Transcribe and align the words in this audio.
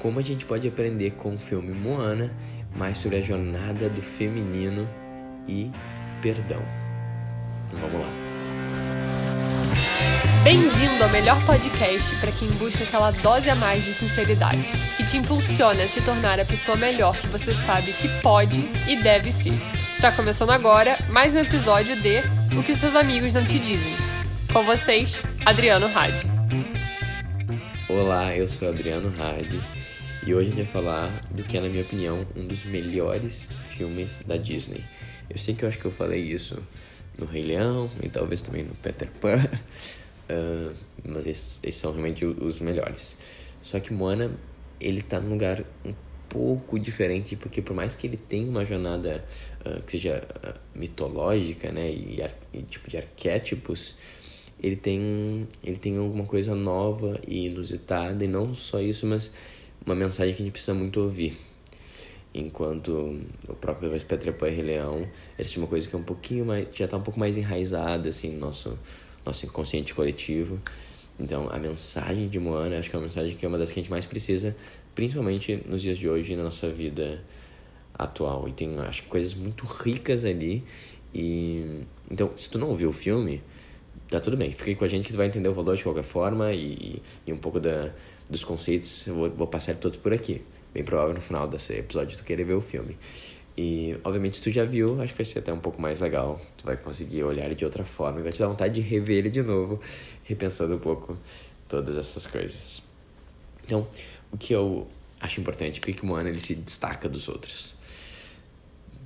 como 0.00 0.18
a 0.18 0.22
gente 0.22 0.44
pode 0.44 0.66
aprender 0.66 1.12
com 1.12 1.34
o 1.34 1.38
filme 1.38 1.72
Moana 1.72 2.32
mais 2.74 2.98
sobre 2.98 3.18
a 3.18 3.20
jornada 3.20 3.88
do 3.88 4.00
feminino 4.00 4.88
e 5.46 5.70
perdão. 6.22 6.62
Vamos 7.72 8.00
lá. 8.00 8.08
Bem-vindo 10.42 11.04
ao 11.04 11.10
melhor 11.10 11.38
podcast 11.44 12.16
para 12.16 12.32
quem 12.32 12.48
busca 12.52 12.82
aquela 12.82 13.10
dose 13.10 13.50
a 13.50 13.54
mais 13.54 13.84
de 13.84 13.92
sinceridade, 13.92 14.72
que 14.96 15.04
te 15.04 15.18
impulsiona 15.18 15.82
a 15.82 15.88
se 15.88 16.00
tornar 16.00 16.40
a 16.40 16.46
pessoa 16.46 16.78
melhor 16.78 17.14
que 17.14 17.26
você 17.26 17.54
sabe 17.54 17.92
que 17.92 18.08
pode 18.22 18.62
e 18.88 18.96
deve 18.96 19.30
ser. 19.30 19.52
Está 19.92 20.10
começando 20.10 20.50
agora 20.50 20.96
mais 21.10 21.34
um 21.34 21.40
episódio 21.40 21.94
de 22.00 22.22
O 22.58 22.62
que 22.62 22.74
seus 22.74 22.96
amigos 22.96 23.34
não 23.34 23.44
te 23.44 23.58
dizem. 23.58 23.94
Com 24.50 24.62
vocês, 24.64 25.22
Adriano 25.44 25.86
Hadi. 25.94 26.22
Olá, 27.86 28.34
eu 28.34 28.48
sou 28.48 28.70
Adriano 28.70 29.12
Hadi 29.20 29.79
e 30.26 30.34
hoje 30.34 30.50
a 30.50 30.54
gente 30.54 30.64
vai 30.64 30.72
falar 30.72 31.24
do 31.30 31.42
que 31.42 31.56
é, 31.56 31.60
na 31.60 31.68
minha 31.68 31.82
opinião, 31.82 32.26
um 32.36 32.46
dos 32.46 32.64
melhores 32.64 33.48
filmes 33.70 34.20
da 34.26 34.36
Disney. 34.36 34.84
Eu 35.28 35.38
sei 35.38 35.54
que 35.54 35.64
eu 35.64 35.68
acho 35.68 35.78
que 35.78 35.84
eu 35.84 35.90
falei 35.90 36.20
isso 36.20 36.62
no 37.18 37.26
Rei 37.26 37.42
Leão 37.42 37.90
e 38.02 38.08
talvez 38.08 38.42
também 38.42 38.64
no 38.64 38.74
Peter 38.74 39.08
Pan, 39.20 39.48
Uh, 40.30 40.72
mas 41.04 41.26
esses, 41.26 41.60
esses, 41.64 41.80
são 41.80 41.90
realmente 41.90 42.24
os 42.24 42.60
melhores. 42.60 43.16
Só 43.62 43.80
que 43.80 43.92
Moana, 43.92 44.30
ele 44.80 45.02
tá 45.02 45.18
num 45.18 45.30
lugar 45.30 45.64
um 45.84 45.92
pouco 46.28 46.78
diferente, 46.78 47.34
porque 47.34 47.60
por 47.60 47.74
mais 47.74 47.96
que 47.96 48.06
ele 48.06 48.16
tenha 48.16 48.48
uma 48.48 48.64
jornada 48.64 49.24
uh, 49.66 49.82
que 49.82 49.92
seja 49.92 50.22
uh, 50.36 50.78
mitológica, 50.78 51.72
né, 51.72 51.90
e, 51.90 52.22
e, 52.54 52.62
tipo 52.62 52.88
de 52.88 52.96
arquétipos, 52.96 53.96
ele 54.62 54.76
tem, 54.76 55.48
ele 55.64 55.76
tem 55.76 55.96
alguma 55.96 56.24
coisa 56.24 56.54
nova 56.54 57.18
e 57.26 57.46
inusitada, 57.46 58.24
e 58.24 58.28
não 58.28 58.54
só 58.54 58.80
isso, 58.80 59.06
mas 59.06 59.32
uma 59.84 59.94
mensagem 59.94 60.34
que 60.34 60.42
a 60.42 60.44
gente 60.44 60.52
precisa 60.52 60.74
muito 60.74 61.00
ouvir. 61.00 61.36
Enquanto 62.32 63.20
o 63.48 63.54
próprio 63.54 63.90
Petra 64.04 64.32
Pan 64.32 64.48
e 64.48 64.54
Rei 64.54 64.64
Leão, 64.64 65.08
tinham 65.42 65.64
uma 65.64 65.68
coisa 65.68 65.88
que 65.88 65.96
é 65.96 65.98
um 65.98 66.02
pouquinho 66.04 66.44
mais, 66.44 66.68
já 66.72 66.86
tá 66.86 66.96
um 66.96 67.02
pouco 67.02 67.18
mais 67.18 67.36
enraizada, 67.36 68.08
assim, 68.08 68.30
no 68.30 68.38
nosso 68.38 68.78
nosso 69.24 69.46
inconsciente 69.46 69.94
coletivo. 69.94 70.60
Então, 71.18 71.48
a 71.50 71.58
mensagem 71.58 72.28
de 72.28 72.38
Moana, 72.38 72.78
acho 72.78 72.88
que 72.88 72.96
é 72.96 72.98
uma 72.98 73.04
mensagem 73.04 73.36
que 73.36 73.44
é 73.44 73.48
uma 73.48 73.58
das 73.58 73.70
que 73.70 73.78
a 73.78 73.82
gente 73.82 73.90
mais 73.90 74.06
precisa, 74.06 74.56
principalmente 74.94 75.62
nos 75.66 75.82
dias 75.82 75.98
de 75.98 76.08
hoje, 76.08 76.34
na 76.34 76.42
nossa 76.42 76.68
vida 76.70 77.22
atual. 77.94 78.48
E 78.48 78.52
tem, 78.52 78.78
acho 78.78 79.02
que, 79.02 79.08
coisas 79.08 79.34
muito 79.34 79.64
ricas 79.64 80.24
ali. 80.24 80.64
E 81.14 81.82
então, 82.10 82.32
se 82.36 82.48
tu 82.48 82.58
não 82.58 82.68
ouviu 82.68 82.88
o 82.88 82.92
filme, 82.92 83.42
tá 84.08 84.18
tudo 84.18 84.36
bem. 84.36 84.52
Fica 84.52 84.70
aí 84.70 84.76
com 84.76 84.84
a 84.84 84.88
gente 84.88 85.06
que 85.06 85.12
tu 85.12 85.18
vai 85.18 85.26
entender 85.26 85.48
o 85.48 85.52
valor 85.52 85.76
de 85.76 85.82
qualquer 85.82 86.04
forma 86.04 86.52
e, 86.52 87.02
e 87.26 87.32
um 87.32 87.38
pouco 87.38 87.60
da, 87.60 87.92
dos 88.30 88.44
conceitos. 88.44 89.06
Eu 89.06 89.14
vou, 89.14 89.30
vou 89.30 89.46
passar 89.46 89.74
todos 89.74 89.98
por 89.98 90.12
aqui. 90.12 90.42
Bem 90.72 90.84
provável 90.84 91.12
no 91.12 91.20
final 91.20 91.48
desse 91.48 91.74
episódio 91.74 92.16
tu 92.16 92.24
querer 92.24 92.44
ver 92.44 92.54
o 92.54 92.60
filme. 92.60 92.96
E, 93.56 93.96
obviamente, 94.04 94.36
se 94.36 94.42
tu 94.42 94.50
já 94.50 94.64
viu, 94.64 95.02
acho 95.02 95.12
que 95.12 95.18
vai 95.18 95.24
ser 95.24 95.40
até 95.40 95.52
um 95.52 95.58
pouco 95.58 95.82
mais 95.82 96.00
legal. 96.00 96.40
Tu 96.56 96.64
vai 96.64 96.76
conseguir 96.76 97.24
olhar 97.24 97.52
de 97.54 97.64
outra 97.64 97.84
forma 97.84 98.20
e 98.20 98.22
vai 98.22 98.32
te 98.32 98.38
dar 98.38 98.46
vontade 98.46 98.74
de 98.74 98.80
rever 98.80 99.18
ele 99.18 99.30
de 99.30 99.42
novo, 99.42 99.80
repensando 100.24 100.74
um 100.74 100.78
pouco 100.78 101.18
todas 101.68 101.98
essas 101.98 102.26
coisas. 102.26 102.82
Então, 103.64 103.86
o 104.32 104.38
que 104.38 104.54
eu 104.54 104.86
acho 105.20 105.40
importante, 105.40 105.80
porque 105.80 105.92
que 105.92 106.06
Moana 106.06 106.28
ele 106.28 106.38
se 106.38 106.54
destaca 106.54 107.08
dos 107.08 107.28
outros. 107.28 107.74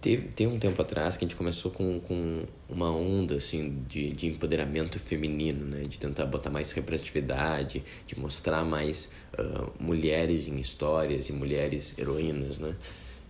Teve, 0.04 0.28
tem 0.28 0.46
um 0.46 0.58
tempo 0.58 0.82
atrás 0.82 1.16
que 1.16 1.24
a 1.24 1.26
gente 1.26 1.34
começou 1.34 1.70
com, 1.70 1.98
com 1.98 2.42
uma 2.68 2.90
onda 2.90 3.36
assim 3.36 3.82
de, 3.88 4.12
de 4.12 4.26
empoderamento 4.26 5.00
feminino, 5.00 5.64
né? 5.64 5.80
de 5.80 5.98
tentar 5.98 6.26
botar 6.26 6.50
mais 6.50 6.70
representatividade, 6.72 7.82
de 8.06 8.20
mostrar 8.20 8.62
mais 8.66 9.10
uh, 9.38 9.72
mulheres 9.82 10.46
em 10.46 10.60
histórias 10.60 11.30
e 11.30 11.32
mulheres 11.32 11.98
heroínas. 11.98 12.58
Né? 12.58 12.74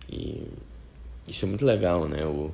E 0.09 0.43
isso 1.25 1.45
é 1.45 1.47
muito 1.47 1.65
legal, 1.65 2.09
né? 2.09 2.25
O, 2.25 2.51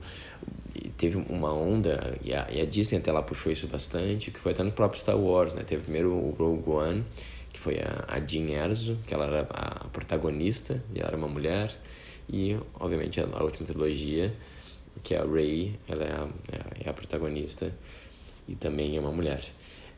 teve 0.99 1.17
uma 1.17 1.51
onda, 1.51 2.15
e 2.23 2.31
a, 2.31 2.47
e 2.51 2.61
a, 2.61 2.65
Disney 2.65 2.99
até 2.99 3.11
lá 3.11 3.23
puxou 3.23 3.51
isso 3.51 3.65
bastante, 3.65 4.29
que 4.29 4.39
foi 4.39 4.51
até 4.51 4.61
no 4.61 4.71
próprio 4.71 5.01
Star 5.01 5.17
Wars, 5.17 5.55
né? 5.55 5.63
Teve 5.63 5.81
primeiro 5.81 6.13
o 6.13 6.29
Rogue 6.37 6.69
One, 6.69 7.03
que 7.51 7.59
foi 7.59 7.79
a, 7.79 8.05
a 8.07 8.19
Jean 8.19 8.51
Erso, 8.51 8.99
que 9.07 9.15
ela 9.15 9.25
era 9.25 9.47
a 9.49 9.87
protagonista, 9.87 10.79
e 10.93 10.99
ela 10.99 11.07
era 11.07 11.17
uma 11.17 11.27
mulher, 11.27 11.75
e 12.29 12.57
obviamente 12.79 13.19
a, 13.19 13.43
última 13.43 13.65
trilogia, 13.65 14.33
que 15.03 15.13
é 15.13 15.19
a 15.19 15.25
Rey, 15.25 15.79
ela 15.87 16.03
é 16.03 16.11
a, 16.11 16.29
é 16.85 16.89
a 16.89 16.93
protagonista, 16.93 17.73
e 18.47 18.55
também 18.55 18.97
é 18.97 18.99
uma 18.99 19.11
mulher. 19.11 19.43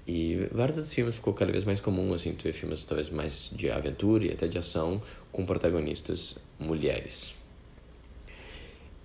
E 0.05 0.47
vários 0.51 0.77
outros 0.77 0.93
filmes 0.93 1.15
ficou 1.15 1.33
cada 1.33 1.51
vez 1.51 1.63
mais 1.63 1.79
comum, 1.79 2.13
assim, 2.13 2.33
tu 2.33 2.43
vê 2.43 2.51
filmes 2.51 2.83
talvez 2.83 3.09
mais 3.09 3.49
de 3.53 3.69
aventura 3.69 4.25
e 4.25 4.31
até 4.31 4.47
de 4.47 4.57
ação 4.57 5.01
com 5.31 5.45
protagonistas 5.45 6.35
mulheres. 6.59 7.35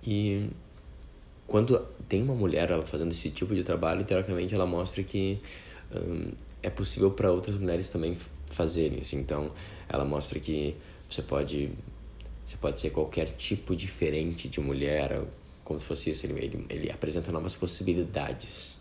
E 0.05 0.49
quando 1.47 1.79
tem 2.07 2.21
uma 2.21 2.35
mulher 2.35 2.69
ela 2.69 2.85
fazendo 2.85 3.11
esse 3.11 3.29
tipo 3.31 3.55
de 3.55 3.63
trabalho, 3.63 4.03
teoricamente 4.03 4.53
ela 4.53 4.65
mostra 4.65 5.01
que 5.03 5.39
um, 5.95 6.31
é 6.61 6.69
possível 6.69 7.11
para 7.11 7.31
outras 7.31 7.55
mulheres 7.57 7.89
também 7.89 8.17
fazerem. 8.47 8.99
Assim. 8.99 9.17
Então, 9.17 9.51
ela 9.87 10.05
mostra 10.05 10.39
que 10.39 10.75
você 11.09 11.21
pode 11.21 11.71
você 12.49 12.57
pode 12.57 12.81
ser 12.81 12.89
qualquer 12.89 13.29
tipo 13.37 13.75
diferente 13.75 14.49
de 14.49 14.59
mulher, 14.59 15.21
como 15.63 15.79
se 15.79 15.85
fosse 15.85 16.09
isso. 16.09 16.25
Ele, 16.25 16.43
ele, 16.43 16.65
ele 16.67 16.91
apresenta 16.91 17.31
novas 17.31 17.55
possibilidades. 17.55 18.75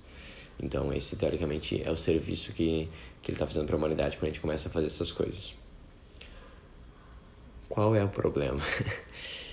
Então, 0.59 0.91
esse 0.91 1.17
teoricamente 1.17 1.83
é 1.85 1.91
o 1.91 1.97
serviço 1.97 2.55
que, 2.55 2.89
que 3.21 3.31
ele 3.31 3.35
está 3.35 3.47
fazendo 3.47 3.67
para 3.67 3.77
a 3.77 3.79
humanidade 3.79 4.17
quando 4.17 4.25
a 4.25 4.29
gente 4.31 4.41
começa 4.41 4.71
a 4.71 4.73
fazer 4.73 4.87
essas 4.87 5.13
coisas. 5.13 5.55
Qual 7.69 7.95
é 7.95 8.03
o 8.03 8.09
problema? 8.09 8.59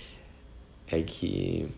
é 0.88 1.02
que 1.02 1.68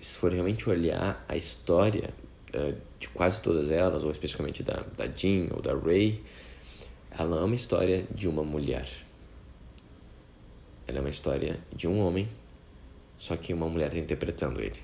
se 0.00 0.16
for 0.16 0.32
realmente 0.32 0.70
olhar 0.70 1.24
a 1.28 1.36
história 1.36 2.14
uh, 2.54 2.80
de 3.00 3.08
quase 3.08 3.42
todas 3.42 3.68
elas, 3.68 4.04
ou 4.04 4.12
especificamente 4.12 4.62
da, 4.62 4.84
da 4.96 5.08
Jean 5.08 5.48
ou 5.52 5.60
da 5.60 5.74
Ray, 5.74 6.22
ela 7.10 7.40
é 7.40 7.44
uma 7.44 7.56
história 7.56 8.06
de 8.14 8.28
uma 8.28 8.44
mulher. 8.44 9.03
Ela 10.86 10.98
é 10.98 11.00
uma 11.00 11.10
história 11.10 11.58
de 11.74 11.88
um 11.88 11.98
homem, 12.00 12.28
só 13.16 13.36
que 13.36 13.52
uma 13.52 13.68
mulher 13.68 13.88
está 13.88 13.98
interpretando 13.98 14.60
ele. 14.60 14.78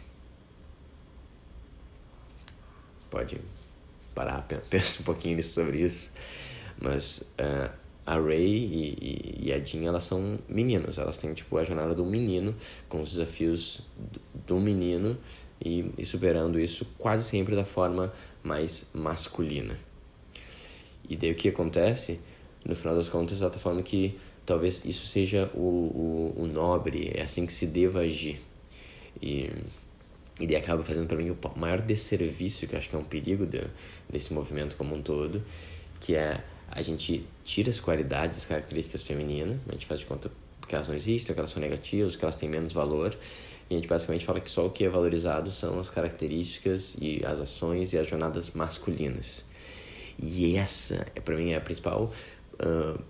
Pode 3.11 3.41
parar, 4.15 4.43
pensa 4.71 5.03
um 5.03 5.05
pouquinho 5.05 5.43
sobre 5.43 5.81
isso. 5.81 6.13
Mas 6.81 7.21
uh, 7.39 7.71
a 8.07 8.19
Ray 8.19 8.47
e, 8.47 9.39
e, 9.47 9.53
a 9.53 9.59
Jean, 9.59 9.85
elas 9.85 10.05
são 10.05 10.39
meninos. 10.49 10.99
Elas 10.99 11.19
têm, 11.19 11.35
tipo, 11.35 11.57
a 11.59 11.65
jornada 11.65 11.95
do 11.95 12.05
menino, 12.05 12.55
com 12.89 13.03
os 13.03 13.13
desafios 13.13 13.83
do 14.47 14.59
menino 14.59 15.19
e, 15.63 15.93
e 15.99 16.05
superando 16.05 16.59
isso 16.59 16.87
quase 16.99 17.25
sempre 17.25 17.55
da 17.55 17.65
forma 17.65 18.13
mais 18.43 18.89
masculina. 18.95 19.79
E 21.09 21.17
daí 21.17 21.33
o 21.33 21.35
que 21.35 21.49
acontece? 21.49 22.19
No 22.65 22.75
final 22.75 22.95
das 22.95 23.09
contas, 23.09 23.43
ela 23.43 23.51
tá 23.51 23.59
falando 23.59 23.83
que 23.83 24.19
talvez 24.51 24.85
isso 24.85 25.07
seja 25.07 25.49
o, 25.55 26.35
o, 26.37 26.43
o 26.43 26.47
nobre, 26.49 27.13
é 27.15 27.23
assim 27.23 27.47
que 27.47 27.53
se 27.53 27.69
deva 27.69 28.01
agir. 28.01 28.41
E, 29.23 29.49
e 30.41 30.47
daí 30.49 30.57
acaba 30.57 30.83
fazendo 30.83 31.07
para 31.07 31.17
mim 31.17 31.31
o 31.31 31.39
maior 31.57 31.81
desserviço, 31.81 32.67
que 32.67 32.75
eu 32.75 32.79
acho 32.79 32.91
que 32.91 32.97
é 32.97 32.99
um 32.99 33.05
perigo 33.05 33.47
de, 33.47 33.63
desse 34.09 34.35
movimento 34.35 34.77
como 34.77 34.97
um 34.97 35.03
todo, 35.03 35.41
que 36.01 36.17
é 36.17 36.43
a 36.69 36.83
gente 36.83 37.25
tira 37.45 37.71
as 37.71 37.79
qualidades, 37.79 38.39
as 38.39 38.45
características 38.45 39.05
femininas, 39.05 39.61
a 39.69 39.73
gente 39.73 39.87
faz 39.87 40.01
de 40.01 40.07
conta 40.07 40.29
que 40.67 40.75
elas 40.75 40.89
não 40.89 40.97
existem, 40.97 41.33
que 41.33 41.41
elas 41.41 41.51
são 41.51 41.63
negativas, 41.63 42.17
que 42.17 42.25
elas 42.25 42.35
têm 42.35 42.49
menos 42.49 42.73
valor, 42.73 43.17
e 43.69 43.75
a 43.75 43.77
gente 43.77 43.87
basicamente 43.87 44.27
fala 44.27 44.41
que 44.41 44.51
só 44.51 44.67
o 44.67 44.71
que 44.71 44.85
é 44.85 44.89
valorizado 44.89 45.53
são 45.53 45.79
as 45.79 45.89
características 45.91 46.97
e 47.01 47.25
as 47.25 47.41
ações 47.41 47.93
e 47.93 47.99
as 47.99 48.09
jornadas 48.09 48.51
masculinas. 48.51 49.45
E 50.21 50.57
essa, 50.57 51.07
é 51.15 51.21
para 51.21 51.37
mim, 51.37 51.53
é 51.53 51.57
a 51.57 51.61
principal 51.61 52.13
uh, 52.55 53.01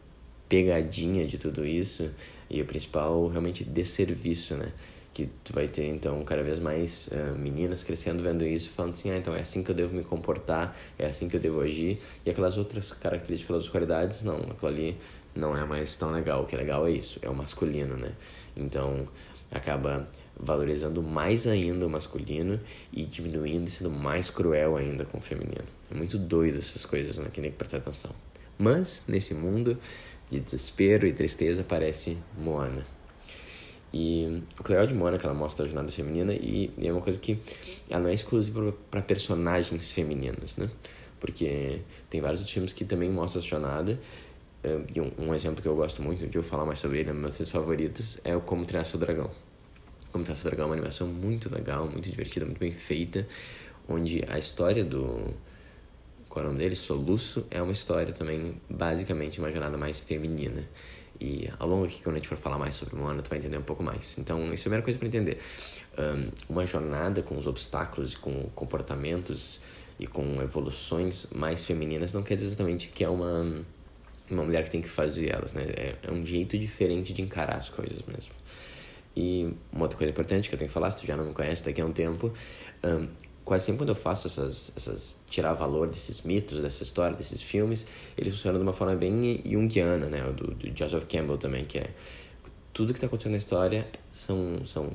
pegadinha 0.51 1.27
de 1.27 1.39
tudo 1.39 1.65
isso 1.65 2.11
e 2.51 2.61
o 2.61 2.67
principal, 2.67 3.29
realmente, 3.29 3.65
desserviço, 3.65 4.55
né? 4.57 4.73
que 5.13 5.29
tu 5.43 5.53
vai 5.53 5.67
ter 5.67 5.87
então 5.87 6.23
cada 6.25 6.43
vez 6.43 6.59
mais 6.59 7.09
uh, 7.09 7.37
meninas 7.37 7.83
crescendo 7.83 8.23
vendo 8.23 8.45
isso 8.45 8.71
falando 8.71 8.93
assim 8.93 9.11
ah 9.11 9.19
então 9.19 9.35
é 9.35 9.41
assim 9.41 9.63
que 9.63 9.71
eu 9.71 9.75
devo 9.75 9.93
me 9.93 10.05
comportar 10.05 10.77
é 10.97 11.07
assim 11.07 11.29
que 11.29 11.37
eu 11.37 11.41
devo 11.41 11.61
agir. 11.61 11.99
E 12.25 12.31
aquelas 12.31 12.57
outras 12.57 12.93
características 12.93 13.57
aquelas 13.57 13.69
qualidades 13.69 14.23
não 14.23 14.37
aquilo 14.37 14.69
ali 14.69 14.97
não 15.35 15.57
é 15.57 15.65
mais 15.65 15.95
tão 15.97 16.11
legal. 16.11 16.43
O 16.43 16.47
que 16.47 16.55
é 16.55 16.59
legal 16.59 16.87
é 16.87 16.93
isso 16.93 17.19
é 17.23 17.29
o 17.29 17.35
masculino 17.35 17.97
né? 17.97 18.13
Então 18.57 19.07
acaba 19.51 20.09
valorizando 20.39 21.03
mais 21.03 21.47
ainda 21.47 21.87
o 21.87 21.91
masculino 21.91 22.61
e 22.93 23.05
diminuindo 23.05 23.69
sendo 23.69 23.91
mais 23.91 24.31
cruel 24.31 24.77
ainda 24.77 25.05
com 25.05 25.19
o 25.19 25.21
feminino. 25.21 25.67
É 25.91 25.95
muito 25.95 26.17
doido 26.17 26.59
essas 26.59 26.85
coisas 26.85 27.19
né? 27.19 27.29
Que 27.33 27.41
nem 27.41 27.51
que 27.51 27.57
prestar 27.57 27.79
atenção. 27.79 28.13
Mas 28.57 29.03
nesse 29.09 29.35
mundo 29.35 29.79
de 30.31 30.41
desespero 30.41 31.07
e 31.07 31.13
tristeza 31.13 31.63
aparece 31.63 32.17
Moana 32.39 32.87
e 33.93 34.43
o 34.59 34.67
é 34.67 34.69
legal 34.69 34.87
de 34.87 34.95
Moana 34.95 35.17
é 35.17 35.21
que 35.21 35.27
ela 35.27 35.35
mostra 35.35 35.65
a 35.65 35.69
jornada 35.69 35.91
feminina 35.91 36.33
e, 36.33 36.71
e 36.79 36.87
é 36.87 36.93
uma 36.93 37.03
coisa 37.03 37.19
que 37.19 37.39
ela 37.89 38.05
não 38.05 38.09
é 38.09 38.15
exclusiva 38.15 38.73
para 38.91 39.03
personagens 39.03 39.91
femininos, 39.91 40.57
né? 40.57 40.71
Porque 41.19 41.81
tem 42.09 42.21
vários 42.21 42.41
outros 42.41 42.55
filmes 42.55 42.73
que 42.73 42.85
também 42.85 43.11
mostram 43.11 43.43
a 43.43 43.45
jornada 43.45 44.01
e 44.95 45.01
um, 45.01 45.11
um, 45.19 45.35
exemplo 45.35 45.61
que 45.61 45.69
eu 45.69 45.75
gosto 45.75 46.03
muito, 46.03 46.27
de 46.27 46.37
eu 46.37 46.43
falar 46.43 46.65
mais 46.65 46.79
sobre 46.79 47.01
ele, 47.01 47.13
meus 47.13 47.35
seus 47.35 47.51
favoritos, 47.51 48.21
é 48.25 48.37
o 48.37 48.41
Como 48.41 48.65
Treinar 48.65 48.85
Seu 48.85 48.99
Dragão. 48.99 49.31
Como 50.13 50.23
Treinar 50.23 50.37
Seu 50.37 50.51
Dragão 50.51 50.67
é 50.67 50.69
uma 50.69 50.75
animação 50.75 51.09
muito 51.09 51.53
legal, 51.53 51.89
muito 51.89 52.09
divertida, 52.09 52.45
muito 52.47 52.59
bem 52.59 52.73
feita, 52.73 53.27
onde 53.89 54.25
a 54.29 54.39
história 54.39 54.85
do... 54.85 55.35
Nome 56.37 56.59
dele? 56.59 56.77
Soluço, 56.77 57.47
é 57.51 57.61
uma 57.61 57.73
história 57.73 58.13
também, 58.13 58.55
basicamente, 58.69 59.39
uma 59.39 59.51
jornada 59.51 59.77
mais 59.77 59.99
feminina. 59.99 60.69
E 61.21 61.51
ao 61.59 61.69
longo 61.69 61.85
aqui, 61.85 62.03
quando 62.03 62.15
a 62.15 62.19
gente 62.19 62.29
for 62.29 62.39
falar 62.39 62.59
mais 62.59 62.75
sobre 62.75 62.97
Moana, 62.97 63.21
tu 63.21 63.29
vai 63.29 63.39
entender 63.39 63.59
um 63.59 63.63
pouco 63.63 63.83
mais. 63.83 64.17
Então, 64.17 64.39
isso 64.55 64.55
é 64.55 64.55
a 64.55 64.63
primeira 64.63 64.83
coisa 64.83 64.99
para 64.99 65.09
entender. 65.09 65.39
Um, 65.99 66.31
uma 66.49 66.65
jornada 66.65 67.23
com 67.23 67.37
os 67.37 67.47
obstáculos, 67.47 68.15
com 68.15 68.45
comportamentos 68.55 69.61
e 69.99 70.07
com 70.07 70.41
evoluções 70.41 71.27
mais 71.31 71.65
femininas 71.67 72.15
não 72.15 72.23
quer 72.23 72.37
dizer 72.37 72.49
exatamente 72.49 72.89
que 72.89 73.05
é 73.05 73.09
uma, 73.09 73.63
uma 74.31 74.45
mulher 74.45 74.65
que 74.65 74.71
tem 74.71 74.81
que 74.81 74.89
fazer 74.89 75.29
elas, 75.29 75.53
né? 75.53 75.65
É, 75.77 75.97
é 76.05 76.11
um 76.11 76.25
jeito 76.25 76.57
diferente 76.57 77.13
de 77.13 77.21
encarar 77.21 77.57
as 77.57 77.69
coisas 77.69 78.01
mesmo. 78.07 78.33
E 79.15 79.53
uma 79.71 79.83
outra 79.83 79.99
coisa 79.99 80.11
importante 80.11 80.49
que 80.49 80.55
eu 80.55 80.59
tenho 80.59 80.69
que 80.69 80.73
falar, 80.73 80.91
se 80.91 80.99
tu 80.99 81.07
já 81.07 81.17
não 81.17 81.27
me 81.27 81.35
conhece 81.35 81.65
daqui 81.65 81.83
a 81.83 81.85
um 81.85 81.93
tempo, 81.93 82.33
um, 82.83 83.09
quase 83.51 83.65
sempre 83.65 83.81
quando 83.81 83.89
eu 83.89 83.97
faço 83.97 84.29
essas, 84.29 84.73
essas 84.77 85.19
tirar 85.29 85.55
valor 85.55 85.89
desses 85.89 86.23
mitos, 86.23 86.61
dessa 86.61 86.85
história, 86.85 87.17
desses 87.17 87.43
filmes, 87.43 87.85
eles 88.17 88.33
funcionam 88.35 88.61
de 88.61 88.63
uma 88.63 88.73
forma 88.73 88.95
bem 88.95 89.43
junguiana, 89.45 90.07
né? 90.07 90.23
Do, 90.31 90.55
do 90.55 90.79
Joseph 90.79 91.05
Campbell 91.09 91.37
também, 91.37 91.65
que 91.65 91.77
é 91.77 91.91
tudo 92.73 92.93
que 92.93 92.99
está 92.99 93.09
acontecendo 93.09 93.33
na 93.33 93.39
história 93.39 93.89
são, 94.09 94.65
são 94.65 94.91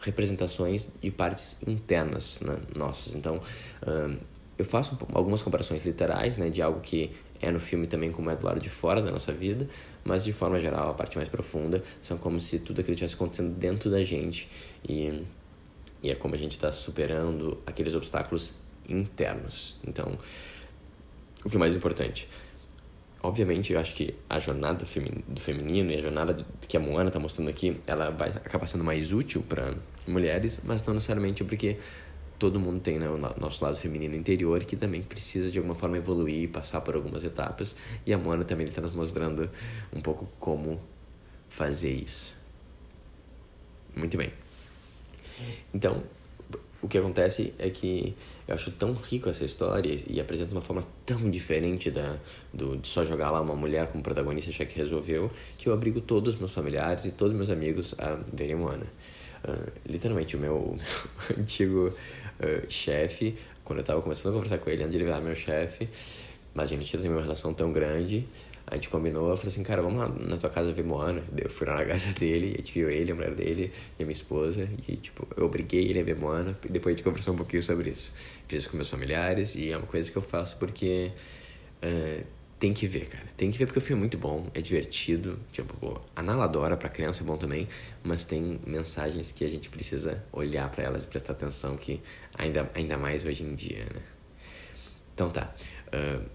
representações 0.00 0.88
de 1.02 1.10
partes 1.10 1.58
internas 1.66 2.40
né, 2.40 2.56
nossas. 2.74 3.14
Então, 3.14 3.42
um, 3.86 4.16
eu 4.56 4.64
faço 4.64 4.96
algumas 5.12 5.42
comparações 5.42 5.84
literais, 5.84 6.38
né, 6.38 6.48
de 6.48 6.62
algo 6.62 6.80
que 6.80 7.10
é 7.38 7.50
no 7.50 7.60
filme 7.60 7.86
também 7.86 8.10
como 8.10 8.30
é 8.30 8.36
do 8.36 8.46
lado 8.46 8.60
de 8.60 8.70
fora 8.70 9.02
da 9.02 9.10
nossa 9.10 9.30
vida, 9.30 9.68
mas 10.02 10.24
de 10.24 10.32
forma 10.32 10.58
geral, 10.58 10.88
a 10.88 10.94
parte 10.94 11.18
mais 11.18 11.28
profunda 11.28 11.84
são 12.00 12.16
como 12.16 12.40
se 12.40 12.60
tudo 12.60 12.80
aquilo 12.80 12.94
estivesse 12.94 13.14
acontecendo 13.14 13.54
dentro 13.54 13.90
da 13.90 14.02
gente 14.02 14.48
e, 14.88 15.22
e 16.04 16.10
é 16.10 16.14
como 16.14 16.34
a 16.34 16.38
gente 16.38 16.52
está 16.52 16.70
superando 16.70 17.58
aqueles 17.66 17.94
obstáculos 17.94 18.54
internos. 18.86 19.74
Então, 19.86 20.18
o 21.42 21.48
que 21.48 21.56
é 21.56 21.58
mais 21.58 21.74
importante? 21.74 22.28
Obviamente, 23.22 23.72
eu 23.72 23.80
acho 23.80 23.94
que 23.94 24.14
a 24.28 24.38
jornada 24.38 24.84
do 24.84 25.40
feminino 25.40 25.90
e 25.90 25.96
a 25.96 26.02
jornada 26.02 26.46
que 26.68 26.76
a 26.76 26.80
Moana 26.80 27.08
está 27.08 27.18
mostrando 27.18 27.48
aqui, 27.48 27.80
ela 27.86 28.10
vai 28.10 28.28
acabar 28.28 28.66
sendo 28.66 28.84
mais 28.84 29.14
útil 29.14 29.42
para 29.48 29.72
mulheres, 30.06 30.60
mas 30.62 30.84
não 30.84 30.92
necessariamente 30.92 31.42
porque 31.42 31.78
todo 32.38 32.60
mundo 32.60 32.80
tem 32.80 32.98
né, 32.98 33.08
o 33.08 33.16
nosso 33.16 33.64
lado 33.64 33.76
feminino 33.76 34.14
interior 34.14 34.62
que 34.62 34.76
também 34.76 35.02
precisa 35.02 35.50
de 35.50 35.56
alguma 35.56 35.74
forma 35.74 35.96
evoluir 35.96 36.42
e 36.42 36.48
passar 36.48 36.82
por 36.82 36.94
algumas 36.94 37.24
etapas. 37.24 37.74
E 38.04 38.12
a 38.12 38.18
Moana 38.18 38.44
também 38.44 38.66
está 38.66 38.82
nos 38.82 38.92
mostrando 38.92 39.48
um 39.90 40.02
pouco 40.02 40.28
como 40.38 40.78
fazer 41.48 41.94
isso. 41.94 42.36
Muito 43.96 44.18
bem. 44.18 44.43
Então, 45.72 46.02
o 46.84 46.88
que 46.88 46.98
acontece 46.98 47.54
é 47.58 47.70
que 47.70 48.14
eu 48.46 48.54
acho 48.54 48.70
tão 48.70 48.92
rico 48.92 49.30
essa 49.30 49.42
história 49.42 49.98
e 50.06 50.20
apresenta 50.20 50.52
uma 50.52 50.60
forma 50.60 50.86
tão 51.06 51.30
diferente 51.30 51.90
da, 51.90 52.18
do, 52.52 52.76
de 52.76 52.86
só 52.86 53.04
jogar 53.06 53.30
lá 53.30 53.40
uma 53.40 53.56
mulher 53.56 53.90
como 53.90 54.02
protagonista 54.02 54.52
já 54.52 54.66
que 54.66 54.76
resolveu, 54.76 55.30
que 55.56 55.66
eu 55.66 55.72
abrigo 55.72 56.02
todos 56.02 56.34
os 56.34 56.38
meus 56.38 56.52
familiares 56.52 57.06
e 57.06 57.10
todos 57.10 57.32
os 57.32 57.36
meus 57.38 57.48
amigos 57.48 57.94
a 57.98 58.20
verem 58.30 58.56
Moana. 58.56 58.86
Uh, 59.44 59.72
literalmente, 59.86 60.36
o 60.36 60.38
meu 60.38 60.78
antigo 61.38 61.88
uh, 61.88 62.70
chefe, 62.70 63.34
quando 63.64 63.78
eu 63.78 63.82
estava 63.82 64.02
começando 64.02 64.32
a 64.32 64.34
conversar 64.34 64.58
com 64.58 64.68
ele, 64.68 64.82
antes 64.82 64.92
de 64.92 64.98
ele 64.98 65.04
virar 65.04 65.22
meu 65.22 65.34
chefe, 65.34 65.88
mas 66.52 66.70
a 66.70 66.76
gente 66.76 66.94
não 66.94 67.02
tem 67.02 67.10
uma 67.10 67.22
relação 67.22 67.54
tão 67.54 67.72
grande, 67.72 68.28
a 68.74 68.76
gente 68.76 68.88
combinou, 68.88 69.30
eu 69.30 69.36
falei 69.36 69.52
assim, 69.52 69.62
cara, 69.62 69.80
vamos 69.80 70.00
lá 70.00 70.08
na 70.08 70.36
tua 70.36 70.50
casa 70.50 70.72
ver 70.72 70.82
Moana. 70.82 71.22
Eu 71.36 71.48
fui 71.48 71.64
lá 71.64 71.76
na 71.76 71.84
casa 71.84 72.12
dele, 72.18 72.54
a 72.54 72.56
gente 72.58 72.74
viu 72.74 72.90
ele, 72.90 73.12
a 73.12 73.14
mulher 73.14 73.32
dele 73.34 73.72
e 73.98 74.02
a 74.02 74.04
minha 74.04 74.12
esposa. 74.12 74.68
E, 74.88 74.96
tipo, 74.96 75.26
eu 75.36 75.46
obriguei 75.46 75.88
ele 75.88 76.00
a 76.00 76.02
ver 76.02 76.18
Moana. 76.18 76.56
E 76.64 76.68
depois 76.68 76.92
a 76.92 76.96
gente 76.96 77.04
conversou 77.04 77.34
um 77.34 77.36
pouquinho 77.36 77.62
sobre 77.62 77.90
isso. 77.90 78.12
Fiz 78.48 78.60
isso 78.60 78.70
com 78.70 78.76
meus 78.76 78.90
familiares 78.90 79.54
e 79.54 79.70
é 79.70 79.76
uma 79.76 79.86
coisa 79.86 80.10
que 80.10 80.18
eu 80.18 80.22
faço 80.22 80.56
porque 80.56 81.12
uh, 81.84 82.24
tem 82.58 82.72
que 82.74 82.88
ver, 82.88 83.08
cara. 83.08 83.26
Tem 83.36 83.48
que 83.48 83.58
ver 83.58 83.66
porque 83.66 83.78
o 83.78 83.82
filme 83.82 84.00
é 84.00 84.02
muito 84.02 84.18
bom, 84.18 84.48
é 84.52 84.60
divertido. 84.60 85.38
Tipo, 85.52 86.02
a 86.16 86.20
Nala 86.22 86.44
adora, 86.44 86.76
pra 86.76 86.88
criança 86.88 87.22
é 87.22 87.26
bom 87.26 87.36
também. 87.36 87.68
Mas 88.02 88.24
tem 88.24 88.58
mensagens 88.66 89.30
que 89.30 89.44
a 89.44 89.48
gente 89.48 89.68
precisa 89.68 90.20
olhar 90.32 90.68
para 90.68 90.82
elas 90.82 91.04
e 91.04 91.06
prestar 91.06 91.34
atenção 91.34 91.76
que 91.76 92.02
ainda, 92.36 92.68
ainda 92.74 92.98
mais 92.98 93.24
hoje 93.24 93.44
em 93.44 93.54
dia, 93.54 93.84
né? 93.84 94.02
Então 95.14 95.30
tá. 95.30 95.54
Uh, 95.88 96.28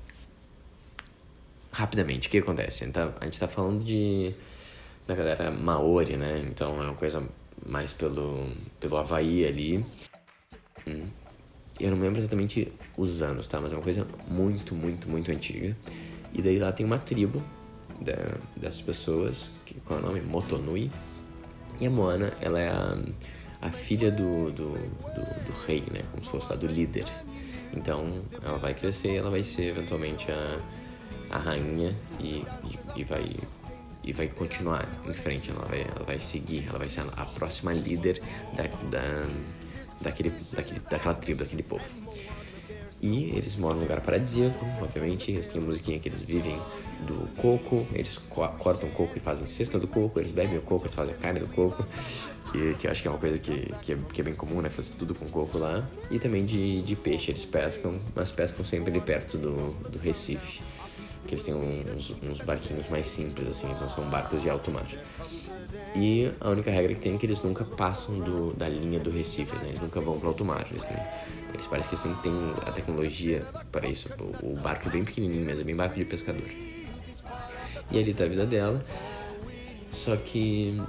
rapidamente, 1.79 2.27
o 2.27 2.31
que 2.31 2.39
acontece? 2.39 2.83
Então, 2.83 3.13
a 3.21 3.23
gente 3.23 3.35
está 3.35 3.47
falando 3.47 3.83
de 3.83 4.35
da 5.07 5.15
galera 5.15 5.49
maori, 5.49 6.17
né? 6.17 6.45
Então 6.45 6.77
é 6.79 6.85
uma 6.85 6.93
coisa 6.93 7.23
mais 7.65 7.93
pelo, 7.93 8.47
pelo 8.79 8.97
Havaí 8.97 9.45
ali. 9.45 9.83
Hum. 10.85 11.07
Eu 11.79 11.91
não 11.91 11.99
lembro 11.99 12.19
exatamente 12.19 12.71
os 12.95 13.21
anos, 13.21 13.47
tá? 13.47 13.59
Mas 13.59 13.71
é 13.71 13.75
uma 13.75 13.81
coisa 13.81 14.05
muito, 14.27 14.75
muito, 14.75 15.09
muito 15.09 15.31
antiga. 15.31 15.75
E 16.33 16.41
daí 16.41 16.59
lá 16.59 16.71
tem 16.71 16.85
uma 16.85 16.99
tribo 16.99 17.41
da, 17.99 18.13
dessas 18.55 18.81
pessoas, 18.81 19.51
que, 19.65 19.75
qual 19.81 19.99
é 19.99 20.03
o 20.03 20.05
nome? 20.05 20.21
Motonui. 20.21 20.91
E 21.79 21.87
a 21.87 21.89
Moana, 21.89 22.33
ela 22.39 22.59
é 22.59 22.69
a, 22.69 22.97
a 23.61 23.71
filha 23.71 24.11
do, 24.11 24.51
do, 24.51 24.73
do, 24.73 25.45
do 25.47 25.53
rei, 25.65 25.83
né? 25.91 26.01
Como 26.11 26.23
se 26.23 26.29
fosse 26.29 26.53
a 26.53 26.55
do 26.55 26.67
líder. 26.67 27.05
Então 27.73 28.21
ela 28.43 28.57
vai 28.57 28.73
crescer 28.73 29.15
ela 29.15 29.29
vai 29.29 29.43
ser 29.43 29.69
eventualmente 29.69 30.31
a 30.31 30.59
a 31.29 31.37
rainha 31.37 31.95
e, 32.19 32.43
e, 32.95 33.01
e, 33.01 33.03
vai 33.03 33.29
e 34.03 34.13
vai 34.13 34.27
continuar 34.27 34.87
em 35.05 35.13
frente, 35.13 35.51
ela 35.51 35.65
vai, 35.65 35.81
ela 35.81 36.03
vai 36.05 36.19
seguir, 36.19 36.65
ela 36.67 36.79
vai 36.79 36.89
ser 36.89 37.01
a, 37.15 37.25
próxima 37.25 37.73
líder 37.73 38.21
da, 38.55 38.63
da, 38.89 39.27
daquele, 40.01 40.31
daquele, 40.51 40.79
daquela 40.79 41.13
tribo, 41.13 41.39
daquele 41.39 41.63
povo. 41.63 41.85
E 43.01 43.29
eles 43.35 43.55
moram 43.55 43.75
num 43.75 43.83
lugar 43.83 44.01
paradisíaco, 44.01 44.65
obviamente, 44.81 45.31
eles 45.31 45.47
têm 45.47 45.61
a 45.61 45.65
musiquinha 45.65 45.99
que 45.99 46.09
eles 46.09 46.21
vivem 46.21 46.59
do 47.07 47.29
coco, 47.41 47.87
eles 47.93 48.17
co 48.29 48.45
cortam 48.57 48.89
coco 48.89 49.13
e 49.15 49.21
fazem 49.21 49.47
cesta 49.47 49.79
do 49.79 49.87
coco, 49.87 50.19
eles 50.19 50.31
bebem 50.31 50.57
o 50.57 50.61
coco, 50.61 50.83
eles 50.83 50.95
fazem 50.95 51.13
a 51.13 51.17
carne 51.17 51.39
do 51.39 51.47
coco, 51.47 51.85
e, 52.53 52.75
que 52.75 52.87
eu 52.87 52.91
acho 52.91 53.01
que 53.01 53.07
é 53.07 53.11
uma 53.11 53.19
coisa 53.19 53.37
que, 53.37 53.73
que, 53.81 53.93
é, 53.93 53.97
que 54.11 54.19
é 54.19 54.23
bem 54.23 54.33
comum, 54.33 54.61
né, 54.61 54.69
fazer 54.69 54.91
tudo 54.99 55.15
com 55.15 55.29
coco 55.29 55.57
lá. 55.57 55.87
E 56.11 56.19
também 56.19 56.45
de, 56.45 56.81
de 56.81 56.95
peixe, 56.95 57.31
eles 57.31 57.45
pescam, 57.45 58.01
mas 58.13 58.31
pescam 58.31 58.65
sempre 58.65 58.91
ali 58.91 58.99
perto 58.99 59.37
do, 59.37 59.71
do 59.89 59.97
Recife 59.97 60.61
que 61.29 61.35
eles 61.35 61.43
têm 61.43 61.53
uns, 61.53 62.15
uns 62.23 62.41
barquinhos 62.41 62.89
mais 62.89 63.07
simples, 63.07 63.47
assim, 63.49 63.67
eles 63.67 63.79
não 63.79 63.89
são 63.91 64.03
barcos 64.09 64.41
de 64.41 64.49
alto 64.49 64.71
mar. 64.71 64.87
E 65.95 66.31
a 66.39 66.49
única 66.49 66.71
regra 66.71 66.95
que 66.95 66.99
tem 66.99 67.13
é 67.13 67.17
que 67.19 67.25
eles 67.27 67.39
nunca 67.43 67.63
passam 67.63 68.19
do, 68.19 68.51
da 68.53 68.67
linha 68.67 68.99
do 68.99 69.11
Recife, 69.11 69.55
né? 69.57 69.69
Eles 69.69 69.79
nunca 69.79 70.01
vão 70.01 70.19
para 70.19 70.29
alto 70.29 70.43
mar. 70.43 70.65
Eles, 70.71 70.83
eles 71.53 71.67
parece 71.67 71.87
que 71.87 71.95
eles 71.95 72.21
têm, 72.21 72.33
a 72.65 72.71
tecnologia 72.71 73.45
para 73.71 73.87
isso. 73.87 74.09
O, 74.41 74.53
o, 74.53 74.55
barco 74.55 74.87
é 74.87 74.91
bem 74.91 75.03
pequenininho 75.03 75.45
mesmo, 75.45 75.61
é 75.61 75.63
bem 75.63 75.75
barco 75.75 75.95
de 75.95 76.05
pescador. 76.05 76.49
E 77.91 77.99
ali 77.99 78.11
tá 78.11 78.23
a 78.23 78.27
vida 78.27 78.47
dela. 78.47 78.83
Só 79.91 80.15
que 80.17 80.81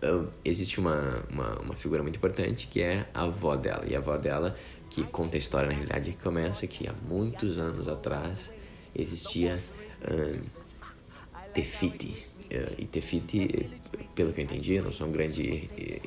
uh, 0.00 0.28
existe 0.44 0.78
uma, 0.78 1.24
uma, 1.28 1.58
uma, 1.60 1.74
figura 1.74 2.04
muito 2.04 2.16
importante 2.16 2.68
que 2.68 2.80
é 2.82 3.08
a 3.12 3.24
avó 3.24 3.56
dela. 3.56 3.84
E 3.84 3.96
a 3.96 3.98
avó 3.98 4.16
dela, 4.16 4.54
que 4.90 5.02
conta 5.02 5.36
a 5.36 5.38
história 5.38 5.66
na 5.68 5.74
realidade, 5.74 6.12
que 6.12 6.22
começa 6.22 6.68
que 6.68 6.86
há 6.86 6.94
muitos 7.08 7.58
anos 7.58 7.88
atrás 7.88 8.52
existia 8.98 9.58
um, 10.10 10.40
Tefiti. 11.52 12.26
Uh, 12.50 12.74
e 12.78 12.86
Tefiti, 12.86 13.70
pelo 14.14 14.32
que 14.32 14.40
eu 14.40 14.44
entendi, 14.44 14.74
eu 14.74 14.84
não 14.84 14.92
sou 14.92 15.06
um 15.06 15.12
grande 15.12 15.68
eh, 15.78 16.00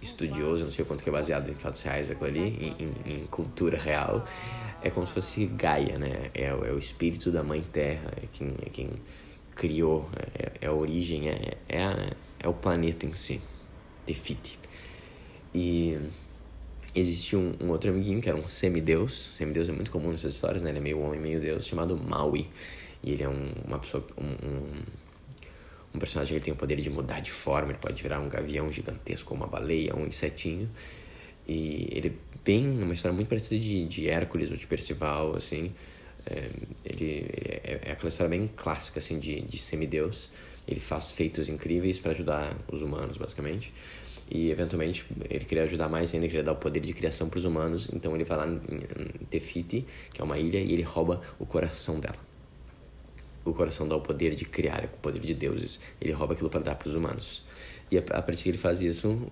estudioso, 0.00 0.62
não 0.62 0.70
sei 0.70 0.84
o 0.84 0.86
quanto 0.86 1.02
que 1.02 1.08
é 1.08 1.12
baseado 1.12 1.50
em 1.50 1.54
fatos 1.54 1.82
reais 1.82 2.10
aquilo 2.10 2.26
ali, 2.26 2.40
em, 2.40 3.10
em, 3.10 3.22
em 3.22 3.26
cultura 3.26 3.78
real, 3.78 4.24
é 4.82 4.90
como 4.90 5.06
se 5.06 5.12
fosse 5.12 5.46
Gaia, 5.46 5.98
né? 5.98 6.30
É, 6.34 6.44
é, 6.44 6.54
o 6.54 6.78
espírito 6.78 7.30
da 7.30 7.42
mãe 7.42 7.60
terra, 7.60 8.10
é 8.16 8.26
quem, 8.32 8.54
é 8.64 8.68
quem 8.70 8.90
criou, 9.54 10.08
é, 10.34 10.52
é 10.62 10.66
a 10.68 10.72
origem, 10.72 11.28
é, 11.28 11.54
é, 11.68 12.16
é 12.38 12.48
o 12.48 12.54
planeta 12.54 13.04
em 13.04 13.14
si, 13.14 13.40
Tefiti. 14.06 14.58
E 15.54 15.98
existia 16.94 17.38
um, 17.38 17.52
um, 17.60 17.70
outro 17.70 17.90
amiguinho 17.90 18.20
que 18.20 18.28
era 18.28 18.36
um 18.36 18.46
semideus. 18.46 19.30
Semideus 19.34 19.68
é 19.68 19.72
muito 19.72 19.90
comum 19.90 20.10
nessas 20.10 20.34
histórias, 20.34 20.62
né? 20.62 20.70
Ele 20.70 20.78
é 20.78 20.82
meio 20.82 21.00
homem, 21.00 21.20
meio 21.20 21.40
deus, 21.40 21.66
chamado 21.66 21.96
Maui. 21.96 22.48
E 23.02 23.12
ele 23.12 23.22
é 23.22 23.28
um, 23.28 23.52
uma 23.66 23.78
pessoa, 23.78 24.06
um, 24.18 24.24
um, 24.24 24.82
um, 25.94 25.98
personagem 25.98 26.36
que 26.38 26.44
tem 26.44 26.52
o 26.52 26.56
poder 26.56 26.76
de 26.76 26.90
mudar 26.90 27.20
de 27.20 27.30
forma. 27.30 27.70
Ele 27.70 27.78
pode 27.78 28.02
virar 28.02 28.20
um 28.20 28.28
gavião 28.28 28.70
gigantesco, 28.70 29.34
uma 29.34 29.46
baleia, 29.46 29.94
um 29.94 30.06
insetinho. 30.06 30.68
E 31.46 31.88
ele 31.92 32.18
tem 32.44 32.68
uma 32.82 32.94
história 32.94 33.14
muito 33.14 33.28
parecida 33.28 33.58
de, 33.58 33.86
de 33.86 34.08
Hércules 34.08 34.50
ou 34.50 34.56
de 34.56 34.66
Percival, 34.66 35.36
assim. 35.36 35.72
É, 36.26 36.50
ele, 36.84 37.04
ele 37.04 37.60
é, 37.62 37.80
é, 37.84 37.92
aquela 37.92 38.08
história 38.08 38.28
bem 38.28 38.50
clássica, 38.54 38.98
assim, 38.98 39.18
de, 39.18 39.40
de 39.40 39.58
semideus. 39.58 40.28
Ele 40.68 40.80
faz 40.80 41.10
feitos 41.10 41.48
incríveis 41.48 41.98
para 41.98 42.12
ajudar 42.12 42.56
os 42.70 42.82
humanos, 42.82 43.16
basicamente. 43.16 43.72
E 44.30 44.50
eventualmente 44.50 45.04
ele 45.28 45.44
queria 45.44 45.64
ajudar 45.64 45.88
mais 45.88 46.14
ainda, 46.14 46.26
queria 46.28 46.44
dar 46.44 46.52
o 46.52 46.56
poder 46.56 46.80
de 46.80 46.92
criação 46.92 47.28
para 47.28 47.38
os 47.38 47.44
humanos. 47.44 47.90
Então 47.92 48.14
ele 48.14 48.24
vai 48.24 48.38
lá 48.38 48.46
em 48.46 49.26
Tefiti, 49.26 49.84
que 50.12 50.20
é 50.20 50.24
uma 50.24 50.38
ilha, 50.38 50.58
e 50.58 50.72
ele 50.72 50.82
rouba 50.82 51.20
o 51.38 51.44
coração 51.44 51.98
dela. 51.98 52.30
O, 53.44 53.52
coração 53.52 53.88
dá 53.88 53.96
o 53.96 54.00
poder 54.00 54.34
de 54.34 54.44
criar, 54.44 54.84
é 54.84 54.86
o 54.86 54.98
poder 54.98 55.18
de 55.18 55.34
deuses. 55.34 55.80
Ele 56.00 56.12
rouba 56.12 56.34
aquilo 56.34 56.48
para 56.48 56.60
dar 56.60 56.74
para 56.76 56.88
os 56.88 56.94
humanos. 56.94 57.44
E 57.90 57.98
a, 57.98 58.02
partir 58.02 58.44
que 58.44 58.48
ele 58.50 58.58
faz 58.58 58.80
isso, 58.80 59.26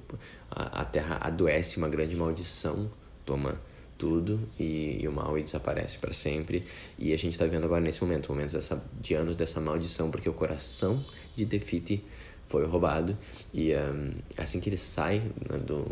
a, 0.50 0.84
terra 0.84 1.18
adoece, 1.20 1.76
uma 1.76 1.88
grande 1.88 2.16
maldição 2.16 2.90
toma 3.24 3.60
tudo 3.96 4.40
e, 4.58 5.02
e 5.02 5.06
o 5.06 5.12
mal 5.12 5.40
desaparece 5.40 5.98
para 5.98 6.12
sempre. 6.12 6.64
E 6.98 7.12
a 7.12 7.16
gente 7.16 7.34
está 7.34 7.46
vendo 7.46 7.64
agora 7.64 7.80
nesse 7.80 8.02
momento, 8.02 8.32
momentos 8.32 8.54
dessa, 8.54 8.82
de 9.00 9.14
anos 9.14 9.36
dessa 9.36 9.60
maldição, 9.60 10.10
porque 10.10 10.28
o 10.28 10.32
coração 10.32 11.04
de 11.36 11.44
Defite 11.44 12.02
foi 12.48 12.66
roubado. 12.66 13.16
E 13.52 13.74
um, 13.74 14.12
assim 14.36 14.60
que 14.60 14.68
ele 14.68 14.76
sai 14.76 15.18
né, 15.48 15.58
do, 15.58 15.86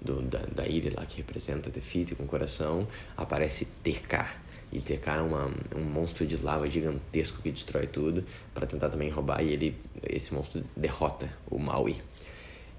do, 0.00 0.22
da, 0.22 0.40
da 0.40 0.66
ilha 0.66 0.92
lá 0.96 1.06
que 1.06 1.18
representa 1.18 1.70
Defite 1.70 2.14
com 2.14 2.24
o 2.24 2.26
coração, 2.26 2.86
aparece 3.16 3.66
Tekar. 3.82 4.40
E 4.72 4.80
Tekar 4.80 5.18
é 5.18 5.22
uma, 5.22 5.46
um 5.74 5.82
monstro 5.82 6.26
de 6.26 6.36
lava 6.36 6.68
gigantesco 6.68 7.40
que 7.40 7.50
destrói 7.50 7.86
tudo 7.86 8.24
para 8.52 8.66
tentar 8.66 8.88
também 8.90 9.10
roubar. 9.10 9.42
E 9.42 9.52
ele, 9.52 9.76
esse 10.02 10.32
monstro 10.34 10.64
derrota 10.76 11.30
o 11.50 11.58
Maui 11.58 11.96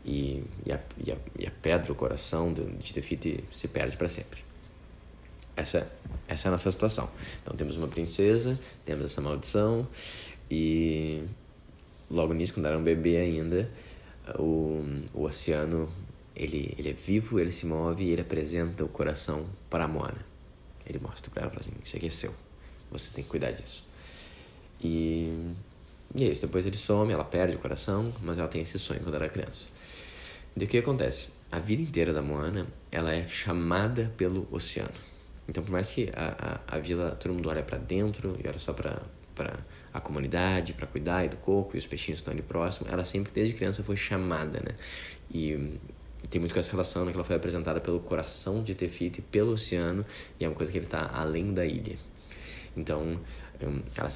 e, 0.05 0.43
e, 0.65 0.71
a, 0.71 0.79
e, 0.97 1.11
a, 1.11 1.17
e 1.37 1.45
a 1.45 1.51
pedra, 1.51 1.91
o 1.91 1.95
coração 1.95 2.53
de 2.53 2.93
Tefiti 2.93 3.43
se 3.51 3.67
perde 3.67 3.97
para 3.97 4.07
sempre. 4.07 4.41
Essa, 5.55 5.91
essa 6.27 6.47
é 6.47 6.49
a 6.49 6.51
nossa 6.51 6.71
situação. 6.71 7.09
Então 7.41 7.55
temos 7.55 7.75
uma 7.75 7.87
princesa, 7.87 8.57
temos 8.85 9.05
essa 9.05 9.19
maldição 9.19 9.87
e 10.49 11.23
logo 12.09 12.33
nisso, 12.33 12.53
quando 12.53 12.65
era 12.67 12.77
um 12.77 12.83
bebê 12.83 13.17
ainda, 13.17 13.69
o, 14.37 14.83
o 15.13 15.23
oceano 15.23 15.89
ele, 16.35 16.75
ele 16.77 16.89
é 16.89 16.93
vivo, 16.93 17.39
ele 17.39 17.51
se 17.51 17.65
move 17.65 18.03
e 18.03 18.11
ele 18.11 18.21
apresenta 18.21 18.83
o 18.83 18.87
coração 18.87 19.45
para 19.69 19.85
a 19.85 19.87
Moana. 19.87 20.25
Ele 20.85 20.99
mostra 20.99 21.31
para 21.31 21.43
ela, 21.43 21.51
fala 21.51 21.61
assim, 21.61 21.73
isso 21.83 21.97
aqui 21.97 22.07
é 22.07 22.09
seu, 22.09 22.33
você 22.91 23.11
tem 23.11 23.23
que 23.23 23.29
cuidar 23.29 23.51
disso. 23.51 23.83
E, 24.81 25.51
e 26.15 26.23
é 26.23 26.31
isso, 26.31 26.41
depois 26.41 26.65
ele 26.65 26.77
some, 26.77 27.11
ela 27.11 27.23
perde 27.23 27.55
o 27.55 27.59
coração, 27.59 28.13
mas 28.21 28.37
ela 28.37 28.47
tem 28.47 28.61
esse 28.61 28.77
sonho 28.77 29.01
quando 29.01 29.15
era 29.15 29.27
criança. 29.27 29.67
E 30.55 30.63
o 30.63 30.67
que 30.67 30.77
acontece? 30.77 31.29
A 31.51 31.59
vida 31.59 31.81
inteira 31.81 32.13
da 32.13 32.21
Moana, 32.21 32.67
ela 32.91 33.13
é 33.13 33.27
chamada 33.27 34.11
pelo 34.15 34.47
oceano. 34.51 34.91
Então, 35.47 35.63
por 35.63 35.71
mais 35.71 35.89
que 35.91 36.09
a, 36.13 36.61
a, 36.67 36.75
a 36.75 36.79
vila, 36.79 37.11
todo 37.11 37.33
mundo 37.33 37.49
olha 37.49 37.63
para 37.63 37.77
dentro 37.77 38.37
e 38.43 38.47
olha 38.47 38.59
só 38.59 38.73
para 38.73 39.01
a 39.93 39.99
comunidade, 39.99 40.73
para 40.73 40.87
cuidar 40.87 41.27
do 41.27 41.37
coco 41.37 41.75
e 41.75 41.79
os 41.79 41.85
peixinhos 41.85 42.19
estão 42.19 42.33
ali 42.33 42.41
próximo, 42.41 42.87
ela 42.89 43.03
sempre, 43.03 43.31
desde 43.31 43.53
criança, 43.53 43.83
foi 43.83 43.95
chamada, 43.95 44.59
né? 44.59 44.75
E, 45.31 45.51
e 46.23 46.27
tem 46.29 46.39
muito 46.39 46.53
com 46.53 46.59
essa 46.59 46.71
relação, 46.71 47.05
né? 47.05 47.11
Que 47.11 47.17
ela 47.17 47.23
foi 47.23 47.35
apresentada 47.35 47.79
pelo 47.79 47.99
coração 47.99 48.63
de 48.63 48.73
Tefiti, 48.75 49.21
pelo 49.21 49.51
oceano, 49.51 50.05
e 50.39 50.45
é 50.45 50.47
uma 50.47 50.55
coisa 50.55 50.71
que 50.71 50.77
ele 50.77 50.85
está 50.85 51.09
além 51.13 51.53
da 51.53 51.65
ilha. 51.65 51.97
Então, 52.75 53.19
ela, 53.59 54.09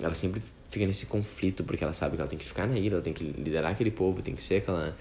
ela 0.00 0.14
sempre 0.14 0.42
fica 0.70 0.86
nesse 0.86 1.06
conflito, 1.06 1.64
porque 1.64 1.82
ela 1.82 1.92
sabe 1.92 2.16
que 2.16 2.22
ela 2.22 2.28
tem 2.28 2.38
que 2.38 2.44
ficar 2.44 2.66
na 2.66 2.78
ilha, 2.78 2.94
ela 2.94 3.02
tem 3.02 3.12
que 3.12 3.24
liderar 3.24 3.72
aquele 3.72 3.90
povo, 3.90 4.22
tem 4.22 4.34
que 4.34 4.42
ser 4.42 4.56
aquela 4.56 4.96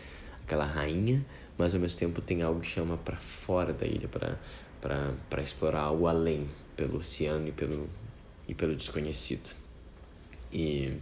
aquela 0.46 0.66
rainha, 0.66 1.26
mas 1.58 1.74
ao 1.74 1.82
mesmo 1.82 2.00
tempo 2.00 2.22
tem 2.22 2.42
algo 2.44 2.62
que 2.62 2.68
chama 2.68 2.98
para 2.98 3.18
fora 3.18 3.74
da 3.74 3.86
ilha, 3.86 4.08
para 4.08 5.42
explorar 5.42 5.92
o 5.92 6.08
além, 6.08 6.46
pelo 6.78 7.00
oceano 7.00 7.48
e 7.48 7.52
pelo, 7.52 7.90
e 8.48 8.54
pelo 8.54 8.76
desconhecido. 8.76 9.50
E 10.52 10.98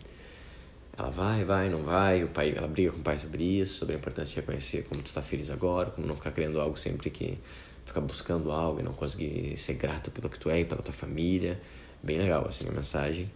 ela 0.98 1.10
vai, 1.10 1.44
vai, 1.44 1.70
não 1.70 1.84
vai, 1.84 2.24
o 2.24 2.28
pai, 2.28 2.54
ela 2.56 2.68
briga 2.68 2.92
com 2.92 3.00
o 3.00 3.04
pai 3.04 3.18
sobre 3.18 3.44
isso, 3.44 3.76
sobre 3.80 3.96
a 3.96 3.98
importância 3.98 4.34
de 4.34 4.36
reconhecer 4.40 4.84
como 4.84 5.02
tu 5.02 5.08
está 5.08 5.22
feliz 5.22 5.50
agora, 5.50 5.90
como 5.90 6.06
não 6.06 6.16
ficar 6.16 6.32
querendo 6.32 6.60
algo 6.60 6.78
sempre 6.78 7.10
que 7.10 7.38
ficar 7.86 8.02
buscando 8.02 8.52
algo 8.52 8.80
e 8.80 8.84
não 8.84 8.94
conseguir 8.94 9.58
ser 9.58 9.74
grato 9.74 10.12
pelo 10.12 10.30
que 10.30 10.40
tu 10.40 10.50
é 10.50 10.62
e 10.62 10.66
pela 10.66 10.82
tua 10.82 10.94
família. 10.94 11.60
Bem 12.02 12.18
legal, 12.18 12.48
assim, 12.48 12.68
a 12.68 12.72
mensagem. 12.72 13.30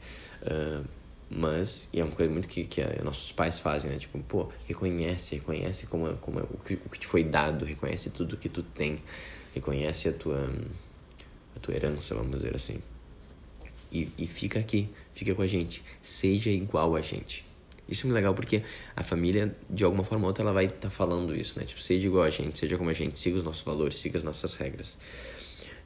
Uh, 0.43 0.85
mas, 1.29 1.89
e 1.91 1.99
é 1.99 2.03
uma 2.03 2.15
coisa 2.15 2.31
muito 2.31 2.47
que, 2.47 2.63
que 2.63 2.81
nossos 3.03 3.31
pais 3.31 3.59
fazem, 3.59 3.91
né? 3.91 3.97
Tipo, 3.97 4.19
pô, 4.19 4.49
reconhece, 4.65 5.35
reconhece 5.35 5.87
como, 5.87 6.15
como 6.17 6.39
o, 6.39 6.57
que, 6.63 6.75
o 6.75 6.89
que 6.89 6.99
te 6.99 7.07
foi 7.07 7.23
dado, 7.23 7.65
reconhece 7.65 8.11
tudo 8.11 8.37
que 8.37 8.47
tu 8.47 8.63
tem, 8.63 8.97
reconhece 9.53 10.09
a 10.09 10.13
tua, 10.13 10.49
a 11.55 11.59
tua 11.59 11.75
herança, 11.75 12.15
vamos 12.15 12.31
dizer 12.31 12.55
assim. 12.55 12.79
E, 13.91 14.09
e 14.17 14.27
fica 14.27 14.59
aqui, 14.59 14.89
fica 15.13 15.33
com 15.33 15.41
a 15.41 15.47
gente, 15.47 15.83
seja 16.01 16.49
igual 16.49 16.95
a 16.95 17.01
gente. 17.01 17.45
Isso 17.87 18.01
é 18.01 18.05
muito 18.05 18.15
legal 18.15 18.33
porque 18.33 18.63
a 18.95 19.03
família, 19.03 19.55
de 19.69 19.83
alguma 19.83 20.03
forma 20.03 20.25
ou 20.25 20.29
outra, 20.29 20.43
ela 20.43 20.51
vai 20.51 20.65
estar 20.65 20.77
tá 20.77 20.89
falando 20.89 21.33
isso, 21.33 21.57
né? 21.57 21.65
Tipo, 21.65 21.81
seja 21.81 22.05
igual 22.05 22.23
a 22.23 22.29
gente, 22.29 22.57
seja 22.57 22.77
como 22.77 22.89
a 22.89 22.93
gente, 22.93 23.17
siga 23.17 23.37
os 23.37 23.43
nossos 23.43 23.63
valores, 23.63 23.97
siga 23.97 24.17
as 24.17 24.23
nossas 24.23 24.55
regras. 24.55 24.97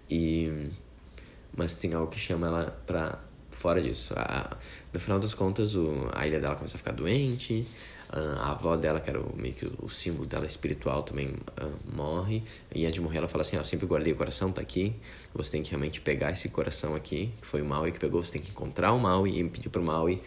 E... 0.10 0.70
Mas 1.55 1.75
tem 1.75 1.93
algo 1.93 2.10
que 2.10 2.20
chama 2.20 2.48
ela 2.48 2.81
pra 2.88 3.20
fora 3.61 3.81
disso. 3.81 4.13
A, 4.17 4.57
no 4.91 4.99
final 4.99 5.19
das 5.19 5.33
contas, 5.33 5.75
o, 5.75 6.09
a 6.13 6.27
ilha 6.27 6.39
dela 6.39 6.55
começa 6.55 6.75
a 6.75 6.77
ficar 6.77 6.91
doente, 6.91 7.65
a 8.09 8.51
avó 8.51 8.75
dela, 8.75 8.99
que 8.99 9.09
era 9.09 9.21
o, 9.21 9.35
meio 9.37 9.53
que 9.53 9.71
o 9.79 9.89
símbolo 9.89 10.25
dela 10.25 10.45
espiritual, 10.45 11.03
também 11.03 11.29
uh, 11.29 11.95
morre. 11.95 12.43
E 12.73 12.83
antes 12.83 12.95
de 12.95 13.01
morrer, 13.01 13.19
ela 13.19 13.27
fala 13.27 13.43
assim: 13.43 13.55
ah, 13.55 13.59
Eu 13.59 13.63
sempre 13.63 13.85
guardei 13.85 14.11
o 14.11 14.15
coração, 14.15 14.51
tá 14.51 14.61
aqui. 14.61 14.93
Você 15.33 15.51
tem 15.51 15.63
que 15.63 15.69
realmente 15.69 16.01
pegar 16.01 16.31
esse 16.31 16.49
coração 16.49 16.95
aqui, 16.95 17.31
que 17.39 17.47
foi 17.47 17.61
o 17.61 17.65
Maui 17.65 17.91
que 17.91 17.99
pegou. 17.99 18.23
Você 18.23 18.33
tem 18.33 18.41
que 18.41 18.51
encontrar 18.51 18.91
o 18.91 18.99
Maui 18.99 19.39
e 19.39 19.49
pedir 19.49 19.69
pro 19.69 19.83
Maui 19.83 20.21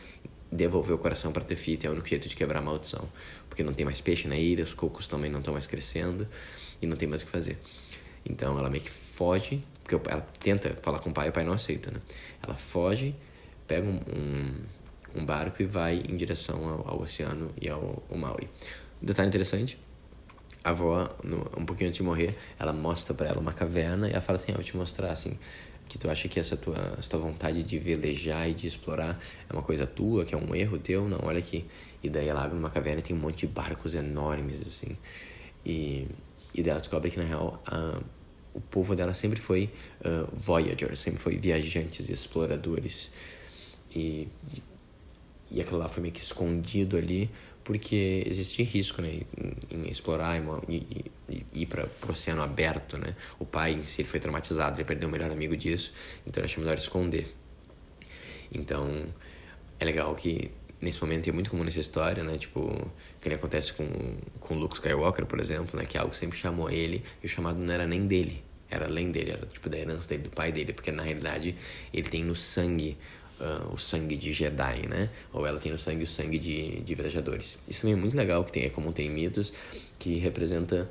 devolver 0.50 0.94
o 0.94 0.98
coração 0.98 1.32
para 1.32 1.42
Tefiti. 1.42 1.86
É 1.86 1.90
o 1.90 1.92
único 1.92 2.08
jeito 2.08 2.28
de 2.28 2.36
quebrar 2.36 2.60
a 2.60 2.62
maldição. 2.62 3.06
Porque 3.48 3.62
não 3.62 3.74
tem 3.74 3.84
mais 3.84 4.00
peixe 4.00 4.28
na 4.28 4.36
ilha, 4.36 4.62
os 4.62 4.72
cocos 4.72 5.06
também 5.06 5.30
não 5.30 5.40
estão 5.40 5.52
mais 5.52 5.66
crescendo 5.66 6.26
e 6.80 6.86
não 6.86 6.96
tem 6.96 7.08
mais 7.08 7.22
o 7.22 7.26
que 7.26 7.30
fazer. 7.30 7.58
Então 8.24 8.58
ela 8.58 8.70
meio 8.70 8.82
que 8.82 8.90
foge, 8.90 9.62
porque 9.82 9.94
ela 10.10 10.26
tenta 10.40 10.70
falar 10.80 11.00
com 11.00 11.10
o 11.10 11.12
pai 11.12 11.26
e 11.26 11.30
o 11.30 11.32
pai 11.32 11.44
não 11.44 11.52
aceita, 11.52 11.90
né? 11.90 12.00
Ela 12.46 12.56
foge, 12.56 13.14
pega 13.66 13.86
um, 13.86 13.96
um, 13.96 15.20
um 15.20 15.24
barco 15.24 15.62
e 15.62 15.66
vai 15.66 16.02
em 16.08 16.16
direção 16.16 16.68
ao, 16.68 16.88
ao 16.88 17.00
oceano 17.02 17.50
e 17.60 17.68
ao, 17.68 18.02
ao 18.10 18.16
Maui. 18.16 18.48
Um 19.02 19.06
detalhe 19.06 19.28
interessante, 19.28 19.78
a 20.62 20.70
avó, 20.70 21.08
um 21.56 21.64
pouquinho 21.66 21.88
antes 21.88 21.98
de 21.98 22.02
morrer, 22.02 22.34
ela 22.58 22.72
mostra 22.72 23.14
para 23.14 23.28
ela 23.28 23.38
uma 23.38 23.52
caverna 23.52 24.08
e 24.08 24.12
ela 24.12 24.20
fala 24.20 24.36
assim, 24.36 24.50
ah, 24.50 24.52
eu 24.52 24.56
vou 24.56 24.64
te 24.64 24.76
mostrar, 24.76 25.10
assim, 25.10 25.38
que 25.86 25.98
tu 25.98 26.08
acha 26.08 26.26
que 26.26 26.40
essa 26.40 26.56
tua, 26.56 26.96
essa 26.98 27.10
tua 27.10 27.20
vontade 27.20 27.62
de 27.62 27.78
velejar 27.78 28.48
e 28.48 28.54
de 28.54 28.66
explorar 28.66 29.20
é 29.48 29.52
uma 29.52 29.62
coisa 29.62 29.86
tua, 29.86 30.24
que 30.24 30.34
é 30.34 30.38
um 30.38 30.54
erro 30.54 30.78
teu, 30.78 31.06
não, 31.06 31.20
olha 31.22 31.38
aqui. 31.38 31.66
E 32.02 32.08
daí 32.08 32.28
ela 32.28 32.42
abre 32.42 32.58
uma 32.58 32.70
caverna 32.70 33.00
e 33.00 33.02
tem 33.02 33.14
um 33.14 33.18
monte 33.18 33.46
de 33.46 33.46
barcos 33.46 33.94
enormes, 33.94 34.62
assim, 34.66 34.96
e, 35.64 36.08
e 36.54 36.68
ela 36.68 36.80
descobre 36.80 37.10
que, 37.10 37.18
na 37.18 37.24
real, 37.24 37.62
a, 37.66 38.00
o 38.54 38.60
povo 38.60 38.94
dela 38.94 39.12
sempre 39.12 39.40
foi 39.40 39.70
uh, 40.00 40.28
voyagers, 40.32 41.00
sempre 41.00 41.20
foi 41.20 41.36
viajantes 41.36 42.08
e 42.08 42.12
exploradores. 42.12 43.10
E, 43.94 44.28
e 45.50 45.60
aquilo 45.60 45.78
lá 45.78 45.88
foi 45.88 46.02
meio 46.02 46.14
que 46.14 46.22
escondido 46.22 46.96
ali, 46.96 47.30
porque 47.64 48.22
existia 48.26 48.64
risco 48.64 49.02
né, 49.02 49.22
em, 49.36 49.76
em 49.76 49.90
explorar 49.90 50.40
e, 50.68 50.74
e, 51.28 51.44
e 51.52 51.62
ir 51.62 51.66
para 51.66 51.88
o 52.06 52.10
oceano 52.10 52.42
aberto. 52.42 52.96
Né? 52.96 53.16
O 53.38 53.44
pai 53.44 53.72
em 53.72 53.84
si 53.84 54.02
ele 54.02 54.08
foi 54.08 54.20
traumatizado, 54.20 54.76
ele 54.76 54.84
perdeu 54.86 55.08
o 55.08 55.12
melhor 55.12 55.30
amigo 55.30 55.56
disso, 55.56 55.92
então 56.26 56.40
ele 56.40 56.46
achou 56.46 56.62
melhor 56.62 56.78
esconder. 56.78 57.34
Então 58.52 59.06
é 59.80 59.84
legal 59.84 60.14
que 60.14 60.50
nesse 60.80 61.00
momento 61.00 61.28
é 61.28 61.32
muito 61.32 61.50
comum 61.50 61.64
nessa 61.64 61.80
história, 61.80 62.22
né? 62.22 62.36
Tipo, 62.36 62.90
que 63.20 63.32
acontece 63.32 63.72
com, 63.72 63.86
com 64.38 64.54
Luke 64.54 64.74
Skywalker, 64.74 65.24
por 65.24 65.40
exemplo, 65.40 65.78
né? 65.78 65.86
Que 65.86 65.96
algo 65.96 66.14
sempre 66.14 66.38
chamou 66.38 66.70
ele 66.70 67.02
e 67.22 67.26
o 67.26 67.28
chamado 67.28 67.58
não 67.58 67.72
era 67.72 67.86
nem 67.86 68.06
dele, 68.06 68.43
era 68.74 68.86
além 68.86 69.10
dele, 69.10 69.32
era 69.32 69.46
tipo 69.46 69.68
da 69.68 69.78
herança 69.78 70.08
dele, 70.08 70.24
do 70.24 70.30
pai 70.30 70.52
dele, 70.52 70.72
porque 70.72 70.90
na 70.90 71.02
realidade 71.02 71.54
ele 71.92 72.08
tem 72.08 72.24
no 72.24 72.36
sangue 72.36 72.96
uh, 73.40 73.72
o 73.72 73.78
sangue 73.78 74.16
de 74.16 74.32
Jedi, 74.32 74.86
né? 74.88 75.10
Ou 75.32 75.46
ela 75.46 75.58
tem 75.58 75.72
no 75.72 75.78
sangue 75.78 76.04
o 76.04 76.06
sangue 76.06 76.38
de, 76.38 76.80
de 76.80 76.94
velejadores. 76.94 77.58
Isso 77.68 77.82
também 77.82 77.94
é 77.94 78.00
muito 78.00 78.16
legal, 78.16 78.44
que 78.44 78.52
tem, 78.52 78.64
é 78.64 78.70
como 78.70 78.92
tem 78.92 79.10
mitos 79.10 79.52
que 79.98 80.14
representa 80.14 80.90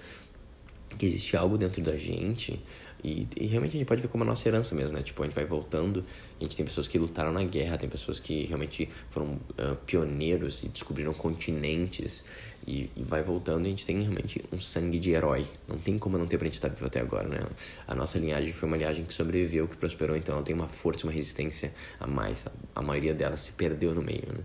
que 0.98 1.06
existe 1.06 1.36
algo 1.36 1.58
dentro 1.58 1.82
da 1.82 1.98
gente 1.98 2.60
e, 3.04 3.28
e, 3.36 3.48
realmente 3.48 3.76
a 3.76 3.80
gente 3.80 3.88
pode 3.88 4.02
ver 4.02 4.08
como 4.08 4.24
a 4.24 4.28
nossa 4.28 4.48
herança 4.48 4.74
mesmo, 4.74 4.96
né? 4.96 5.04
Tipo, 5.04 5.24
a 5.24 5.26
gente 5.26 5.36
vai 5.36 5.44
voltando, 5.44 6.06
gente 6.44 6.56
tem 6.56 6.66
pessoas 6.66 6.88
que 6.88 6.98
lutaram 6.98 7.32
na 7.32 7.44
guerra, 7.44 7.78
tem 7.78 7.90
pessoas 7.90 8.20
que 8.20 8.46
realmente 8.46 8.90
foram 9.10 9.34
uh, 9.34 9.76
pioneiros 9.86 10.64
e 10.64 10.70
descobriram 10.70 11.14
continentes 11.14 12.24
e, 12.66 12.90
e, 12.96 13.04
vai 13.04 13.22
voltando 13.22 13.66
e 13.66 13.68
a 13.68 13.70
gente 13.70 13.86
tem 13.86 14.00
realmente 14.00 14.44
um 14.52 14.60
sangue 14.60 15.00
de 15.00 15.12
herói. 15.12 15.46
Não 15.68 15.78
tem 15.78 15.98
como 15.98 16.18
não 16.18 16.26
ter 16.26 16.38
pra 16.38 16.46
gente 16.46 16.56
estar 16.56 16.70
vivo 16.70 16.86
até 16.86 17.00
agora, 17.00 17.28
né? 17.28 17.40
A 17.88 17.94
nossa 17.94 18.18
linhagem 18.18 18.54
foi 18.54 18.68
uma 18.68 18.78
linhagem 18.78 19.06
que 19.06 19.14
sobreviveu, 19.14 19.68
que 19.68 19.76
prosperou, 19.76 20.16
então 20.16 20.36
ela 20.36 20.44
tem 20.44 20.56
uma 20.56 20.68
força, 20.68 21.06
uma 21.06 21.14
resistência 21.14 21.74
a 22.00 22.08
mais. 22.08 22.46
A, 22.76 22.82
maioria 22.82 23.14
dela 23.14 23.38
se 23.38 23.52
perdeu 23.52 23.94
no 23.94 24.02
meio, 24.02 24.28
né? 24.28 24.44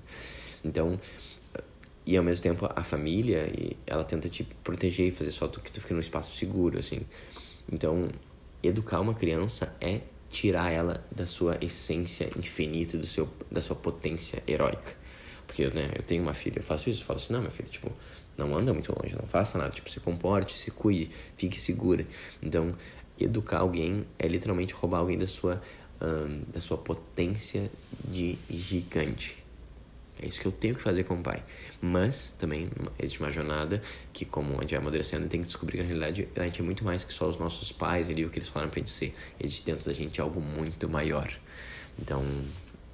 Então, 0.64 0.98
e 2.04 2.16
ao 2.16 2.24
mesmo 2.24 2.42
tempo 2.42 2.68
a 2.74 2.82
família, 2.82 3.52
ela 3.86 4.04
tenta 4.04 4.28
te 4.28 4.44
proteger 4.64 5.08
e 5.08 5.10
fazer 5.10 5.30
só 5.30 5.46
que 5.46 5.70
tu 5.70 5.80
fique 5.80 5.92
num 5.92 6.00
espaço 6.00 6.36
seguro, 6.36 6.78
assim. 6.78 7.00
Então, 7.70 8.08
educar 8.62 9.00
uma 9.00 9.14
criança 9.14 9.74
é 9.80 10.00
tirar 10.30 10.70
ela 10.70 11.04
da 11.10 11.26
sua 11.26 11.56
essência 11.60 12.30
infinita, 12.36 12.98
do 12.98 13.06
seu, 13.06 13.28
da 13.50 13.60
sua 13.60 13.76
potência 13.76 14.42
heróica. 14.46 14.96
Porque, 15.46 15.66
né, 15.68 15.90
eu 15.96 16.02
tenho 16.02 16.22
uma 16.22 16.34
filha, 16.34 16.58
eu 16.58 16.62
faço 16.62 16.90
isso, 16.90 17.00
eu 17.02 17.06
falo 17.06 17.18
assim, 17.18 17.32
não, 17.32 17.40
minha 17.40 17.50
filha, 17.50 17.68
tipo, 17.68 17.90
não 18.36 18.54
anda 18.56 18.72
muito 18.72 18.94
longe, 18.96 19.16
não 19.16 19.26
faça 19.26 19.56
nada, 19.58 19.70
tipo, 19.70 19.90
se 19.90 19.98
comporte, 20.00 20.58
se 20.58 20.70
cuide, 20.70 21.10
fique 21.36 21.58
segura. 21.58 22.06
Então, 22.42 22.74
educar 23.18 23.58
alguém 23.58 24.04
é 24.18 24.28
literalmente 24.28 24.74
roubar 24.74 24.98
alguém 24.98 25.18
da 25.18 25.26
sua 25.26 25.60
da 26.52 26.60
sua 26.60 26.78
potência 26.78 27.70
de 28.04 28.38
gigante. 28.48 29.37
É 30.20 30.26
isso 30.26 30.40
que 30.40 30.46
eu 30.46 30.52
tenho 30.52 30.74
que 30.74 30.80
fazer 30.80 31.04
como 31.04 31.22
pai. 31.22 31.42
Mas 31.80 32.32
também 32.38 32.68
existe 32.98 33.20
uma 33.20 33.30
jornada 33.30 33.82
que, 34.12 34.24
como 34.24 34.58
a 34.58 34.62
gente 34.62 34.70
vai 34.70 34.80
amadurecendo, 34.80 35.28
tem 35.28 35.40
que 35.40 35.46
descobrir 35.46 35.78
que 35.78 35.82
na 35.82 35.88
realidade 35.88 36.28
a 36.36 36.44
gente 36.44 36.60
é 36.60 36.64
muito 36.64 36.84
mais 36.84 37.04
que 37.04 37.12
só 37.12 37.28
os 37.28 37.38
nossos 37.38 37.70
pais 37.72 38.08
ali, 38.08 38.24
o 38.24 38.30
que 38.30 38.38
eles 38.38 38.48
falaram 38.48 38.70
pra 38.70 38.80
gente 38.80 38.90
ser. 38.90 39.14
Existe 39.40 39.64
dentro 39.64 39.86
da 39.86 39.92
gente 39.92 40.20
algo 40.20 40.40
muito 40.40 40.88
maior. 40.88 41.30
Então, 41.98 42.24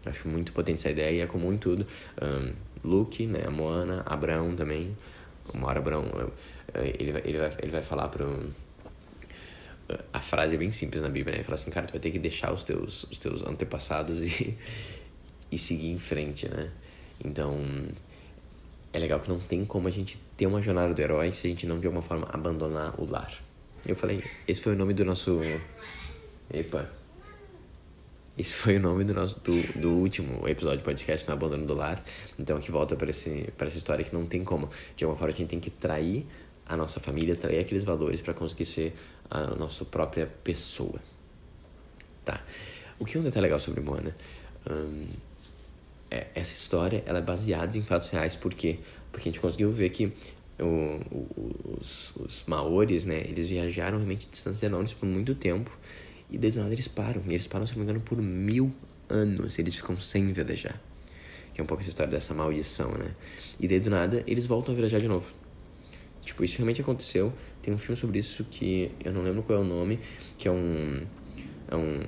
acho 0.05 0.29
muito 0.29 0.53
potente 0.53 0.79
essa 0.79 0.91
ideia 0.91 1.17
e 1.17 1.21
é 1.21 1.27
comum 1.27 1.53
em 1.53 1.59
tudo. 1.59 1.87
Um, 2.21 2.53
Luke, 2.85 3.27
né, 3.27 3.45
a 3.47 3.51
Moana, 3.51 4.03
Abraão 4.07 4.55
também. 4.55 4.97
Uma 5.53 5.69
hora 5.69 5.79
Abraão, 5.79 6.05
ele 6.75 7.13
vai, 7.13 7.23
ele 7.25 7.39
vai, 7.39 7.57
ele 7.63 7.73
vai 7.73 7.83
falar 7.83 8.09
pro 8.09 8.51
a 10.13 10.21
frase 10.21 10.55
é 10.55 10.59
bem 10.59 10.71
simples 10.71 11.03
na 11.03 11.09
Bíblia, 11.09 11.33
né? 11.33 11.39
Ele 11.39 11.45
fala 11.45 11.57
assim, 11.57 11.71
cara, 11.71 11.87
tu 11.87 11.93
vai 11.93 12.01
ter 12.01 12.11
que 12.11 12.19
deixar 12.19 12.53
os 12.53 12.65
teus, 12.65 13.05
os 13.05 13.19
teus 13.19 13.43
antepassados 13.43 14.21
e, 14.41 14.57
e 15.53 15.59
seguir 15.59 15.91
em 15.91 15.99
frente, 15.99 16.49
né? 16.49 16.71
Então, 17.23 17.59
é 18.93 18.99
legal 18.99 19.21
que 19.21 19.29
não 19.29 19.39
tem 19.39 19.65
como 19.65 19.89
a 19.89 19.91
gente 19.91 20.19
ter 20.37 20.47
uma 20.47 20.63
jornada 20.63 20.95
do 20.95 21.01
herói 21.01 21.33
se 21.33 21.47
a 21.47 21.51
gente 21.51 21.67
não, 21.67 21.79
de 21.79 21.87
alguma 21.87 22.03
forma, 22.03 22.27
abandonar 22.33 22.95
o 23.01 23.05
lar. 23.05 23.33
Eu 23.87 23.95
falei, 23.95 24.23
esse 24.49 24.61
foi 24.61 24.75
o 24.75 24.77
nome 24.77 24.95
do 24.95 25.05
nosso... 25.05 25.39
Epa! 26.53 26.91
Esse 28.37 28.55
foi 28.55 28.79
o 28.79 28.81
nome 28.81 29.05
do 29.05 29.15
nosso 29.15 29.39
do, 29.41 29.81
do 29.81 29.91
último 29.93 30.49
episódio 30.49 30.79
do 30.79 30.85
podcast, 30.85 31.27
no 31.29 31.35
Abandono 31.35 31.67
do 31.67 31.75
Lar. 31.75 32.03
Então, 32.39 32.57
aqui 32.57 32.71
volta 32.71 32.97
para 32.97 33.11
essa 33.11 33.77
história 33.77 34.05
que 34.05 34.13
não 34.13 34.27
tem 34.27 34.43
como. 34.43 34.69
De 34.97 35.05
alguma 35.05 35.17
forma, 35.17 35.33
a 35.33 35.37
gente 35.37 35.49
tem 35.49 35.61
que 35.61 35.71
trair 35.71 36.27
a 36.67 36.77
nossa 36.77 36.99
família, 36.99 37.37
trair 37.37 37.61
aqueles 37.61 37.85
valores 37.85 38.21
para 38.21 38.35
conseguir 38.35 38.65
ser 38.65 38.97
a 39.31 39.55
nossa 39.55 39.85
própria 39.85 40.27
pessoa. 40.43 41.01
Tá. 42.25 42.43
O 42.99 43.05
que 43.05 43.17
é 43.17 43.21
um 43.21 43.23
detalhe 43.23 43.45
legal 43.45 43.61
sobre 43.61 43.81
Moana? 43.81 44.17
Um, 44.69 45.07
é, 45.07 45.07
essa 46.35 46.55
história 46.55 47.03
ela 47.07 47.19
é 47.19 47.23
baseada 47.23 47.77
em 47.77 47.83
fatos 47.83 48.09
reais, 48.11 48.37
por 48.37 48.55
quê? 48.55 48.79
Porque 49.11 49.29
a 49.29 49.33
gente 49.33 49.41
conseguiu 49.41 49.71
ver 49.71 49.91
que 49.91 50.13
o, 50.61 51.79
os, 51.81 52.15
os 52.17 52.45
maores, 52.47 53.05
né, 53.05 53.21
eles 53.21 53.49
viajaram 53.49 53.99
realmente 53.99 54.29
distâncias 54.31 54.63
enormes 54.63 54.93
por 54.93 55.07
muito 55.07 55.35
tempo 55.35 55.71
e 56.31 56.39
de 56.39 56.59
nada 56.59 56.73
eles 56.73 56.89
param. 56.89 57.23
E 57.27 57.31
eles 57.31 57.47
param, 57.47 57.67
se 57.67 57.73
não 57.73 57.79
me 57.79 57.85
engano, 57.85 58.01
por 58.01 58.21
mil 58.21 58.73
anos. 59.09 59.59
Eles 59.59 59.77
ficam 59.77 60.01
sem 60.01 60.33
velejar. 60.33 60.81
Que 61.53 61.61
é 61.61 61.65
um 61.65 61.67
pouco 61.67 61.83
essa 61.83 61.91
história 61.91 62.11
dessa 62.11 62.35
maldição, 62.35 62.91
né? 62.93 63.13
E 63.61 63.69
daí 63.69 63.79
do 63.79 63.91
nada 63.91 64.25
eles 64.27 64.47
voltam 64.47 64.73
a 64.73 64.77
velejar 64.77 65.01
de 65.01 65.09
novo. 65.09 65.31
Tipo, 66.23 66.45
isso 66.45 66.57
realmente 66.57 66.81
aconteceu. 66.81 67.33
Tem 67.63 67.73
um 67.73 67.79
filme 67.79 67.97
sobre 67.97 68.19
isso 68.19 68.45
que 68.45 68.91
eu 69.05 69.13
não 69.13 69.23
lembro 69.23 69.43
qual 69.43 69.59
é 69.59 69.63
o 69.63 69.65
nome, 69.65 70.01
que 70.37 70.49
é 70.49 70.51
um. 70.51 71.07
É 71.69 71.77
um, 71.77 72.01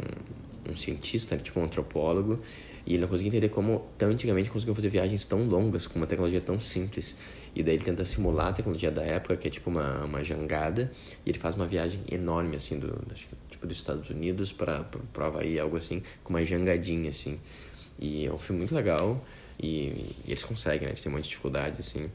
um 0.70 0.76
cientista, 0.76 1.36
tipo 1.36 1.60
um 1.60 1.64
antropólogo, 1.64 2.40
e 2.86 2.92
ele 2.92 3.00
não 3.00 3.08
conseguia 3.08 3.28
entender 3.28 3.48
como 3.48 3.84
tão 3.98 4.10
antigamente 4.10 4.48
conseguiam 4.48 4.74
fazer 4.74 4.88
viagens 4.88 5.24
tão 5.24 5.44
longas 5.44 5.88
com 5.88 5.98
uma 5.98 6.06
tecnologia 6.06 6.40
tão 6.40 6.60
simples. 6.60 7.16
E 7.54 7.62
daí 7.62 7.74
ele 7.74 7.84
tenta 7.84 8.04
simular 8.04 8.48
a 8.48 8.52
tecnologia 8.52 8.90
da 8.92 9.02
época, 9.02 9.36
que 9.36 9.48
é 9.48 9.50
tipo 9.50 9.68
uma, 9.68 10.04
uma 10.04 10.22
jangada, 10.22 10.92
e 11.24 11.30
ele 11.30 11.38
faz 11.38 11.56
uma 11.56 11.66
viagem 11.66 12.00
enorme, 12.10 12.54
assim, 12.54 12.78
do, 12.78 12.96
tipo 13.50 13.66
dos 13.66 13.76
Estados 13.76 14.08
Unidos 14.08 14.52
para 14.52 14.86
o 15.16 15.22
Havaí, 15.22 15.58
algo 15.58 15.76
assim, 15.76 16.02
com 16.22 16.30
uma 16.30 16.44
jangadinha, 16.44 17.10
assim. 17.10 17.40
E 17.98 18.26
é 18.26 18.32
um 18.32 18.38
filme 18.38 18.60
muito 18.60 18.74
legal, 18.74 19.24
e, 19.60 19.66
e 20.24 20.28
eles 20.28 20.44
conseguem, 20.44 20.82
né? 20.82 20.90
Eles 20.90 21.02
têm 21.02 21.10
um 21.10 21.16
monte 21.16 21.24
de 21.24 21.30
dificuldade, 21.30 21.80
assim. 21.80 22.08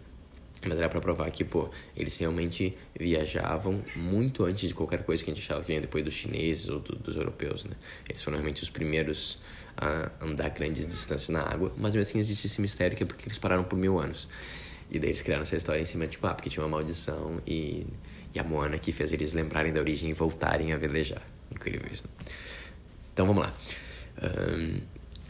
Mas 0.63 0.78
era 0.78 0.88
para 0.88 1.01
provar 1.01 1.30
que, 1.32 1.44
pô, 1.44 1.70
eles 1.98 2.16
realmente 2.20 2.78
viajavam 2.98 3.84
muito 3.96 4.46
antes 4.46 4.70
de 4.70 4.75
qualquer 4.75 5.04
coisa 5.04 5.24
que 5.24 5.32
a 5.32 5.34
gente 5.34 5.44
achava 5.44 5.62
que 5.62 5.68
vinha 5.68 5.82
depois 5.82 6.06
dos 6.06 6.13
chineses 6.13 6.70
ou 6.70 6.80
do, 6.80 6.96
dos 6.96 7.16
europeus, 7.16 7.66
né? 7.66 7.75
Eles 8.08 8.22
foram 8.22 8.38
realmente 8.38 8.62
os 8.62 8.70
primeiros 8.70 9.40
a 9.81 10.11
andar 10.23 10.50
grandes 10.50 10.88
distâncias 10.88 11.29
na 11.29 11.41
água, 11.41 11.73
mas 11.75 11.95
mesmo 11.95 12.01
assim 12.01 12.19
existe 12.19 12.45
esse 12.45 12.61
mistério 12.61 12.95
que 12.95 13.01
é 13.01 13.05
porque 13.05 13.25
eles 13.27 13.39
pararam 13.39 13.63
por 13.63 13.77
mil 13.77 14.00
anos. 14.00 14.29
E 14.91 15.00
daí 15.00 15.09
eles 15.09 15.21
criaram 15.21 15.41
essa 15.41 15.55
história 15.55 15.81
em 15.81 15.85
cima, 15.85 16.05
tipo, 16.05 16.25
ah, 16.27 16.35
porque 16.35 16.50
tinha 16.50 16.63
uma 16.63 16.69
maldição 16.69 17.41
e, 17.47 17.88
e 18.33 18.39
a 18.39 18.43
Moana 18.43 18.77
que 18.77 18.91
fez 18.91 19.11
eles 19.11 19.33
lembrarem 19.33 19.74
da 19.74 19.79
origem 19.79 20.11
e 20.11 20.13
voltarem 20.13 20.72
a 20.72 20.77
velejar. 20.77 21.22
Incrível 21.50 21.89
isso. 21.91 22.03
Então 23.11 23.25
vamos 23.25 23.44
lá. 23.44 23.53
Um, 24.22 24.81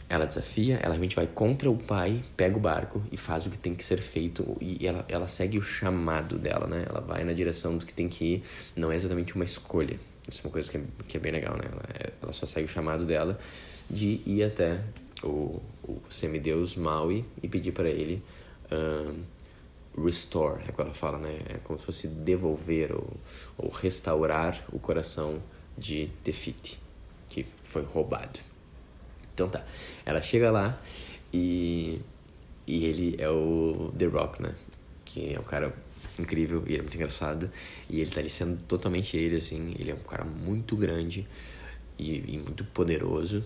ela 0.08 0.26
desafia, 0.26 0.74
ela 0.82 0.90
realmente 0.90 1.16
vai 1.16 1.26
contra 1.26 1.70
o 1.70 1.76
pai, 1.76 2.22
pega 2.36 2.54
o 2.58 2.60
barco 2.60 3.02
e 3.10 3.16
faz 3.16 3.46
o 3.46 3.50
que 3.50 3.56
tem 3.56 3.74
que 3.74 3.82
ser 3.82 3.98
feito 3.98 4.58
e 4.60 4.86
ela, 4.86 5.06
ela 5.08 5.26
segue 5.26 5.56
o 5.56 5.62
chamado 5.62 6.38
dela, 6.38 6.66
né? 6.66 6.84
Ela 6.86 7.00
vai 7.00 7.24
na 7.24 7.32
direção 7.32 7.78
do 7.78 7.86
que 7.86 7.94
tem 7.94 8.10
que 8.10 8.24
ir, 8.24 8.42
não 8.76 8.92
é 8.92 8.96
exatamente 8.96 9.34
uma 9.34 9.44
escolha. 9.44 9.98
Isso 10.28 10.42
é 10.42 10.46
uma 10.46 10.52
coisa 10.52 10.70
que 10.70 10.76
é, 10.76 10.82
que 11.08 11.16
é 11.16 11.20
bem 11.20 11.32
legal, 11.32 11.56
né? 11.56 11.64
Ela, 11.64 12.12
ela 12.20 12.32
só 12.34 12.44
segue 12.44 12.66
o 12.66 12.68
chamado 12.68 13.06
dela 13.06 13.38
de 13.92 14.22
ir 14.24 14.42
até 14.42 14.82
o, 15.22 15.60
o 15.84 16.00
semideus 16.08 16.74
Maui 16.74 17.24
e 17.42 17.48
pedir 17.48 17.72
para 17.72 17.90
ele 17.90 18.22
um, 18.72 19.22
restore, 20.02 20.62
é 20.66 20.70
o 20.70 20.72
que 20.72 20.80
ela 20.80 20.94
fala, 20.94 21.18
né? 21.18 21.38
É 21.48 21.58
como 21.58 21.78
se 21.78 21.84
fosse 21.84 22.08
devolver 22.08 22.92
ou, 22.92 23.10
ou 23.58 23.68
restaurar 23.68 24.64
o 24.72 24.78
coração 24.78 25.42
de 25.76 26.08
Tefiti, 26.24 26.80
que 27.28 27.44
foi 27.64 27.82
roubado. 27.82 28.40
Então 29.34 29.48
tá. 29.48 29.64
Ela 30.04 30.22
chega 30.22 30.50
lá 30.50 30.78
e. 31.32 32.00
E 32.64 32.86
ele 32.86 33.16
é 33.18 33.28
o 33.28 33.92
The 33.98 34.06
Rock, 34.06 34.40
né? 34.40 34.54
Que 35.04 35.34
é 35.34 35.40
um 35.40 35.42
cara 35.42 35.74
incrível 36.18 36.62
e 36.66 36.70
ele 36.70 36.78
é 36.78 36.82
muito 36.82 36.94
engraçado. 36.94 37.50
E 37.90 38.00
ele 38.00 38.10
tá 38.10 38.20
ali 38.20 38.30
sendo 38.30 38.62
totalmente 38.64 39.16
ele, 39.16 39.36
assim. 39.36 39.74
Ele 39.78 39.90
é 39.90 39.94
um 39.94 40.02
cara 40.02 40.24
muito 40.24 40.76
grande 40.76 41.26
e, 41.98 42.34
e 42.34 42.38
muito 42.38 42.64
poderoso. 42.66 43.44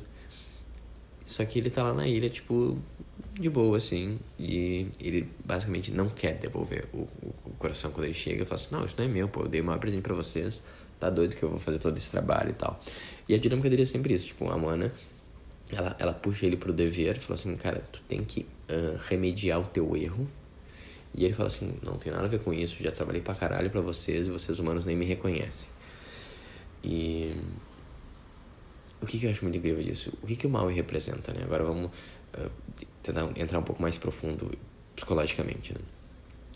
Só 1.26 1.44
que 1.44 1.58
ele 1.58 1.68
tá 1.68 1.82
lá 1.82 1.92
na 1.92 2.08
ilha, 2.08 2.30
tipo, 2.30 2.78
de 3.34 3.50
boa, 3.50 3.76
assim. 3.76 4.18
E 4.38 4.86
ele 4.98 5.28
basicamente 5.44 5.90
não 5.90 6.08
quer 6.08 6.38
devolver 6.38 6.86
o, 6.94 6.98
o, 6.98 7.34
o 7.44 7.50
coração 7.58 7.90
quando 7.90 8.04
ele 8.04 8.14
chega. 8.14 8.46
Fala 8.46 8.58
assim: 8.58 8.74
Não, 8.74 8.86
isso 8.86 8.94
não 8.96 9.04
é 9.04 9.08
meu, 9.08 9.28
pô. 9.28 9.42
Eu 9.42 9.48
dei 9.48 9.60
uma 9.60 9.76
presente 9.76 10.02
pra 10.02 10.14
vocês. 10.14 10.62
Tá 10.98 11.10
doido 11.10 11.36
que 11.36 11.42
eu 11.42 11.50
vou 11.50 11.60
fazer 11.60 11.78
todo 11.78 11.98
esse 11.98 12.10
trabalho 12.10 12.50
e 12.50 12.54
tal. 12.54 12.80
E 13.28 13.34
a 13.34 13.38
dinâmica 13.38 13.68
dele 13.68 13.82
é 13.82 13.86
sempre 13.86 14.14
isso: 14.14 14.28
tipo, 14.28 14.48
a 14.48 14.56
Mana 14.56 14.90
ela, 15.70 15.96
ela 15.98 16.12
puxa 16.12 16.46
ele 16.46 16.56
pro 16.56 16.72
dever 16.72 17.18
fala 17.18 17.38
assim, 17.38 17.56
cara, 17.56 17.82
tu 17.92 18.00
tem 18.08 18.24
que 18.24 18.46
uh, 18.70 18.96
remediar 19.08 19.60
o 19.60 19.64
teu 19.64 19.96
erro. 19.96 20.28
E 21.14 21.24
ele 21.24 21.32
fala 21.32 21.46
assim, 21.48 21.74
não 21.82 21.96
tem 21.96 22.12
nada 22.12 22.24
a 22.24 22.28
ver 22.28 22.40
com 22.40 22.52
isso, 22.52 22.76
já 22.82 22.92
trabalhei 22.92 23.22
pra 23.22 23.34
caralho 23.34 23.70
pra 23.70 23.80
vocês 23.80 24.28
e 24.28 24.30
vocês 24.30 24.58
humanos 24.58 24.84
nem 24.84 24.94
me 24.94 25.04
reconhecem. 25.04 25.68
E 26.84 27.34
o 29.06 29.08
que, 29.08 29.20
que 29.20 29.26
eu 29.26 29.30
acho 29.30 29.44
muito 29.44 29.56
incrível 29.56 29.82
disso? 29.84 30.12
O 30.20 30.26
que, 30.26 30.34
que 30.34 30.46
o 30.46 30.50
mal 30.50 30.66
representa, 30.66 31.32
né? 31.32 31.40
Agora 31.44 31.62
vamos 31.62 31.86
uh, 31.86 32.50
tentar 33.04 33.30
entrar 33.36 33.60
um 33.60 33.62
pouco 33.62 33.80
mais 33.80 33.96
profundo 33.96 34.50
psicologicamente, 34.96 35.72
né? 35.72 35.78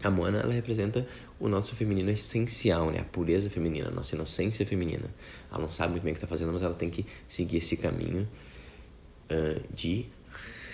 A 0.03 0.11
Moana, 0.11 0.41
ela 0.41 0.53
representa 0.53 1.07
o 1.39 1.47
nosso 1.47 1.77
feminino 1.77 2.11
essencial, 2.11 2.91
né? 2.91 2.99
A 2.99 3.05
pureza 3.05 3.49
feminina, 3.49 3.89
a 3.89 3.91
nossa 3.93 4.17
inocência 4.17 4.67
feminina. 4.67 5.09
Ela 5.49 5.61
não 5.61 5.71
sabe 5.71 5.93
muito 5.93 6.03
bem 6.03 6.13
o 6.13 6.15
que 6.15 6.19
está 6.19 6.27
fazendo, 6.27 6.53
mas 6.53 6.63
ela 6.63 6.75
tem 6.75 6.91
que 6.91 7.07
seguir 7.29 7.59
esse 7.59 7.77
caminho 7.77 8.29
uh, 9.31 9.63
de 9.73 10.07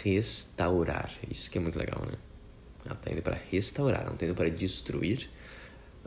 restaurar. 0.02 1.12
Isso 1.30 1.50
que 1.50 1.58
é 1.58 1.60
muito 1.60 1.78
legal, 1.78 2.02
né? 2.06 2.16
Ela 2.86 2.94
está 2.94 3.12
indo 3.12 3.20
para 3.20 3.38
restaurar, 3.50 4.06
não 4.06 4.14
está 4.14 4.24
indo 4.24 4.34
para 4.34 4.48
destruir 4.48 5.28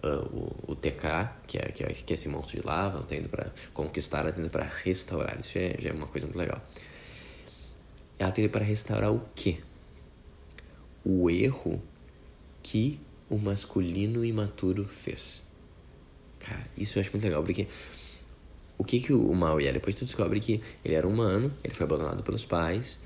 uh, 0.04 0.66
o, 0.68 0.72
o 0.72 0.76
TK, 0.76 1.30
que 1.48 1.58
é, 1.58 1.72
que, 1.72 1.84
é, 1.84 1.88
que 1.94 2.14
é 2.14 2.16
esse 2.16 2.28
monstro 2.28 2.60
de 2.60 2.66
lava, 2.66 3.00
está 3.00 3.16
indo 3.16 3.30
para 3.30 3.52
conquistar, 3.74 4.20
ela 4.20 4.30
está 4.30 4.42
indo 4.42 4.50
para 4.50 4.66
restaurar. 4.66 5.40
Isso 5.40 5.58
é, 5.58 5.76
já 5.80 5.90
é 5.90 5.94
uma 5.94 6.08
coisa 6.08 6.28
muito 6.28 6.38
legal. 6.38 6.62
Ela 8.18 8.30
está 8.30 8.42
indo 8.42 8.50
para 8.50 8.66
restaurar 8.66 9.12
o 9.12 9.22
quê? 9.36 9.60
O 11.04 11.30
erro 11.30 11.82
que 12.62 13.00
o 13.30 13.38
masculino 13.38 14.26
imaturo 14.26 14.86
fez. 14.86 15.44
Cara, 16.40 16.66
isso 16.78 16.98
eu 16.98 17.02
acho 17.02 17.12
muito 17.12 17.24
legal, 17.24 17.44
porque 17.44 17.68
o 18.78 18.84
que 18.84 19.00
que 19.02 19.14
o 19.14 19.34
Maui 19.34 19.68
é? 19.68 19.74
Depois 19.74 19.96
tu 19.96 20.06
descobre 20.06 20.40
que 20.40 20.62
ele 20.84 20.96
era 20.96 21.08
humano, 21.08 21.54
ele 21.64 21.74
foi 21.74 21.86
abandonado 21.86 22.24
pelos 22.24 22.46
pais, 22.46 22.98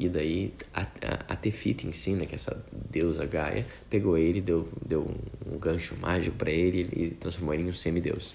e 0.00 0.08
daí 0.08 0.54
a, 0.72 0.80
a, 0.80 1.34
a 1.34 1.36
Tefiti 1.36 1.86
em 1.86 1.92
si, 1.92 2.12
né, 2.12 2.24
que 2.24 2.32
é 2.32 2.36
essa 2.36 2.56
deusa 2.90 3.26
Gaia, 3.26 3.66
pegou 3.90 4.16
ele, 4.16 4.40
deu, 4.40 4.66
deu 4.84 5.14
um 5.46 5.58
gancho 5.58 5.94
mágico 6.00 6.36
para 6.36 6.50
ele 6.50 6.88
e 6.96 7.10
transformou 7.10 7.52
ele 7.52 7.64
em 7.64 7.68
um 7.68 7.74
semideus. 7.74 8.34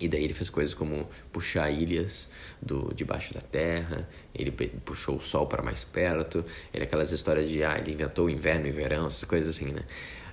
E 0.00 0.08
daí 0.08 0.24
ele 0.24 0.32
fez 0.32 0.48
coisas 0.48 0.72
como 0.72 1.06
puxar 1.30 1.70
ilhas 1.70 2.30
do 2.62 2.92
debaixo 2.94 3.34
da 3.34 3.42
terra, 3.42 4.08
ele 4.34 4.50
puxou 4.50 5.18
o 5.18 5.20
sol 5.20 5.46
para 5.46 5.62
mais 5.62 5.84
perto, 5.84 6.42
ele 6.72 6.84
aquelas 6.84 7.12
histórias 7.12 7.46
de 7.46 7.62
ah, 7.62 7.78
ele 7.78 7.92
inventou 7.92 8.24
o 8.24 8.30
inverno 8.30 8.66
e 8.66 8.70
o 8.70 8.74
verão, 8.74 9.06
essas 9.06 9.24
coisas 9.24 9.54
assim, 9.54 9.70
né? 9.70 9.82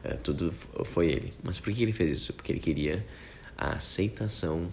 Uh, 0.05 0.17
tudo 0.19 0.53
foi 0.85 1.07
ele. 1.07 1.33
Mas 1.43 1.59
por 1.59 1.73
que 1.73 1.83
ele 1.83 1.91
fez 1.91 2.09
isso? 2.09 2.33
Porque 2.33 2.53
ele 2.53 2.59
queria 2.59 3.05
a 3.57 3.73
aceitação 3.73 4.71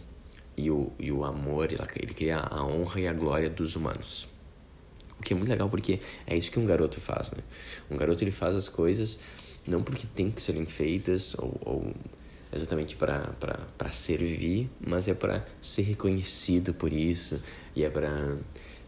e 0.57 0.71
o, 0.71 0.93
e 1.01 1.11
o 1.11 1.25
amor, 1.25 1.71
ele 1.73 2.15
queria 2.15 2.39
a 2.39 2.65
honra 2.65 3.01
e 3.01 3.09
a 3.09 3.13
glória 3.13 3.51
dos 3.51 3.75
humanos. 3.75 4.29
O 5.19 5.23
que 5.23 5.33
é 5.33 5.37
muito 5.37 5.49
legal 5.49 5.69
porque 5.69 6.01
é 6.27 6.37
isso 6.37 6.51
que 6.51 6.59
um 6.59 6.67
garoto 6.67 7.01
faz, 7.01 7.31
né? 7.33 7.43
Um 7.91 7.97
garoto 7.97 8.23
ele 8.23 8.31
faz 8.31 8.55
as 8.55 8.69
coisas 8.69 9.19
não 9.67 9.83
porque 9.83 10.07
tem 10.15 10.31
que 10.31 10.41
serem 10.41 10.65
feitas 10.67 11.35
ou, 11.39 11.61
ou 11.65 11.95
exatamente 12.53 12.97
para 12.97 13.93
servir, 13.93 14.71
mas 14.81 15.07
é 15.09 15.15
para 15.15 15.47
ser 15.61 15.83
reconhecido 15.83 16.73
por 16.73 16.93
isso 16.93 17.41
e 17.77 17.85
é 17.85 17.91
para 17.91 18.39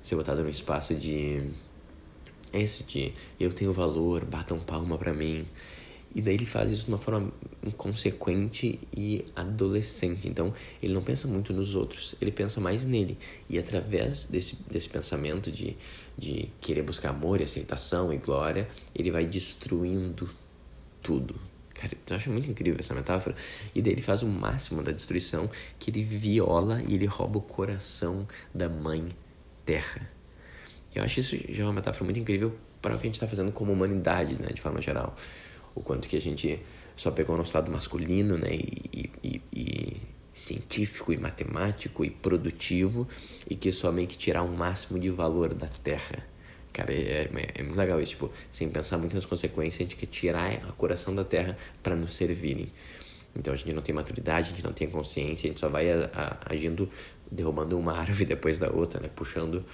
ser 0.03 0.17
botado 0.17 0.43
no 0.43 0.49
espaço 0.49 0.95
de. 0.95 1.51
É 2.53 2.61
isso, 2.61 2.83
de 2.85 3.13
eu 3.39 3.53
tenho 3.53 3.73
valor, 3.73 4.25
batam 4.25 4.59
palma 4.59 4.99
pra 4.99 5.13
mim. 5.13 5.47
E 6.15 6.21
daí 6.21 6.35
ele 6.35 6.47
faz 6.47 6.73
isso 6.73 6.87
de 6.87 6.91
uma 6.91 6.99
forma 6.99 7.33
inconsequente 7.65 8.81
e 8.95 9.25
adolescente. 9.37 10.29
Então, 10.29 10.53
ele 10.83 10.93
não 10.93 11.03
pensa 11.03 11.29
muito 11.29 11.53
nos 11.53 11.75
outros, 11.75 12.17
ele 12.21 12.33
pensa 12.33 12.61
mais 12.61 12.85
nele. 12.85 13.17
E 13.49 13.59
através 13.59 14.25
desse, 14.25 14.57
desse 14.69 14.89
pensamento 14.89 15.53
de, 15.53 15.77
de 16.19 16.49
querer 16.61 16.83
buscar 16.83 17.11
amor 17.11 17.41
e 17.41 17.45
aceitação 17.45 18.13
e 18.13 18.17
glória, 18.17 18.69
ele 18.95 19.11
vai 19.11 19.25
destruindo 19.25 20.29
tudo. 21.01 21.37
Cara, 21.75 21.97
eu 22.09 22.17
acho 22.17 22.31
muito 22.31 22.51
incrível 22.51 22.79
essa 22.81 22.95
metáfora. 22.95 23.37
E 23.73 23.81
daí 23.81 23.93
ele 23.93 24.03
faz 24.03 24.23
o 24.23 24.27
máximo 24.27 24.83
da 24.83 24.91
destruição, 24.91 25.49
que 25.79 25.91
ele 25.91 26.03
viola 26.03 26.83
e 26.89 26.95
ele 26.95 27.07
rouba 27.07 27.39
o 27.39 27.43
coração 27.43 28.27
da 28.53 28.69
mãe 28.69 29.09
terra. 29.65 30.11
Eu 30.93 31.05
acho 31.05 31.21
isso 31.21 31.37
já 31.49 31.63
uma 31.65 31.73
metáfora 31.73 32.05
muito 32.05 32.19
incrível 32.19 32.53
para 32.83 32.97
o 32.97 32.99
que 32.99 33.05
a 33.05 33.09
gente 33.09 33.15
está 33.15 33.29
fazendo 33.29 33.53
como 33.53 33.73
humanidade, 33.73 34.35
né, 34.35 34.49
de 34.53 34.61
forma 34.61 34.83
geral 34.83 35.15
o 35.75 35.81
quanto 35.81 36.09
que 36.09 36.17
a 36.17 36.21
gente 36.21 36.61
só 36.97 37.11
pegou 37.11 37.37
nosso 37.37 37.57
lado 37.57 37.71
masculino, 37.71 38.37
né, 38.37 38.51
e, 38.53 39.11
e, 39.23 39.43
e 39.53 39.97
científico 40.33 41.13
e 41.13 41.19
matemático 41.19 42.05
e 42.05 42.11
produtivo 42.11 43.07
e 43.49 43.55
que 43.55 43.73
só 43.73 43.91
meio 43.91 44.09
que 44.09 44.17
tirar 44.17 44.43
o 44.43 44.47
um 44.47 44.57
máximo 44.57 44.99
de 44.99 45.11
valor 45.11 45.55
da 45.55 45.69
Terra. 45.69 46.27
Cara, 46.73 46.93
é, 46.93 47.25
é, 47.25 47.31
é, 47.55 47.63
muito 47.63 47.77
legal 47.77 48.01
isso, 48.01 48.13
tipo, 48.13 48.31
sem 48.51 48.69
pensar 48.69 48.97
muito 48.97 49.15
nas 49.15 49.25
consequências, 49.25 49.81
a 49.81 49.83
gente 49.85 49.97
quer 49.97 50.07
tirar 50.07 50.53
a 50.53 50.73
coração 50.73 51.15
da 51.15 51.25
Terra 51.25 51.57
para 51.83 51.97
nos 51.97 52.15
servirem. 52.15 52.69
Então 53.35 53.53
a 53.53 53.57
gente 53.57 53.73
não 53.73 53.83
tem 53.83 53.95
maturidade, 53.95 54.49
a 54.49 54.51
gente 54.51 54.65
não 54.65 54.73
tem 54.73 54.89
consciência, 54.89 55.47
a 55.47 55.51
gente 55.51 55.61
só 55.61 55.69
vai 55.69 55.91
a, 55.91 56.11
a, 56.13 56.53
agindo, 56.55 56.89
derrubando 57.31 57.79
uma 57.79 57.93
árvore 57.99 58.25
depois 58.25 58.59
da 58.59 58.71
outra, 58.71 59.01
né? 59.01 59.11
Puxando 59.15 59.65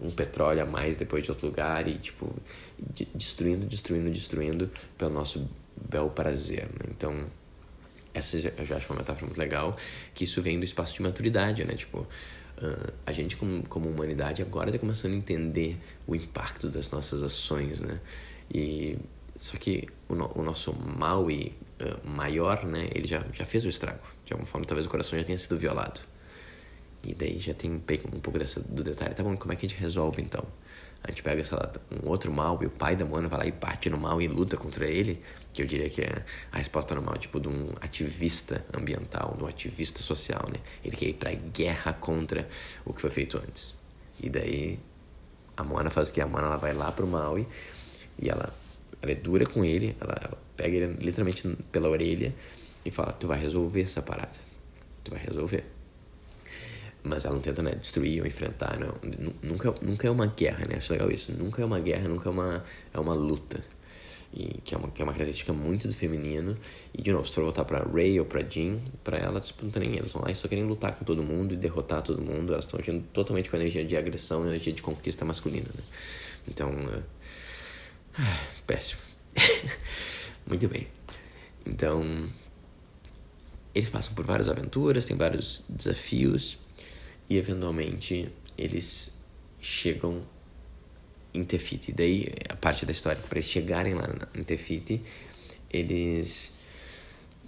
um 0.00 0.10
petróleo 0.10 0.62
a 0.62 0.66
mais 0.66 0.96
depois 0.96 1.24
de 1.24 1.30
outro 1.30 1.46
lugar 1.46 1.86
e, 1.88 1.98
tipo, 1.98 2.34
destruindo, 3.14 3.66
destruindo, 3.66 4.10
destruindo 4.10 4.70
pelo 4.98 5.10
nosso 5.10 5.48
bel 5.88 6.10
prazer, 6.10 6.64
né? 6.64 6.90
Então, 6.90 7.26
essa 8.12 8.36
eu 8.36 8.64
já 8.64 8.76
acho 8.76 8.90
uma 8.92 8.98
metáfora 8.98 9.26
muito 9.26 9.38
legal, 9.38 9.76
que 10.14 10.24
isso 10.24 10.40
vem 10.42 10.58
do 10.58 10.64
espaço 10.64 10.94
de 10.94 11.02
maturidade, 11.02 11.64
né? 11.64 11.74
Tipo, 11.74 12.00
uh, 12.00 12.92
a 13.04 13.12
gente 13.12 13.36
como, 13.36 13.62
como 13.68 13.88
humanidade 13.88 14.42
agora 14.42 14.70
está 14.70 14.78
começando 14.78 15.12
a 15.12 15.16
entender 15.16 15.78
o 16.06 16.14
impacto 16.14 16.68
das 16.68 16.90
nossas 16.90 17.22
ações, 17.22 17.80
né? 17.80 18.00
E 18.52 18.98
só 19.38 19.56
que 19.58 19.88
o, 20.08 20.14
no, 20.14 20.32
o 20.34 20.42
nosso 20.42 20.72
mal 20.72 21.30
e 21.30 21.52
uh, 21.80 22.08
maior, 22.08 22.64
né? 22.64 22.88
Ele 22.94 23.06
já, 23.06 23.24
já 23.32 23.44
fez 23.44 23.64
o 23.64 23.68
estrago. 23.68 24.06
De 24.24 24.32
alguma 24.32 24.46
forma, 24.46 24.66
talvez 24.66 24.86
o 24.86 24.90
coração 24.90 25.18
já 25.18 25.24
tenha 25.24 25.38
sido 25.38 25.56
violado. 25.58 26.00
E 27.04 27.14
daí 27.14 27.38
já 27.38 27.54
tem 27.54 27.70
um 27.72 28.20
pouco 28.20 28.38
dessa, 28.38 28.60
do 28.60 28.82
detalhe. 28.82 29.14
Tá 29.14 29.22
bom, 29.22 29.36
como 29.36 29.52
é 29.52 29.56
que 29.56 29.66
a 29.66 29.68
gente 29.68 29.78
resolve 29.78 30.22
então? 30.22 30.44
A 31.02 31.10
gente 31.10 31.22
pega, 31.22 31.44
sei 31.44 31.56
lá, 31.56 31.70
um 32.02 32.08
outro 32.08 32.32
mal 32.32 32.58
e 32.60 32.66
o 32.66 32.70
pai 32.70 32.96
da 32.96 33.04
Moana 33.04 33.28
vai 33.28 33.38
lá 33.38 33.46
e 33.46 33.52
bate 33.52 33.88
no 33.88 33.96
mal 33.96 34.20
e 34.20 34.26
luta 34.26 34.56
contra 34.56 34.86
ele, 34.86 35.22
que 35.52 35.62
eu 35.62 35.66
diria 35.66 35.88
que 35.88 36.02
é 36.02 36.24
a 36.50 36.58
resposta 36.58 36.94
normal, 36.96 37.16
tipo, 37.18 37.38
de 37.38 37.48
um 37.48 37.70
ativista 37.80 38.64
ambiental, 38.76 39.34
de 39.36 39.44
um 39.44 39.46
ativista 39.46 40.02
social, 40.02 40.48
né? 40.52 40.58
Ele 40.84 40.96
quer 40.96 41.06
ir 41.06 41.14
pra 41.14 41.32
guerra 41.32 41.92
contra 41.92 42.48
o 42.84 42.92
que 42.92 43.00
foi 43.00 43.10
feito 43.10 43.38
antes. 43.38 43.74
E 44.20 44.28
daí 44.28 44.80
a 45.56 45.62
Moana 45.62 45.90
faz 45.90 46.08
o 46.08 46.12
que? 46.12 46.20
A 46.20 46.26
Moana 46.26 46.48
ela 46.48 46.56
vai 46.56 46.72
lá 46.72 46.90
pro 46.90 47.06
Maui 47.06 47.46
e 48.18 48.28
ela, 48.28 48.52
ela 49.00 49.12
é 49.12 49.14
dura 49.14 49.46
com 49.46 49.64
ele, 49.64 49.96
ela, 50.00 50.16
ela 50.20 50.38
pega 50.56 50.76
ele 50.76 50.96
literalmente 50.98 51.46
pela 51.70 51.88
orelha 51.88 52.34
e 52.84 52.90
fala: 52.90 53.12
Tu 53.12 53.28
vai 53.28 53.38
resolver 53.38 53.82
essa 53.82 54.02
parada. 54.02 54.36
Tu 55.04 55.12
vai 55.12 55.20
resolver 55.20 55.75
mas 57.06 57.24
ela 57.24 57.34
não 57.34 57.40
tenta 57.40 57.62
né, 57.62 57.74
destruir 57.74 58.20
ou 58.20 58.26
enfrentar 58.26 58.78
não. 58.78 58.94
nunca 59.42 59.74
nunca 59.80 60.08
é 60.08 60.10
uma 60.10 60.26
guerra 60.26 60.66
né? 60.68 60.76
Acho 60.76 60.92
legal 60.92 61.10
isso. 61.10 61.32
Nunca 61.32 61.62
é 61.62 61.64
uma 61.64 61.80
guerra 61.80 62.08
nunca 62.08 62.28
é 62.28 62.32
uma 62.32 62.64
é 62.92 62.98
uma 62.98 63.14
luta. 63.14 63.62
E 64.34 64.60
que 64.64 64.74
é 64.74 64.78
uma 64.78 64.90
que 64.90 65.00
é 65.00 65.04
uma 65.04 65.12
característica 65.12 65.52
muito 65.52 65.88
do 65.88 65.94
feminino. 65.94 66.56
E 66.92 67.00
de 67.00 67.12
novo 67.12 67.26
se 67.26 67.32
for 67.32 67.44
voltar 67.44 67.64
para 67.64 67.82
Ray 67.84 68.18
ou 68.18 68.26
para 68.26 68.42
Jean 68.42 68.78
para 69.04 69.18
elas 69.18 69.48
tipo, 69.48 69.64
não 69.64 69.70
tem 69.70 69.88
nem 69.88 69.98
elas. 69.98 70.12
Vão 70.12 70.22
lá 70.22 70.30
e 70.30 70.34
só 70.34 70.48
querem 70.48 70.64
lutar 70.64 70.96
com 70.96 71.04
todo 71.04 71.22
mundo 71.22 71.54
e 71.54 71.56
derrotar 71.56 72.02
todo 72.02 72.20
mundo. 72.20 72.52
Elas 72.52 72.64
estão 72.64 72.78
agindo 72.80 73.04
totalmente 73.12 73.48
com 73.48 73.56
a 73.56 73.58
energia 73.60 73.84
de 73.84 73.96
agressão 73.96 74.44
e 74.44 74.48
energia 74.48 74.72
de 74.72 74.82
conquista 74.82 75.24
masculina 75.24 75.68
né? 75.74 75.82
então 76.48 76.70
é... 78.18 78.22
péssimo. 78.66 79.00
Muito 80.46 80.68
bem. 80.68 80.86
Então 81.64 82.28
eles 83.74 83.90
passam 83.90 84.14
por 84.14 84.24
várias 84.24 84.48
aventuras, 84.48 85.04
tem 85.04 85.16
vários 85.16 85.62
desafios 85.68 86.58
e 87.28 87.36
eventualmente 87.36 88.30
eles 88.56 89.12
chegam 89.60 90.22
em 91.34 91.44
Tefiti. 91.44 91.92
Daí 91.92 92.32
a 92.48 92.56
parte 92.56 92.86
da 92.86 92.92
história 92.92 93.20
para 93.28 93.38
eles 93.38 93.50
chegarem 93.50 93.94
lá 93.94 94.08
em 94.34 94.42
Tefiti, 94.42 95.02
eles 95.70 96.52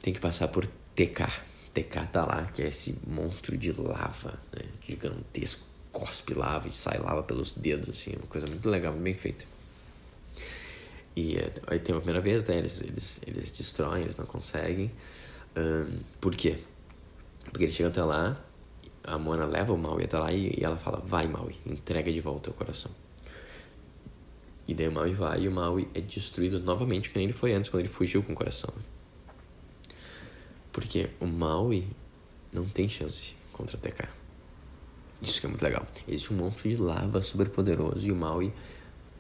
têm 0.03 0.12
que 0.12 0.21
passar 0.21 0.49
por 0.49 0.67
TK. 0.95 1.49
TK 1.73 2.07
tá 2.12 2.25
lá, 2.25 2.51
que 2.53 2.62
é 2.62 2.69
esse 2.69 2.99
monstro 3.07 3.57
de 3.57 3.73
lava, 3.73 4.38
né? 4.53 4.62
gigantesco, 4.87 5.64
cospe 5.93 6.35
lava 6.35 6.69
e 6.69 6.73
sai 6.73 6.99
lava 6.99 7.23
pelos 7.23 7.53
dedos, 7.53 7.88
assim, 7.91 8.17
uma 8.17 8.27
coisa 8.27 8.47
muito 8.49 8.69
legal, 8.69 8.93
bem 8.95 9.14
feita. 9.14 9.45
E 11.14 11.37
eh, 11.37 11.53
aí 11.67 11.79
tem 11.79 11.95
a 11.95 11.99
primeira 11.99 12.21
vez, 12.21 12.45
né? 12.45 12.59
Eles, 12.59 12.81
eles, 12.81 13.21
eles 13.27 13.51
destroem, 13.51 14.03
eles 14.03 14.17
não 14.17 14.27
conseguem. 14.27 14.91
Um, 15.57 16.01
por 16.21 16.35
quê? 16.37 16.59
Porque 17.51 17.64
eles 17.64 17.75
chegam 17.75 17.91
até 17.91 18.03
lá 18.03 18.41
a 19.09 19.18
Moana 19.18 19.47
leva 19.47 19.73
o 19.73 19.79
Maui 19.79 20.05
até 20.05 20.18
lá 20.18 20.33
e, 20.33 20.55
e 20.59 20.64
ela 20.64 20.77
fala, 20.77 20.99
vai 21.05 21.27
Maui, 21.27 21.57
entrega 21.66 22.12
de 22.12 22.21
volta 22.21 22.51
o 22.51 22.53
coração. 22.53 22.90
E 24.66 24.75
daí 24.75 24.87
o 24.88 24.92
Maui 24.92 25.12
vai 25.12 25.42
e 25.42 25.49
o 25.49 25.51
Maui 25.51 25.88
é 25.94 26.01
destruído 26.01 26.61
novamente, 26.61 27.09
que 27.09 27.16
nem 27.16 27.25
ele 27.25 27.33
foi 27.33 27.55
antes, 27.55 27.71
quando 27.71 27.81
ele 27.81 27.88
fugiu 27.88 28.23
com 28.23 28.33
o 28.33 28.37
coração. 28.37 28.73
Porque 30.71 31.09
o 31.18 31.27
Maui 31.27 31.88
não 32.53 32.66
tem 32.66 32.88
chance 32.88 33.35
contra 33.53 33.79
TK. 33.79 34.09
Isso 35.23 35.40
que 35.40 35.47
é 35.47 35.49
muito 35.49 35.62
legal. 35.62 35.87
Existe 36.07 36.33
um 36.33 36.37
monstro 36.37 36.68
de 36.68 36.77
lava 36.77 37.23
super 37.23 37.49
poderoso 37.49 38.07
e 38.07 38.12
o 38.12 38.16
Maui 38.16 38.53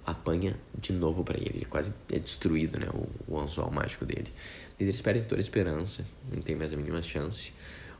apanha 0.06 0.58
de 0.78 0.92
novo 0.92 1.24
para 1.24 1.38
ele. 1.38 1.52
Ele 1.56 1.64
quase 1.64 1.92
é 2.12 2.18
destruído, 2.18 2.78
né? 2.78 2.88
O, 2.92 3.34
o 3.34 3.40
anzol 3.40 3.70
mágico 3.70 4.04
dele. 4.04 4.32
E 4.78 4.84
eles 4.84 5.00
perdem 5.00 5.24
toda 5.24 5.40
a 5.40 5.42
esperança, 5.42 6.06
não 6.32 6.40
tem 6.40 6.54
mais 6.54 6.72
a 6.72 6.76
mínima 6.76 7.02
chance. 7.02 7.52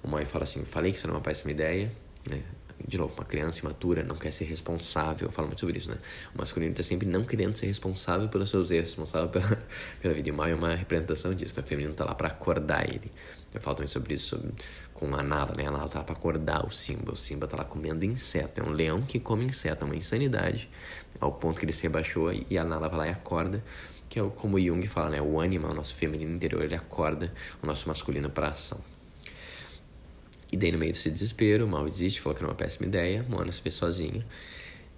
O 0.03 0.09
Moi 0.09 0.25
fala 0.25 0.45
assim: 0.45 0.65
falei 0.65 0.93
que 0.93 0.99
isso 0.99 1.07
era 1.07 1.15
uma 1.15 1.21
péssima 1.21 1.51
ideia, 1.51 1.93
né? 2.29 2.43
De 2.87 2.97
novo, 2.97 3.13
uma 3.15 3.25
criança 3.25 3.61
imatura 3.61 4.05
não 4.05 4.17
quer 4.17 4.31
ser 4.31 4.45
responsável. 4.45 5.27
Eu 5.27 5.33
falo 5.33 5.49
muito 5.49 5.61
sobre 5.61 5.79
isso, 5.79 5.91
né? 5.91 5.99
O 6.33 6.39
masculino 6.39 6.71
está 6.71 6.83
sempre 6.83 7.09
não 7.09 7.25
querendo 7.25 7.57
ser 7.57 7.67
responsável 7.67 8.29
pelos 8.29 8.51
seus 8.51 8.71
erros, 8.71 8.91
responsável 8.91 9.29
pela, 9.29 9.59
pela 10.01 10.15
vida. 10.15 10.29
E 10.29 10.33
o 10.33 10.35
Mai 10.35 10.53
é 10.53 10.55
uma 10.55 10.75
representação 10.77 11.35
disso. 11.35 11.57
Né? 11.57 11.63
O 11.63 11.67
feminino 11.67 11.93
está 11.93 12.05
lá 12.05 12.15
para 12.15 12.29
acordar 12.29 12.89
ele. 12.89 13.11
Eu 13.53 13.61
falo 13.61 13.77
também 13.77 13.89
sobre 13.89 14.15
isso 14.15 14.37
sobre, 14.37 14.53
com 14.95 15.13
a 15.15 15.23
Nala, 15.23 15.55
né? 15.57 15.67
A 15.67 15.71
Nala 15.73 15.89
tá 15.89 15.99
lá 15.99 16.05
para 16.05 16.15
acordar 16.15 16.65
o 16.65 16.71
Simba. 16.71 17.13
O 17.13 17.17
Simba 17.17 17.47
está 17.47 17.57
lá 17.57 17.65
comendo 17.65 18.05
inseto. 18.05 18.61
É 18.61 18.65
um 18.65 18.71
leão 18.71 19.03
que 19.03 19.19
come 19.19 19.45
inseto, 19.45 19.85
é 19.85 19.85
uma 19.85 19.97
insanidade. 19.97 20.69
Ao 21.21 21.33
ponto 21.33 21.59
que 21.59 21.65
ele 21.65 21.73
se 21.73 21.83
rebaixou 21.83 22.33
e 22.33 22.57
a 22.57 22.63
Nala 22.63 22.89
vai 22.89 22.99
lá 22.99 23.07
e 23.09 23.11
acorda 23.11 23.63
que 24.09 24.19
é 24.19 24.23
como 24.37 24.59
Jung 24.59 24.87
fala, 24.87 25.11
né? 25.11 25.21
O 25.21 25.39
ânima, 25.39 25.69
o 25.69 25.75
nosso 25.75 25.95
feminino 25.95 26.35
interior, 26.35 26.63
ele 26.63 26.75
acorda 26.75 27.33
o 27.63 27.67
nosso 27.67 27.89
masculino 27.89 28.31
para 28.31 28.49
ação. 28.49 28.81
E 30.51 30.57
daí, 30.57 30.73
no 30.73 30.79
meio 30.79 30.93
desse 30.93 31.11
desespero, 31.11 31.67
o 31.67 31.69
Mal 31.69 31.89
desiste, 31.89 32.21
falou 32.21 32.37
que 32.37 32.43
era 32.43 32.51
uma 32.51 32.57
péssima 32.57 32.87
ideia. 32.87 33.25
Moana 33.29 33.53
se 33.53 33.61
vê 33.63 33.71
sozinha. 33.71 34.25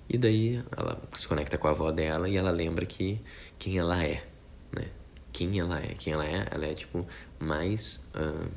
E 0.09 0.19
daí 0.19 0.63
ela 0.77 1.01
se 1.17 1.27
conecta 1.27 1.57
com 1.57 1.69
a 1.69 1.71
avó 1.71 1.91
dela 1.93 2.29
e 2.29 2.37
ela 2.37 2.51
lembra 2.51 2.85
que 2.85 3.21
quem 3.59 3.79
ela 3.79 4.03
é, 4.03 4.25
né? 4.73 4.89
Quem 5.33 5.61
ela 5.61 5.79
é. 5.79 5.95
Quem 5.95 6.13
ela 6.13 6.27
é, 6.27 6.49
ela 6.51 6.67
é 6.67 6.75
tipo 6.75 7.07
mais, 7.39 8.05
uh, 8.15 8.51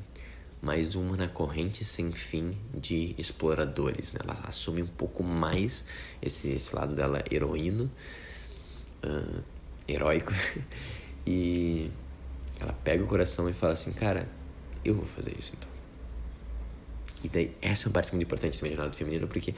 mais 0.61 0.95
uma 0.95 1.15
na 1.15 1.27
corrente 1.27 1.85
sem 1.85 2.11
fim 2.11 2.57
de 2.73 3.13
exploradores, 3.19 4.13
né? 4.13 4.19
Ela 4.23 4.39
assume 4.45 4.81
um 4.81 4.87
pouco 4.87 5.23
mais 5.23 5.85
esse, 6.21 6.49
esse 6.49 6.75
lado 6.75 6.95
dela 6.95 7.23
heroíno, 7.31 7.91
uh, 9.05 9.43
heróico. 9.87 10.33
e 11.25 11.91
ela 12.59 12.73
pega 12.83 13.03
o 13.03 13.07
coração 13.07 13.47
e 13.47 13.53
fala 13.53 13.73
assim, 13.73 13.93
cara, 13.93 14.27
eu 14.83 14.95
vou 14.95 15.05
fazer 15.05 15.35
isso 15.37 15.53
então. 15.55 15.72
E 17.23 17.29
daí, 17.29 17.51
essa 17.61 17.85
é 17.85 17.87
uma 17.87 17.93
parte 17.93 18.11
muito 18.11 18.23
importante 18.23 18.57
também 18.57 18.71
do 18.71 18.75
jornada 18.75 18.97
feminino, 18.97 19.27
porque 19.27 19.53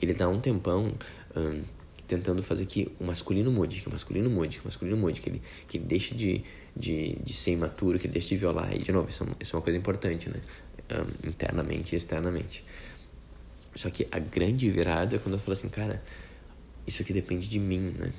ele 0.00 0.12
dá 0.12 0.28
um 0.28 0.38
tempão 0.38 0.92
um, 1.34 1.62
tentando 2.06 2.42
fazer 2.42 2.66
que 2.66 2.92
o 3.00 3.04
masculino 3.04 3.50
mude, 3.50 3.80
que 3.80 3.88
o 3.88 3.92
masculino 3.92 4.30
mude, 4.30 4.58
que 4.58 4.62
o 4.62 4.66
masculino 4.66 4.96
mude, 4.96 5.20
que 5.20 5.30
ele, 5.30 5.42
que 5.66 5.78
ele 5.78 5.84
deixe 5.84 6.14
de, 6.14 6.44
de, 6.76 7.16
de 7.24 7.32
ser 7.32 7.52
imaturo, 7.52 7.98
que 7.98 8.06
ele 8.06 8.12
deixe 8.12 8.28
de 8.28 8.36
violar. 8.36 8.74
E, 8.74 8.78
de 8.78 8.92
novo, 8.92 9.08
isso 9.08 9.22
é, 9.22 9.26
uma, 9.26 9.36
isso 9.40 9.54
é 9.54 9.58
uma 9.58 9.62
coisa 9.62 9.78
importante, 9.78 10.28
né? 10.28 10.40
Um, 10.90 11.28
internamente 11.28 11.94
e 11.94 11.96
externamente. 11.96 12.64
Só 13.74 13.90
que 13.90 14.06
a 14.10 14.18
grande 14.18 14.70
virada 14.70 15.16
é 15.16 15.18
quando 15.18 15.34
ela 15.34 15.42
fala 15.42 15.56
assim, 15.56 15.68
cara, 15.68 16.02
isso 16.86 17.02
aqui 17.02 17.12
depende 17.12 17.48
de 17.48 17.58
mim, 17.58 17.94
né? 17.98 18.12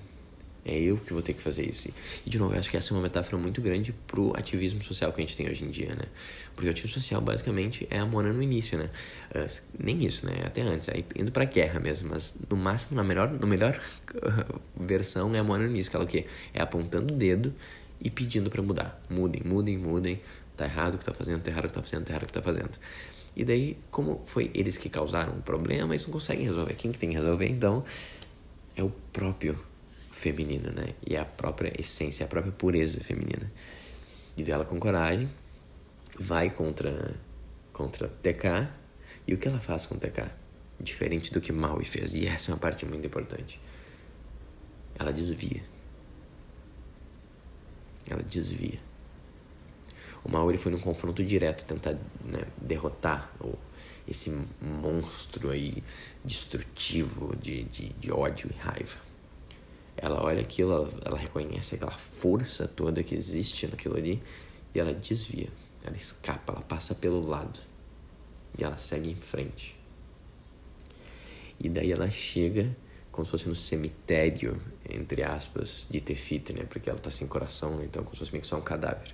É 0.67 0.77
eu 0.77 0.97
que 0.97 1.13
vou 1.13 1.21
ter 1.21 1.31
que 1.33 1.41
fazer 1.41 1.65
isso. 1.65 1.87
E, 2.25 2.29
de 2.29 2.37
novo, 2.37 2.53
eu 2.53 2.59
acho 2.59 2.69
que 2.69 2.75
essa 2.75 2.93
é 2.93 2.97
uma 2.97 3.01
metáfora 3.01 3.41
muito 3.41 3.61
grande 3.61 3.93
pro 4.05 4.33
ativismo 4.35 4.83
social 4.83 5.13
que 5.13 5.21
a 5.21 5.25
gente 5.25 5.37
tem 5.37 5.49
hoje 5.49 5.63
em 5.63 5.69
dia, 5.69 5.95
né? 5.95 6.03
Porque 6.53 6.67
o 6.67 6.71
ativismo 6.71 7.01
social, 7.01 7.21
basicamente, 7.21 7.87
é 7.89 7.99
a 7.99 8.05
Mona 8.05 8.33
no 8.33 8.43
início, 8.43 8.77
né? 8.77 8.89
Uh, 9.33 9.61
nem 9.79 10.05
isso, 10.05 10.25
né? 10.25 10.43
Até 10.45 10.61
antes, 10.61 10.89
aí 10.89 11.05
indo 11.15 11.31
pra 11.31 11.45
guerra 11.45 11.79
mesmo. 11.79 12.09
Mas, 12.09 12.35
no 12.49 12.57
máximo, 12.57 12.97
na 12.97 13.03
melhor, 13.03 13.31
no 13.31 13.47
melhor 13.47 13.79
versão, 14.75 15.33
é 15.33 15.39
a 15.39 15.43
Mona 15.43 15.63
no 15.63 15.69
início. 15.69 15.89
Que 15.89 15.95
ela 15.95 16.03
o 16.03 16.07
quê? 16.07 16.25
É 16.53 16.61
apontando 16.61 17.13
o 17.13 17.17
dedo 17.17 17.53
e 18.01 18.09
pedindo 18.09 18.49
para 18.49 18.61
mudar. 18.61 19.01
Mudem, 19.09 19.41
mudem, 19.45 19.77
mudem. 19.77 20.19
Tá 20.57 20.65
errado 20.65 20.95
o 20.95 20.97
que 20.97 21.05
tá 21.05 21.13
fazendo, 21.13 21.41
tá 21.41 21.49
errado 21.49 21.65
o 21.65 21.67
que 21.69 21.75
tá 21.75 21.81
fazendo, 21.81 22.03
tá 22.03 22.11
errado 22.11 22.23
o 22.23 22.27
que 22.27 22.33
tá 22.33 22.41
fazendo. 22.41 22.77
E 23.37 23.45
daí, 23.45 23.77
como 23.89 24.21
foi 24.25 24.51
eles 24.53 24.77
que 24.77 24.89
causaram 24.89 25.33
o 25.33 25.41
problema, 25.41 25.93
eles 25.93 26.05
não 26.05 26.11
conseguem 26.11 26.45
resolver. 26.45 26.73
Quem 26.73 26.91
que 26.91 26.97
tem 26.97 27.09
que 27.09 27.15
resolver, 27.15 27.47
então, 27.47 27.85
é 28.75 28.83
o 28.83 28.89
próprio 29.13 29.57
feminino, 30.17 30.71
né? 30.71 30.95
E 31.05 31.15
a 31.15 31.23
própria 31.23 31.71
essência, 31.79 32.25
a 32.25 32.29
própria 32.29 32.51
pureza 32.51 32.99
feminina. 32.99 33.51
E 34.35 34.43
dela 34.43 34.65
com 34.65 34.79
coragem 34.79 35.29
vai 36.19 36.49
contra 36.49 37.15
contra 37.71 38.07
TK. 38.07 38.67
E 39.27 39.33
o 39.33 39.37
que 39.37 39.47
ela 39.47 39.59
faz 39.59 39.85
com 39.85 39.95
TK? 39.97 40.31
Diferente 40.79 41.31
do 41.31 41.39
que 41.39 41.51
Maui 41.51 41.85
fez. 41.85 42.15
E 42.15 42.25
essa 42.25 42.51
é 42.51 42.53
uma 42.53 42.59
parte 42.59 42.85
muito 42.85 43.05
importante. 43.05 43.59
Ela 44.97 45.13
desvia. 45.13 45.63
Ela 48.09 48.23
desvia. 48.23 48.79
O 50.23 50.31
Maui 50.31 50.57
foi 50.57 50.71
num 50.71 50.79
confronto 50.79 51.23
direto 51.23 51.63
tentar 51.65 51.93
né, 52.23 52.43
derrotar 52.59 53.31
o, 53.39 53.53
esse 54.07 54.31
monstro 54.59 55.51
aí 55.51 55.83
destrutivo 56.25 57.35
de, 57.35 57.63
de, 57.65 57.89
de 57.89 58.11
ódio 58.11 58.49
e 58.51 58.57
raiva 58.57 59.06
ela 59.97 60.23
olha 60.23 60.41
aquilo, 60.41 60.71
ela, 60.71 60.89
ela 61.05 61.17
reconhece 61.17 61.75
aquela 61.75 61.97
força 61.97 62.67
toda 62.67 63.03
que 63.03 63.15
existe 63.15 63.67
naquilo 63.67 63.97
ali 63.97 64.21
e 64.73 64.79
ela 64.79 64.93
desvia, 64.93 65.49
ela 65.83 65.95
escapa, 65.95 66.53
ela 66.53 66.61
passa 66.61 66.93
pelo 66.93 67.25
lado 67.27 67.59
e 68.57 68.63
ela 68.63 68.77
segue 68.77 69.09
em 69.09 69.15
frente. 69.15 69.75
E 71.59 71.67
daí 71.67 71.91
ela 71.91 72.09
chega 72.11 72.75
como 73.11 73.25
se 73.25 73.31
fosse 73.31 73.49
no 73.49 73.55
cemitério, 73.55 74.61
entre 74.87 75.23
aspas, 75.23 75.87
de 75.89 75.99
Tefite, 75.99 76.53
né? 76.53 76.65
Porque 76.69 76.87
ela 76.87 76.99
tá 76.99 77.09
sem 77.09 77.27
coração, 77.27 77.81
então 77.83 78.03
como 78.03 78.15
se 78.15 78.19
fosse 78.19 78.31
meio 78.31 78.43
que 78.43 78.47
só 78.47 78.57
um 78.57 78.61
cadáver. 78.61 79.11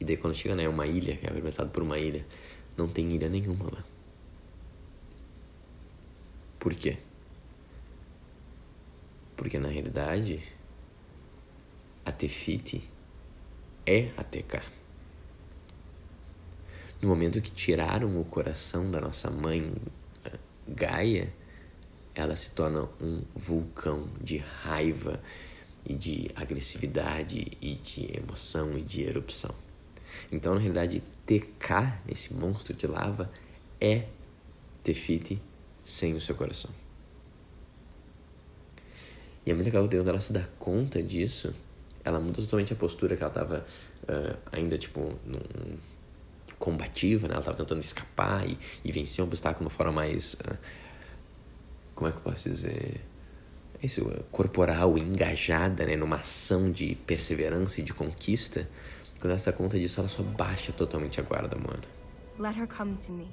E 0.00 0.04
daí 0.04 0.16
quando 0.16 0.34
chega, 0.34 0.56
né, 0.56 0.68
uma 0.68 0.84
ilha, 0.84 1.16
é 1.22 1.32
representada 1.32 1.70
por 1.70 1.84
uma 1.84 1.96
ilha, 1.98 2.26
não 2.76 2.88
tem 2.88 3.12
ilha 3.12 3.28
nenhuma 3.28 3.66
lá. 3.66 3.84
Por 6.58 6.74
quê? 6.74 6.98
Porque 9.36 9.58
na 9.58 9.68
realidade, 9.68 10.42
a 12.04 12.12
Tefite 12.12 12.90
é 13.86 14.10
a 14.16 14.24
TK. 14.24 14.62
No 17.02 17.08
momento 17.08 17.42
que 17.42 17.50
tiraram 17.50 18.20
o 18.20 18.24
coração 18.24 18.90
da 18.90 19.00
nossa 19.00 19.30
mãe 19.30 19.74
Gaia, 20.66 21.32
ela 22.14 22.36
se 22.36 22.50
torna 22.52 22.88
um 23.00 23.22
vulcão 23.34 24.08
de 24.22 24.38
raiva 24.38 25.20
e 25.84 25.94
de 25.94 26.30
agressividade 26.34 27.58
e 27.60 27.74
de 27.74 28.16
emoção 28.16 28.78
e 28.78 28.82
de 28.82 29.02
erupção. 29.02 29.54
Então, 30.30 30.54
na 30.54 30.60
realidade, 30.60 31.02
TK, 31.26 32.00
esse 32.08 32.32
monstro 32.32 32.74
de 32.74 32.86
lava, 32.86 33.30
é 33.80 34.06
Tefite 34.82 35.40
sem 35.82 36.14
o 36.14 36.20
seu 36.20 36.34
coração. 36.34 36.83
E 39.46 39.50
é 39.50 39.54
muito 39.54 39.66
legal 39.66 39.88
quando 39.88 40.08
ela 40.08 40.20
se 40.20 40.32
dá 40.32 40.44
conta 40.58 41.02
disso, 41.02 41.54
ela 42.04 42.18
muda 42.18 42.42
totalmente 42.42 42.72
a 42.72 42.76
postura 42.76 43.16
que 43.16 43.22
ela 43.22 43.32
tava 43.32 43.66
uh, 44.04 44.38
ainda, 44.52 44.78
tipo, 44.78 45.14
num, 45.24 45.76
combativa, 46.58 47.28
né? 47.28 47.34
Ela 47.34 47.42
tava 47.42 47.56
tentando 47.56 47.80
escapar 47.80 48.48
e, 48.48 48.58
e 48.84 48.92
vencer 48.92 49.22
um 49.24 49.28
obstáculo 49.28 49.68
de 49.68 49.74
uma 49.74 49.76
forma 49.76 49.92
mais... 49.92 50.34
Uh, 50.34 50.56
como 51.94 52.08
é 52.08 52.12
que 52.12 52.18
eu 52.18 52.22
posso 52.22 52.48
dizer? 52.48 53.00
Isso, 53.82 54.02
uh, 54.02 54.24
corporal, 54.30 54.96
engajada, 54.96 55.84
né? 55.84 55.96
Numa 55.96 56.16
ação 56.16 56.70
de 56.70 56.94
perseverança 57.06 57.80
e 57.80 57.84
de 57.84 57.92
conquista. 57.92 58.68
Quando 59.20 59.30
ela 59.30 59.38
se 59.38 59.46
dá 59.46 59.52
conta 59.52 59.78
disso, 59.78 60.00
ela 60.00 60.08
só 60.08 60.22
baixa 60.22 60.72
totalmente 60.72 61.20
a 61.20 61.22
guarda, 61.22 61.56
mano. 61.56 61.82
Let 62.38 62.56
her 62.56 62.66
come 62.66 62.96
to 62.96 63.12
me. 63.12 63.28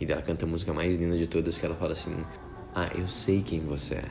E 0.00 0.10
ela 0.10 0.22
canta 0.22 0.44
a 0.44 0.48
música 0.48 0.72
mais 0.72 0.98
linda 0.98 1.16
de 1.16 1.26
todas, 1.26 1.58
que 1.58 1.66
ela 1.66 1.74
fala 1.74 1.92
assim: 1.92 2.14
Ah, 2.74 2.90
eu 2.94 3.06
sei 3.06 3.42
quem 3.42 3.60
você 3.60 3.94
é. 3.94 4.04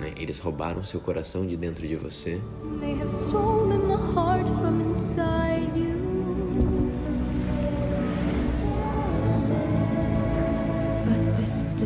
Né, 0.00 0.14
eles 0.16 0.38
roubaram 0.38 0.82
seu 0.84 1.00
coração 1.00 1.46
de 1.46 1.56
dentro 1.56 1.86
de 1.86 1.96
você. 1.96 2.40
They 2.80 2.94
have 2.94 3.10
stolen 3.10 3.88
the 3.88 3.96
heart 4.14 4.48
from 4.60 4.89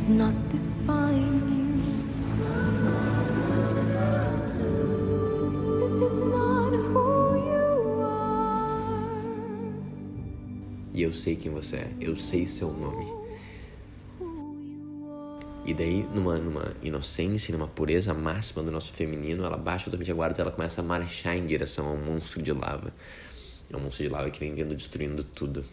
does 0.04 0.10
not 0.10 0.34
define 0.50 1.48
you. 1.48 1.64
E 10.92 11.02
eu 11.02 11.12
sei 11.12 11.34
quem 11.34 11.50
você 11.50 11.76
é, 11.76 11.90
eu 12.00 12.16
sei 12.16 12.46
seu 12.46 12.70
nome. 12.72 13.06
E 15.66 15.72
daí, 15.72 16.06
numa, 16.14 16.36
numa 16.36 16.74
inocência, 16.82 17.50
numa 17.56 17.66
pureza 17.66 18.12
máxima 18.12 18.62
do 18.62 18.70
nosso 18.70 18.92
feminino, 18.92 19.44
ela 19.44 19.56
baixa 19.56 19.86
totalmente 19.86 20.10
a 20.10 20.14
guarda 20.14 20.38
e 20.38 20.42
ela 20.42 20.52
começa 20.52 20.82
a 20.82 20.84
marchar 20.84 21.34
em 21.36 21.46
direção 21.46 21.88
ao 21.88 21.96
monstro 21.96 22.42
de 22.42 22.52
lava. 22.52 22.92
É 23.72 23.76
um 23.76 23.80
monstro 23.80 24.04
de 24.04 24.10
lava 24.10 24.30
que 24.30 24.38
vem 24.38 24.54
vindo 24.54 24.76
destruindo 24.76 25.24
tudo. 25.24 25.64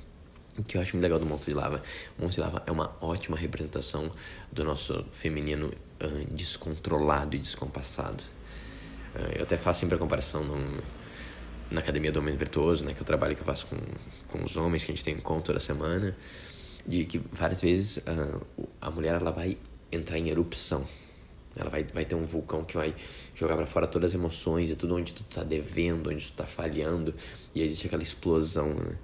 O 0.57 0.63
que 0.63 0.75
eu 0.75 0.81
acho 0.81 0.95
muito 0.95 1.03
legal 1.03 1.17
do 1.17 1.25
Monstro 1.25 1.51
de 1.51 1.57
Lava, 1.57 1.81
o 2.19 2.23
Monstro 2.23 2.43
de 2.43 2.49
Lava 2.49 2.63
é 2.67 2.71
uma 2.71 2.93
ótima 2.99 3.37
representação 3.37 4.11
do 4.51 4.65
nosso 4.65 5.05
feminino 5.11 5.67
uh, 5.67 6.33
descontrolado 6.33 7.37
e 7.37 7.39
descompassado. 7.39 8.21
Uh, 9.15 9.37
eu 9.37 9.43
até 9.43 9.57
faço 9.57 9.79
sempre 9.79 9.95
a 9.95 9.97
comparação 9.97 10.43
no, 10.43 10.83
na 11.71 11.79
Academia 11.79 12.11
do 12.11 12.19
Homem 12.19 12.35
Virtuoso, 12.35 12.83
né, 12.83 12.93
que 12.93 12.99
é 12.99 13.01
o 13.01 13.05
trabalho 13.05 13.33
que 13.33 13.41
eu 13.41 13.45
faço 13.45 13.65
com, 13.67 13.77
com 14.27 14.43
os 14.43 14.57
homens, 14.57 14.83
que 14.83 14.91
a 14.91 14.95
gente 14.95 15.05
tem 15.05 15.15
encontro 15.15 15.45
toda 15.45 15.59
semana, 15.59 16.17
de 16.85 17.05
que 17.05 17.21
várias 17.31 17.61
vezes 17.61 17.97
uh, 17.97 18.45
a 18.81 18.91
mulher 18.91 19.15
ela 19.15 19.31
vai 19.31 19.57
entrar 19.89 20.17
em 20.17 20.27
erupção. 20.27 20.85
Ela 21.55 21.69
vai, 21.69 21.83
vai 21.83 22.03
ter 22.03 22.15
um 22.15 22.25
vulcão 22.25 22.65
que 22.65 22.75
vai 22.75 22.93
jogar 23.35 23.55
para 23.55 23.65
fora 23.65 23.87
todas 23.87 24.11
as 24.11 24.15
emoções 24.15 24.69
e 24.69 24.75
tudo 24.75 24.95
onde 24.95 25.13
tu 25.13 25.23
tá 25.23 25.43
devendo, 25.43 26.09
onde 26.09 26.25
tu 26.25 26.33
tá 26.33 26.45
falhando, 26.45 27.13
e 27.55 27.61
existe 27.61 27.87
aquela 27.87 28.03
explosão, 28.03 28.73
né? 28.73 28.97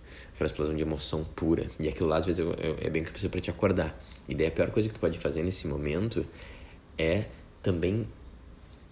Explosão 0.46 0.76
de 0.76 0.82
emoção 0.82 1.24
pura. 1.24 1.68
E 1.80 1.88
aquilo 1.88 2.08
lá, 2.08 2.18
às 2.18 2.26
vezes, 2.26 2.46
é 2.80 2.90
bem 2.90 3.04
que 3.04 3.10
precisa 3.10 3.30
para 3.30 3.40
te 3.40 3.50
acordar. 3.50 4.00
E 4.30 4.36
daí 4.36 4.48
a 4.48 4.52
pior 4.52 4.70
coisa 4.70 4.88
que 4.88 4.94
tu 4.94 5.00
pode 5.00 5.18
fazer 5.18 5.42
nesse 5.44 5.68
momento 5.68 6.26
é 6.98 7.26
também 7.64 8.08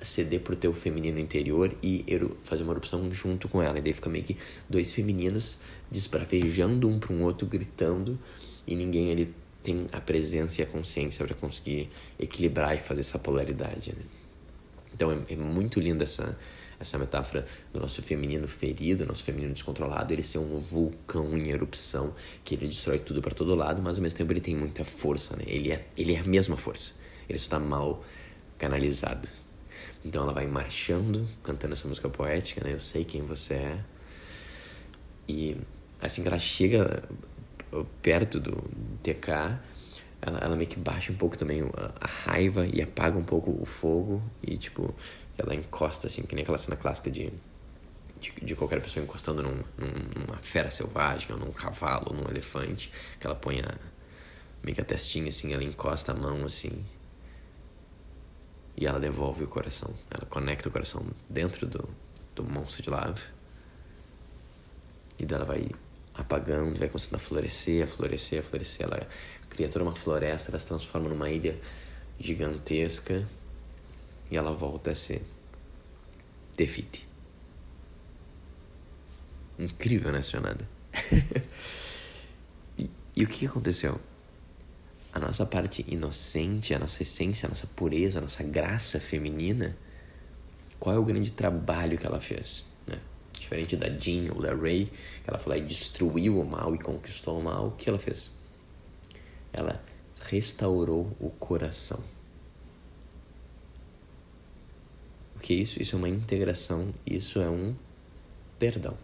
ceder 0.01 0.41
pro 0.41 0.55
teu 0.55 0.73
feminino 0.73 1.19
interior 1.19 1.73
e 1.81 2.05
fazer 2.43 2.63
uma 2.63 2.73
erupção 2.73 3.11
junto 3.11 3.47
com 3.47 3.61
ela. 3.61 3.77
E 3.77 3.81
daí 3.81 3.93
fica 3.93 4.09
meio 4.09 4.23
que 4.23 4.37
dois 4.69 4.93
femininos 4.93 5.59
desbravejando 5.89 6.87
um 6.87 6.99
para 6.99 7.13
um 7.13 7.23
outro, 7.23 7.47
gritando, 7.47 8.19
e 8.67 8.75
ninguém 8.75 9.11
ali 9.11 9.33
tem 9.63 9.87
a 9.91 9.99
presença 9.99 10.61
e 10.61 10.63
a 10.63 10.67
consciência 10.67 11.25
para 11.25 11.35
conseguir 11.35 11.89
equilibrar 12.19 12.75
e 12.75 12.79
fazer 12.79 13.01
essa 13.01 13.17
polaridade. 13.17 13.91
Né? 13.91 14.03
Então 14.93 15.11
é, 15.11 15.33
é 15.33 15.35
muito 15.35 15.79
lindo 15.79 16.03
essa, 16.03 16.37
essa 16.79 16.97
metáfora 16.97 17.45
do 17.73 17.79
nosso 17.79 18.01
feminino 18.01 18.47
ferido, 18.47 19.05
nosso 19.05 19.23
feminino 19.23 19.53
descontrolado, 19.53 20.13
ele 20.13 20.23
ser 20.23 20.39
um 20.39 20.59
vulcão 20.59 21.37
em 21.37 21.49
erupção, 21.49 22.13
que 22.43 22.55
ele 22.55 22.67
destrói 22.67 22.99
tudo 22.99 23.21
para 23.21 23.33
todo 23.33 23.55
lado, 23.55 23.81
mas 23.81 23.97
ao 23.97 24.03
mesmo 24.03 24.17
tempo 24.17 24.31
ele 24.31 24.41
tem 24.41 24.55
muita 24.55 24.83
força, 24.83 25.35
né? 25.35 25.43
Ele 25.47 25.71
é, 25.71 25.87
ele 25.97 26.13
é 26.13 26.19
a 26.19 26.23
mesma 26.23 26.57
força, 26.57 26.93
ele 27.29 27.39
só 27.39 27.45
está 27.45 27.59
mal 27.59 28.03
canalizado. 28.57 29.27
Então 30.03 30.23
ela 30.23 30.33
vai 30.33 30.45
marchando, 30.47 31.27
cantando 31.41 31.73
essa 31.73 31.87
música 31.87 32.09
poética, 32.09 32.63
né? 32.63 32.73
Eu 32.73 32.79
sei 32.79 33.03
quem 33.03 33.23
você 33.23 33.55
é. 33.55 33.79
E 35.27 35.57
assim 35.99 36.21
que 36.21 36.27
ela 36.27 36.39
chega 36.39 37.03
perto 38.01 38.39
do 38.39 38.63
TK, 39.01 39.59
ela, 40.21 40.39
ela 40.39 40.55
meio 40.55 40.69
que 40.69 40.79
baixa 40.79 41.11
um 41.11 41.15
pouco 41.15 41.37
também 41.37 41.61
a, 41.61 41.91
a 41.99 42.07
raiva 42.07 42.67
e 42.71 42.81
apaga 42.81 43.17
um 43.17 43.23
pouco 43.23 43.51
o 43.59 43.65
fogo 43.65 44.21
e 44.41 44.57
tipo 44.57 44.93
ela 45.37 45.53
encosta 45.53 46.07
assim, 46.07 46.23
que 46.23 46.35
nem 46.35 46.43
aquela 46.43 46.57
cena 46.57 46.75
clássica 46.75 47.11
de, 47.11 47.31
de, 48.19 48.31
de 48.31 48.55
qualquer 48.55 48.81
pessoa 48.81 49.03
encostando 49.03 49.43
num, 49.43 49.55
num, 49.77 50.25
numa 50.25 50.37
fera 50.37 50.71
selvagem, 50.71 51.31
ou 51.31 51.37
num 51.37 51.51
cavalo, 51.51 52.07
ou 52.07 52.13
num 52.15 52.29
elefante, 52.29 52.91
que 53.19 53.25
ela 53.25 53.35
põe 53.35 53.59
a, 53.59 53.75
meio 54.63 54.75
que 54.75 54.81
a 54.81 54.85
testinha 54.85 55.29
assim, 55.29 55.53
ela 55.53 55.63
encosta 55.63 56.11
a 56.11 56.15
mão 56.15 56.45
assim, 56.45 56.83
e 58.77 58.85
ela 58.85 58.99
devolve 58.99 59.43
o 59.43 59.47
coração. 59.47 59.93
Ela 60.11 60.25
conecta 60.25 60.67
o 60.67 60.71
coração 60.71 61.05
dentro 61.29 61.65
do, 61.65 61.87
do 62.35 62.43
monstro 62.43 62.83
de 62.83 62.89
lava. 62.89 63.21
E 65.17 65.25
dela 65.25 65.45
vai 65.45 65.69
apagando, 66.13 66.77
vai 66.77 66.89
começando 66.89 67.15
a 67.15 67.19
florescer, 67.19 67.83
a 67.83 67.87
florescer, 67.87 68.39
a 68.39 68.43
florescer. 68.43 68.85
Ela 68.85 69.07
cria 69.49 69.69
toda 69.69 69.85
uma 69.85 69.95
floresta, 69.95 70.51
ela 70.51 70.59
se 70.59 70.67
transforma 70.67 71.07
numa 71.07 71.29
ilha 71.29 71.57
gigantesca 72.19 73.25
e 74.29 74.37
ela 74.37 74.53
volta 74.53 74.91
a 74.91 74.95
ser 74.95 75.21
Defite. 76.55 77.05
Incrível, 79.59 80.11
né, 80.11 80.21
jornada? 80.21 80.67
e, 82.79 82.89
e 83.15 83.23
o 83.23 83.27
que 83.27 83.45
aconteceu? 83.45 83.99
A 85.11 85.19
nossa 85.19 85.45
parte 85.45 85.85
inocente, 85.87 86.73
a 86.73 86.79
nossa 86.79 87.01
essência, 87.01 87.47
a 87.47 87.49
nossa 87.49 87.67
pureza, 87.67 88.19
a 88.19 88.21
nossa 88.21 88.43
graça 88.43 88.99
feminina, 88.99 89.77
qual 90.79 90.95
é 90.95 90.99
o 90.99 91.03
grande 91.03 91.31
trabalho 91.31 91.97
que 91.97 92.05
ela 92.05 92.19
fez? 92.19 92.65
Né? 92.87 92.99
Diferente 93.33 93.75
da 93.75 93.89
Jean 93.89 94.33
ou 94.33 94.41
da 94.41 94.53
Ray, 94.53 94.85
que 94.85 95.29
ela 95.29 95.41
lá 95.45 95.57
e 95.57 95.61
destruiu 95.61 96.39
o 96.39 96.45
mal 96.45 96.73
e 96.73 96.79
conquistou 96.79 97.39
o 97.39 97.43
mal, 97.43 97.67
o 97.67 97.71
que 97.71 97.89
ela 97.89 97.99
fez? 97.99 98.31
Ela 99.51 99.81
restaurou 100.21 101.15
o 101.19 101.29
coração. 101.29 102.03
O 105.45 105.47
que 105.47 105.53
é 105.53 105.57
isso? 105.57 105.79
Isso 105.79 105.95
é 105.95 105.99
uma 105.99 106.09
integração, 106.09 106.91
isso 107.05 107.39
é 107.39 107.47
um 107.47 107.75
perdão. 108.57 108.97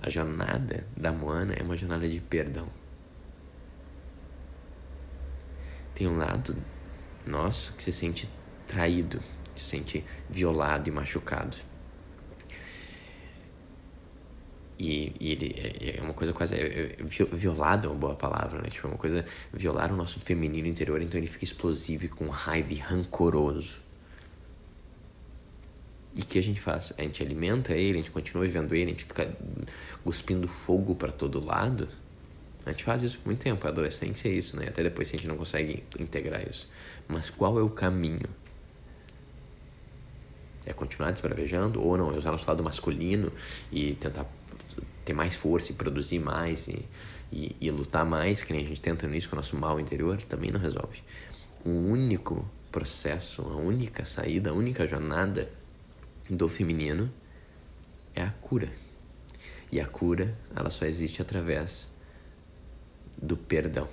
A 0.00 0.08
jornada 0.08 0.86
da 0.96 1.12
Moana 1.12 1.52
é 1.52 1.62
uma 1.62 1.76
jornada 1.76 2.08
de 2.08 2.18
perdão. 2.20 2.66
Tem 5.94 6.08
um 6.08 6.16
lado 6.16 6.56
nosso 7.26 7.74
que 7.74 7.84
se 7.84 7.92
sente 7.92 8.26
traído, 8.66 9.22
se 9.54 9.64
sente 9.64 10.02
violado 10.30 10.88
e 10.88 10.90
machucado. 10.90 11.58
E, 14.78 15.14
e 15.20 15.32
ele 15.32 15.54
é, 15.58 15.98
é 15.98 16.02
uma 16.02 16.14
coisa 16.14 16.32
quase. 16.32 16.54
É, 16.54 16.96
é, 16.98 17.04
violado 17.30 17.88
é 17.88 17.90
uma 17.90 17.98
boa 17.98 18.14
palavra, 18.14 18.62
né? 18.62 18.70
Tipo, 18.70 18.86
é 18.86 18.90
uma 18.92 18.98
coisa. 18.98 19.26
Violar 19.52 19.92
o 19.92 19.96
nosso 19.98 20.18
feminino 20.18 20.66
interior, 20.66 21.02
então 21.02 21.20
ele 21.20 21.28
fica 21.28 21.44
explosivo 21.44 22.06
e 22.06 22.08
com 22.08 22.26
raiva 22.28 22.72
e 22.72 22.76
rancoroso. 22.76 23.91
E 26.14 26.20
o 26.20 26.24
que 26.24 26.38
a 26.38 26.42
gente 26.42 26.60
faz? 26.60 26.92
A 26.98 27.02
gente 27.02 27.22
alimenta 27.22 27.72
ele, 27.72 27.98
a 27.98 28.02
gente 28.02 28.10
continua 28.10 28.44
vivendo 28.44 28.74
ele, 28.74 28.84
a 28.84 28.88
gente 28.88 29.04
fica 29.04 29.34
cuspindo 30.04 30.46
fogo 30.46 30.94
para 30.94 31.10
todo 31.10 31.44
lado. 31.44 31.88
A 32.66 32.70
gente 32.70 32.84
faz 32.84 33.02
isso 33.02 33.18
por 33.18 33.26
muito 33.26 33.40
tempo, 33.40 33.66
a 33.66 33.70
adolescência 33.70 34.28
é 34.28 34.32
isso, 34.32 34.56
né? 34.56 34.68
Até 34.68 34.82
depois 34.82 35.08
a 35.08 35.12
gente 35.12 35.26
não 35.26 35.36
consegue 35.36 35.82
integrar 35.98 36.46
isso. 36.48 36.68
Mas 37.08 37.30
qual 37.30 37.58
é 37.58 37.62
o 37.62 37.70
caminho? 37.70 38.28
É 40.64 40.72
continuar 40.72 41.10
desbravejando 41.10 41.82
ou 41.82 41.96
não? 41.96 42.12
É 42.12 42.16
usar 42.16 42.30
nosso 42.30 42.46
lado 42.46 42.62
masculino 42.62 43.32
e 43.72 43.94
tentar 43.94 44.26
ter 45.04 45.12
mais 45.12 45.34
força 45.34 45.72
e 45.72 45.74
produzir 45.74 46.20
mais 46.20 46.68
e, 46.68 46.84
e, 47.32 47.56
e 47.60 47.70
lutar 47.70 48.04
mais, 48.04 48.42
que 48.42 48.52
nem 48.52 48.64
a 48.64 48.68
gente 48.68 48.80
tenta 48.80 49.08
nisso 49.08 49.28
com 49.28 49.34
o 49.34 49.38
nosso 49.38 49.56
mal 49.56 49.80
interior, 49.80 50.22
também 50.22 50.52
não 50.52 50.60
resolve. 50.60 51.02
O 51.64 51.70
único 51.70 52.48
processo, 52.70 53.42
a 53.42 53.56
única 53.56 54.04
saída, 54.04 54.50
a 54.50 54.52
única 54.52 54.86
jornada 54.86 55.50
do 56.36 56.48
feminino 56.48 57.12
é 58.14 58.22
a 58.22 58.30
cura. 58.30 58.72
E 59.70 59.80
a 59.80 59.86
cura, 59.86 60.36
ela 60.54 60.70
só 60.70 60.84
existe 60.84 61.22
através 61.22 61.88
do 63.20 63.36
perdão. 63.36 63.88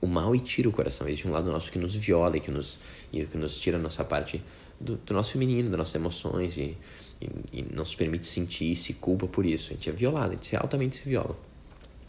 O 0.00 0.06
mal 0.06 0.34
e 0.34 0.40
tira 0.40 0.68
o 0.68 0.72
coração. 0.72 1.08
Existe 1.08 1.26
um 1.26 1.32
lado 1.32 1.50
nosso 1.50 1.72
que 1.72 1.78
nos 1.78 1.94
viola 1.94 2.36
e 2.36 2.40
que 2.40 2.50
nos, 2.50 2.78
e 3.12 3.24
que 3.24 3.36
nos 3.36 3.58
tira 3.58 3.78
a 3.78 3.80
nossa 3.80 4.04
parte 4.04 4.42
do, 4.78 4.96
do 4.96 5.14
nosso 5.14 5.32
feminino, 5.32 5.70
das 5.70 5.78
nossas 5.78 5.94
emoções 5.94 6.56
e, 6.58 6.76
e, 7.20 7.28
e, 7.52 7.62
não 7.74 7.84
se 7.84 7.96
permite 7.96 8.26
sentir 8.26 8.72
e 8.72 8.76
se 8.76 8.94
culpa 8.94 9.26
por 9.26 9.44
isso. 9.44 9.70
A 9.70 9.74
gente 9.74 9.88
é 9.88 9.92
violado, 9.92 10.28
a 10.28 10.34
gente 10.34 10.46
se, 10.46 10.56
altamente 10.56 10.96
se 10.96 11.08
viola. 11.08 11.36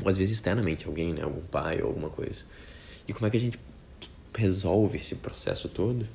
Ou 0.02 0.10
às 0.10 0.18
vezes 0.18 0.36
externamente, 0.36 0.86
alguém, 0.86 1.14
né, 1.14 1.24
algum 1.24 1.42
pai 1.42 1.82
ou 1.82 1.88
alguma 1.88 2.10
coisa. 2.10 2.44
E 3.08 3.14
como 3.14 3.26
é 3.26 3.30
que 3.30 3.38
a 3.38 3.40
gente 3.40 3.60
resolve 4.36 4.98
esse 4.98 5.16
processo 5.16 5.68
todo? 5.68 6.06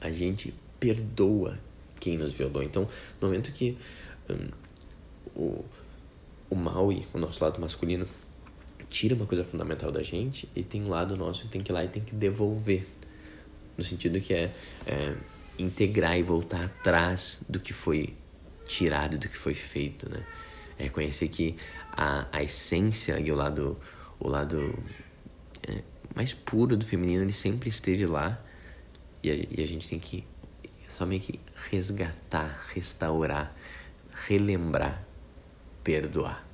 A 0.00 0.10
gente 0.10 0.54
perdoa 0.78 1.58
quem 1.98 2.16
nos 2.16 2.32
violou. 2.32 2.62
Então, 2.62 2.88
no 3.20 3.28
momento 3.28 3.52
que 3.52 3.76
um, 4.28 4.48
o, 5.34 5.64
o 6.50 6.92
e 6.92 7.06
o 7.12 7.18
nosso 7.18 7.42
lado 7.44 7.60
masculino 7.60 8.06
tira 8.88 9.14
uma 9.14 9.26
coisa 9.26 9.44
fundamental 9.44 9.92
da 9.92 10.02
gente 10.02 10.48
e 10.56 10.64
tem 10.64 10.82
um 10.82 10.88
lado 10.88 11.16
nosso 11.16 11.42
que 11.42 11.48
tem 11.48 11.62
que 11.62 11.70
ir 11.70 11.74
lá 11.74 11.84
e 11.84 11.88
tem 11.88 12.02
que 12.02 12.14
devolver. 12.14 12.86
No 13.76 13.84
sentido 13.84 14.20
que 14.20 14.34
é, 14.34 14.50
é 14.86 15.14
integrar 15.58 16.18
e 16.18 16.22
voltar 16.22 16.64
atrás 16.64 17.42
do 17.48 17.60
que 17.60 17.72
foi 17.72 18.14
tirado, 18.66 19.18
do 19.18 19.28
que 19.28 19.36
foi 19.36 19.54
feito, 19.54 20.08
né? 20.08 20.24
É 20.78 20.84
reconhecer 20.84 21.28
que 21.28 21.56
a, 21.92 22.26
a 22.32 22.42
essência 22.42 23.18
e 23.20 23.30
o 23.30 23.34
lado, 23.34 23.78
o 24.18 24.28
lado 24.28 24.78
é, 25.68 25.82
mais 26.14 26.32
puro 26.32 26.76
do 26.76 26.84
feminino, 26.84 27.22
ele 27.22 27.32
sempre 27.32 27.68
esteve 27.68 28.06
lá 28.06 28.42
e 29.22 29.30
a, 29.30 29.34
e 29.34 29.62
a 29.62 29.66
gente 29.66 29.88
tem 29.88 29.98
que 29.98 30.24
só 30.86 31.06
meio 31.06 31.20
que 31.20 31.38
resgatar, 31.70 32.66
restaurar, 32.74 33.54
relembrar, 34.26 35.04
perdoar. 35.84 36.44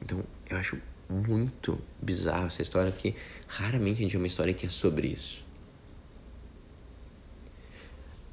Então, 0.00 0.22
eu 0.48 0.56
acho 0.56 0.78
muito 1.08 1.78
bizarro 2.00 2.46
essa 2.46 2.62
história, 2.62 2.92
porque 2.92 3.14
raramente 3.46 3.98
a 3.98 4.02
gente 4.02 4.12
vê 4.12 4.18
uma 4.18 4.26
história 4.26 4.54
que 4.54 4.66
é 4.66 4.68
sobre 4.68 5.08
isso. 5.08 5.44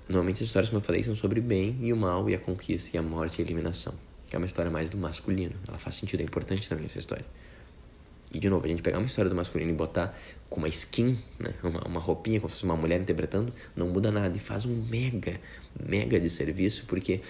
Normalmente 0.08 0.44
as 0.44 0.48
histórias, 0.48 0.70
como 0.70 0.80
eu 0.80 0.86
falei, 0.86 1.04
são 1.04 1.16
sobre 1.16 1.42
bem 1.42 1.78
e 1.82 1.92
o 1.92 1.98
mal, 1.98 2.30
e 2.30 2.36
a 2.36 2.40
conquista, 2.40 2.96
e 2.96 3.00
a 3.00 3.02
morte 3.02 3.40
e 3.40 3.42
a 3.42 3.46
eliminação. 3.46 3.96
Que 4.28 4.36
é 4.36 4.38
uma 4.38 4.46
história 4.46 4.70
mais 4.70 4.90
do 4.90 4.98
masculino. 4.98 5.56
Ela 5.68 5.80
faz 5.80 5.96
sentido, 5.96 6.20
é 6.20 6.24
importante 6.24 6.70
também 6.70 6.86
essa 6.86 7.00
história. 7.00 7.26
E 8.32 8.40
de 8.40 8.50
novo, 8.50 8.66
a 8.66 8.68
gente 8.68 8.82
pegar 8.82 8.98
uma 8.98 9.08
história 9.08 9.30
do 9.30 9.36
masculino 9.36 9.72
e 9.72 9.74
botar 9.74 10.18
com 10.50 10.60
uma 10.60 10.68
skin, 10.68 11.18
né? 11.40 11.54
uma, 11.64 11.88
uma 11.88 12.00
roupinha, 12.00 12.40
como 12.40 12.50
se 12.50 12.56
fosse 12.56 12.66
uma 12.66 12.76
mulher 12.76 13.00
interpretando, 13.00 13.54
não 13.76 13.90
muda 13.90 14.12
nada. 14.12 14.36
E 14.36 14.40
faz 14.40 14.66
um 14.66 14.84
mega, 14.90 15.40
mega 15.80 16.20
de 16.20 16.30
serviço, 16.30 16.86
porque 16.86 17.22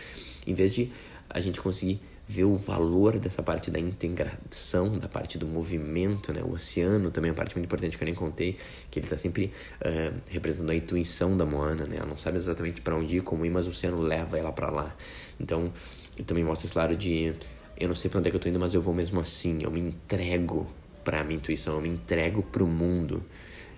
em 0.47 0.53
vez 0.53 0.73
de 0.73 0.91
a 1.29 1.39
gente 1.39 1.61
conseguir 1.61 2.01
ver 2.27 2.43
o 2.43 2.55
valor 2.55 3.19
dessa 3.19 3.43
parte 3.43 3.69
da 3.69 3.79
integração, 3.79 4.97
da 4.97 5.07
parte 5.07 5.37
do 5.37 5.45
movimento, 5.45 6.33
né? 6.33 6.41
O 6.41 6.53
oceano 6.53 7.11
também 7.11 7.29
é 7.29 7.31
uma 7.31 7.37
parte 7.37 7.55
muito 7.55 7.65
importante 7.65 7.97
que 7.97 8.03
eu 8.03 8.05
nem 8.05 8.15
contei, 8.15 8.57
que 8.89 8.97
ele 8.99 9.05
está 9.05 9.17
sempre 9.17 9.53
uh, 9.81 10.19
representando 10.27 10.71
a 10.71 10.75
intuição 10.75 11.37
da 11.37 11.45
Moana, 11.45 11.85
né? 11.85 11.97
Ela 11.97 12.07
não 12.07 12.17
sabe 12.17 12.37
exatamente 12.37 12.81
para 12.81 12.95
onde 12.95 13.17
ir, 13.17 13.21
como 13.21 13.45
ir, 13.45 13.51
mas 13.51 13.67
o 13.67 13.69
oceano 13.69 13.99
leva 13.99 14.39
ela 14.39 14.51
para 14.51 14.71
lá. 14.71 14.95
Então, 15.39 15.71
ele 16.15 16.25
também 16.25 16.43
mostra 16.43 16.65
esse 16.65 16.75
lado 16.75 16.95
de 16.95 17.35
eu 17.77 17.87
não 17.87 17.95
sei 17.95 18.09
para 18.09 18.19
onde 18.19 18.29
é 18.29 18.31
que 18.31 18.37
eu 18.37 18.41
tô 18.41 18.49
indo, 18.49 18.59
mas 18.59 18.73
eu 18.73 18.81
vou 18.81 18.93
mesmo 18.93 19.19
assim, 19.19 19.63
eu 19.63 19.69
me 19.69 19.81
entrego 19.81 20.67
para 21.05 21.21
a 21.21 21.23
minha 21.23 21.37
intuição, 21.37 21.75
eu 21.75 21.81
me 21.81 21.89
entrego 21.89 22.43
para 22.43 22.63
o 22.63 22.67
mundo. 22.67 23.23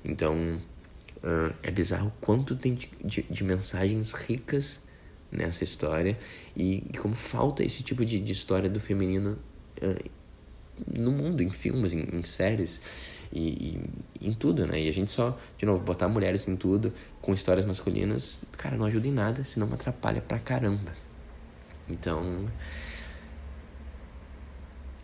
Então, 0.03 0.59
uh, 1.17 1.53
é 1.61 1.69
bizarro 1.69 2.11
quanto 2.21 2.55
tem 2.55 2.73
de, 2.73 2.89
de, 3.03 3.21
de, 3.23 3.43
mensagens 3.43 4.13
ricas 4.13 4.81
nessa 5.29 5.63
história 5.63 6.17
e, 6.55 6.85
e 6.91 6.97
como 6.97 7.13
falta 7.13 7.63
esse 7.63 7.83
tipo 7.83 8.05
de, 8.05 8.19
de 8.19 8.31
história 8.31 8.69
do 8.69 8.79
feminino 8.79 9.37
uh, 9.81 10.09
no 10.87 11.11
mundo, 11.11 11.43
em 11.43 11.49
filmes, 11.49 11.93
em, 11.93 12.07
em 12.13 12.23
séries 12.23 12.81
e, 13.31 13.81
e, 14.21 14.29
em 14.29 14.33
tudo, 14.33 14.65
né? 14.65 14.81
E 14.81 14.87
a 14.87 14.93
gente 14.93 15.11
só, 15.11 15.37
de 15.57 15.65
novo, 15.65 15.83
botar 15.83 16.07
mulheres 16.07 16.47
em 16.47 16.55
tudo 16.55 16.93
com 17.21 17.33
histórias 17.33 17.65
masculinas, 17.65 18.37
cara, 18.53 18.77
não 18.77 18.85
ajuda 18.85 19.07
em 19.07 19.11
nada, 19.11 19.43
senão 19.43 19.67
atrapalha 19.73 20.21
pra 20.21 20.39
caramba. 20.39 20.93
Então, 21.89 22.45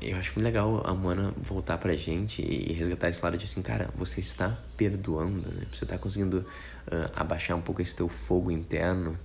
eu 0.04 0.18
acho 0.18 0.32
muito 0.32 0.44
legal 0.44 0.82
a 0.86 0.94
Moana 0.94 1.34
voltar 1.38 1.78
pra 1.78 1.96
gente 1.96 2.42
e 2.42 2.74
resgatar 2.74 3.10
esse 3.10 3.24
lado 3.24 3.38
de 3.38 3.46
assim, 3.46 3.62
cara, 3.62 3.90
você 3.96 4.20
está 4.20 4.58
perdoando, 4.76 5.50
né? 5.52 5.66
Você 5.72 5.84
está 5.84 5.98
conseguindo 5.98 6.40
uh, 6.40 7.12
abaixar 7.16 7.58
um 7.58 7.62
pouco 7.62 7.82
esse 7.82 7.96
teu 7.96 8.10
fogo 8.10 8.52
interno 8.52 9.18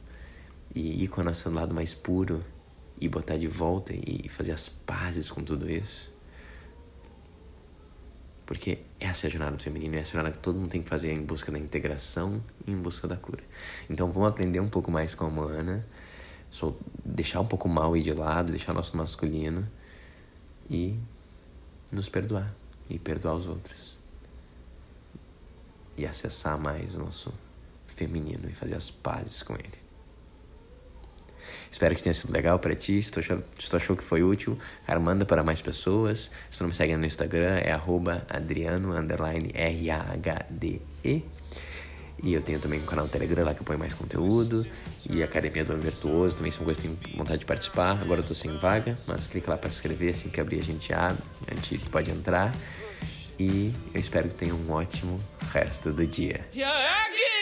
e 0.74 1.04
ir 1.04 1.08
com 1.08 1.20
o 1.20 1.24
nosso 1.24 1.50
lado 1.50 1.74
mais 1.74 1.94
puro 1.94 2.44
e 3.00 3.08
botar 3.08 3.36
de 3.36 3.48
volta 3.48 3.92
e 3.94 4.28
fazer 4.28 4.52
as 4.52 4.68
pazes 4.68 5.30
com 5.30 5.42
tudo 5.42 5.70
isso. 5.70 6.12
Porque 8.46 8.78
essa 8.98 9.26
é 9.26 9.28
a 9.28 9.30
jornada 9.30 9.56
do 9.56 9.62
feminino, 9.62 9.96
essa 9.96 10.10
é 10.10 10.12
a 10.12 10.14
jornada 10.14 10.36
que 10.36 10.42
todo 10.42 10.58
mundo 10.58 10.70
tem 10.70 10.82
que 10.82 10.88
fazer 10.88 11.12
em 11.12 11.22
busca 11.22 11.52
da 11.52 11.58
integração 11.58 12.42
e 12.66 12.72
em 12.72 12.76
busca 12.76 13.06
da 13.06 13.16
cura. 13.16 13.42
Então 13.90 14.10
vamos 14.10 14.28
aprender 14.28 14.60
um 14.60 14.68
pouco 14.68 14.90
mais 14.90 15.14
com 15.14 15.26
a 15.26 15.30
Moana, 15.30 15.86
deixar 17.04 17.40
um 17.40 17.46
pouco 17.46 17.68
o 17.68 17.70
mal 17.70 17.94
aí 17.94 18.02
de 18.02 18.12
lado, 18.12 18.50
deixar 18.52 18.72
o 18.72 18.74
nosso 18.74 18.96
masculino 18.96 19.68
e 20.70 20.98
nos 21.90 22.08
perdoar 22.08 22.54
e 22.88 22.98
perdoar 22.98 23.34
os 23.34 23.48
outros 23.48 23.98
e 25.96 26.06
acessar 26.06 26.58
mais 26.58 26.94
o 26.94 27.00
nosso 27.00 27.32
feminino 27.86 28.48
e 28.48 28.54
fazer 28.54 28.74
as 28.74 28.90
pazes 28.90 29.42
com 29.42 29.54
ele. 29.54 29.88
Espero 31.70 31.94
que 31.94 32.02
tenha 32.02 32.14
sido 32.14 32.32
legal 32.32 32.58
para 32.58 32.74
ti. 32.74 33.02
Se 33.02 33.12
tu, 33.12 33.20
achou, 33.20 33.42
se 33.58 33.68
tu 33.68 33.76
achou 33.76 33.94
que 33.96 34.04
foi 34.04 34.22
útil, 34.22 34.58
cara, 34.86 34.98
manda 35.00 35.26
para 35.26 35.42
mais 35.42 35.60
pessoas. 35.60 36.30
Se 36.50 36.58
tu 36.58 36.62
não 36.62 36.68
me 36.68 36.74
segue 36.74 36.96
no 36.96 37.04
Instagram, 37.04 37.58
é 37.58 37.72
arroba 37.72 38.24
adriano, 38.28 38.94
R-A-H-D-E. 39.54 41.24
E 42.22 42.32
eu 42.32 42.42
tenho 42.42 42.58
também 42.58 42.80
um 42.80 42.84
canal 42.84 43.04
no 43.04 43.10
Telegram 43.10 43.44
lá 43.44 43.54
que 43.54 43.60
eu 43.60 43.64
ponho 43.64 43.78
mais 43.78 43.94
conteúdo. 43.94 44.66
E 45.08 45.22
a 45.22 45.24
Academia 45.24 45.64
do 45.64 45.72
Homem 45.72 45.84
Virtuoso 45.84 46.36
também, 46.36 46.50
se 46.50 46.58
você 46.58 46.80
tem 46.80 46.98
vontade 47.16 47.38
de 47.38 47.44
participar. 47.44 48.00
Agora 48.00 48.20
eu 48.20 48.26
tô 48.26 48.34
sem 48.34 48.56
vaga, 48.58 48.98
mas 49.06 49.26
clica 49.26 49.50
lá 49.50 49.56
para 49.56 49.70
se 49.70 49.76
inscrever. 49.76 50.10
Assim 50.14 50.28
que 50.28 50.40
abrir, 50.40 50.58
a 50.58 50.64
gente 50.64 50.92
abre, 50.92 51.22
a 51.46 51.54
gente 51.54 51.78
pode 51.90 52.10
entrar. 52.10 52.54
E 53.38 53.72
eu 53.94 54.00
espero 54.00 54.28
que 54.28 54.34
tenha 54.34 54.54
um 54.54 54.70
ótimo 54.72 55.20
resto 55.52 55.92
do 55.92 56.06
dia. 56.06 56.44
Yeah. 56.54 57.37